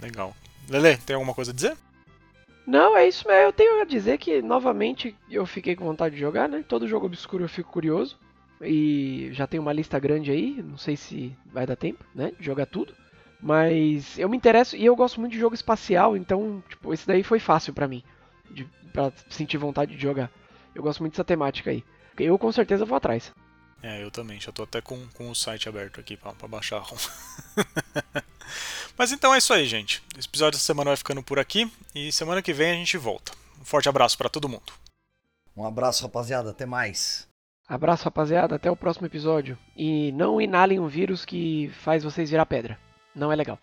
Legal. 0.00 0.34
Lele, 0.68 0.96
tem 0.98 1.14
alguma 1.14 1.34
coisa 1.34 1.50
a 1.50 1.54
dizer? 1.54 1.76
Não, 2.66 2.96
é 2.96 3.08
isso 3.08 3.26
mesmo. 3.26 3.42
Eu 3.44 3.52
tenho 3.52 3.80
a 3.80 3.84
dizer 3.84 4.18
que, 4.18 4.42
novamente, 4.42 5.16
eu 5.30 5.46
fiquei 5.46 5.74
com 5.74 5.84
vontade 5.84 6.14
de 6.14 6.20
jogar, 6.20 6.48
né? 6.48 6.62
Todo 6.68 6.86
jogo 6.86 7.06
obscuro 7.06 7.44
eu 7.44 7.48
fico 7.48 7.72
curioso. 7.72 8.18
E 8.60 9.30
já 9.32 9.46
tem 9.46 9.58
uma 9.58 9.72
lista 9.72 9.98
grande 9.98 10.30
aí, 10.30 10.62
não 10.62 10.76
sei 10.76 10.96
se 10.96 11.34
vai 11.46 11.64
dar 11.64 11.76
tempo, 11.76 12.04
né? 12.14 12.32
De 12.38 12.44
jogar 12.44 12.66
tudo. 12.66 12.92
Mas 13.40 14.18
eu 14.18 14.28
me 14.28 14.36
interesso 14.36 14.76
e 14.76 14.84
eu 14.84 14.96
gosto 14.96 15.20
muito 15.20 15.32
de 15.32 15.38
jogo 15.38 15.54
espacial, 15.54 16.16
então, 16.16 16.62
tipo, 16.68 16.92
esse 16.92 17.06
daí 17.06 17.22
foi 17.22 17.38
fácil 17.38 17.72
pra 17.72 17.86
mim. 17.86 18.02
De, 18.50 18.68
pra 18.92 19.12
sentir 19.30 19.56
vontade 19.56 19.94
de 19.94 20.02
jogar. 20.02 20.30
Eu 20.74 20.82
gosto 20.82 21.00
muito 21.00 21.12
dessa 21.12 21.24
temática 21.24 21.70
aí. 21.70 21.84
Eu 22.18 22.36
com 22.36 22.50
certeza 22.50 22.84
vou 22.84 22.96
atrás. 22.96 23.32
É, 23.82 24.02
eu 24.02 24.10
também, 24.10 24.40
já 24.40 24.50
tô 24.50 24.64
até 24.64 24.80
com, 24.80 25.06
com 25.14 25.30
o 25.30 25.34
site 25.34 25.68
aberto 25.68 26.00
aqui 26.00 26.16
pra, 26.16 26.32
pra 26.32 26.48
baixar 26.48 26.78
a 26.78 26.80
ROM. 26.80 26.96
Mas 28.96 29.12
então 29.12 29.32
é 29.34 29.38
isso 29.38 29.52
aí, 29.52 29.66
gente. 29.66 30.02
Esse 30.16 30.26
episódio 30.26 30.58
dessa 30.58 30.66
semana 30.66 30.90
vai 30.90 30.96
ficando 30.96 31.22
por 31.22 31.38
aqui 31.38 31.70
e 31.94 32.10
semana 32.10 32.42
que 32.42 32.52
vem 32.52 32.72
a 32.72 32.74
gente 32.74 32.98
volta. 32.98 33.32
Um 33.60 33.64
forte 33.64 33.88
abraço 33.88 34.18
para 34.18 34.28
todo 34.28 34.48
mundo. 34.48 34.72
Um 35.56 35.64
abraço, 35.64 36.02
rapaziada. 36.02 36.50
Até 36.50 36.66
mais. 36.66 37.28
Abraço, 37.68 38.04
rapaziada. 38.04 38.56
Até 38.56 38.70
o 38.70 38.76
próximo 38.76 39.06
episódio. 39.06 39.56
E 39.76 40.10
não 40.12 40.40
inalem 40.40 40.80
um 40.80 40.88
vírus 40.88 41.24
que 41.24 41.70
faz 41.82 42.02
vocês 42.02 42.30
virar 42.30 42.46
pedra. 42.46 42.78
Não 43.14 43.30
é 43.30 43.36
legal. 43.36 43.58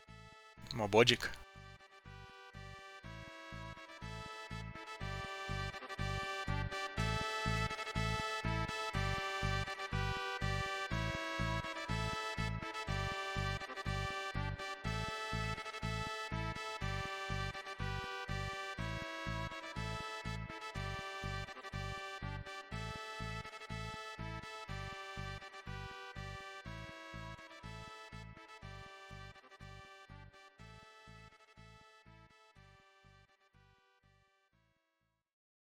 Uma 0.73 0.87
boa 0.87 1.03
dica. 1.03 1.29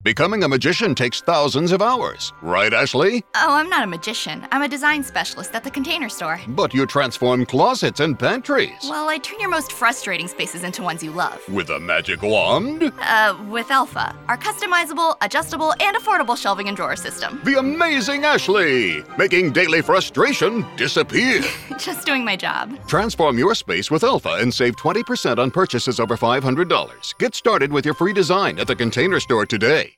Becoming 0.07 0.45
a 0.45 0.47
magician 0.47 0.95
takes 0.95 1.19
thousands 1.19 1.73
of 1.73 1.81
hours, 1.81 2.31
right, 2.41 2.73
Ashley? 2.73 3.25
Oh, 3.35 3.55
I'm 3.55 3.69
not 3.69 3.83
a 3.83 3.87
magician. 3.87 4.47
I'm 4.53 4.61
a 4.61 4.67
design 4.69 5.03
specialist 5.03 5.53
at 5.53 5.65
the 5.65 5.69
container 5.69 6.07
store. 6.07 6.39
But 6.47 6.73
you 6.73 6.85
transform 6.85 7.45
closets 7.45 7.99
and 7.99 8.17
pantries. 8.17 8.71
Well, 8.83 9.09
I 9.09 9.17
turn 9.17 9.41
your 9.41 9.49
most 9.49 9.73
frustrating 9.73 10.29
spaces 10.29 10.63
into 10.63 10.81
ones 10.81 11.03
you 11.03 11.11
love. 11.11 11.41
With 11.49 11.69
a 11.71 11.81
magic 11.81 12.21
wand? 12.21 12.93
Uh, 13.01 13.37
with 13.49 13.69
Alpha, 13.69 14.15
our 14.29 14.37
customizable, 14.37 15.17
adjustable, 15.19 15.73
and 15.81 15.97
affordable 15.97 16.37
shelving 16.37 16.69
and 16.69 16.77
drawer 16.77 16.95
system. 16.95 17.41
The 17.43 17.59
amazing 17.59 18.23
Ashley! 18.23 19.03
Making 19.17 19.51
daily 19.51 19.81
frustration 19.81 20.65
disappear. 20.77 21.41
Just 21.77 22.05
doing 22.05 22.23
my 22.23 22.37
job. 22.37 22.79
Transform 22.87 23.37
your 23.37 23.53
space 23.55 23.91
with 23.91 24.05
Alpha 24.05 24.37
and 24.39 24.53
save 24.53 24.77
20% 24.77 25.37
on 25.37 25.51
purchases 25.51 25.99
over 25.99 26.15
$500. 26.15 27.17
Get 27.17 27.35
started 27.35 27.73
with 27.73 27.83
your 27.83 27.93
free 27.93 28.13
design 28.13 28.57
at 28.57 28.67
the 28.67 28.75
Container 28.75 29.19
Store 29.19 29.45
today. 29.45 29.96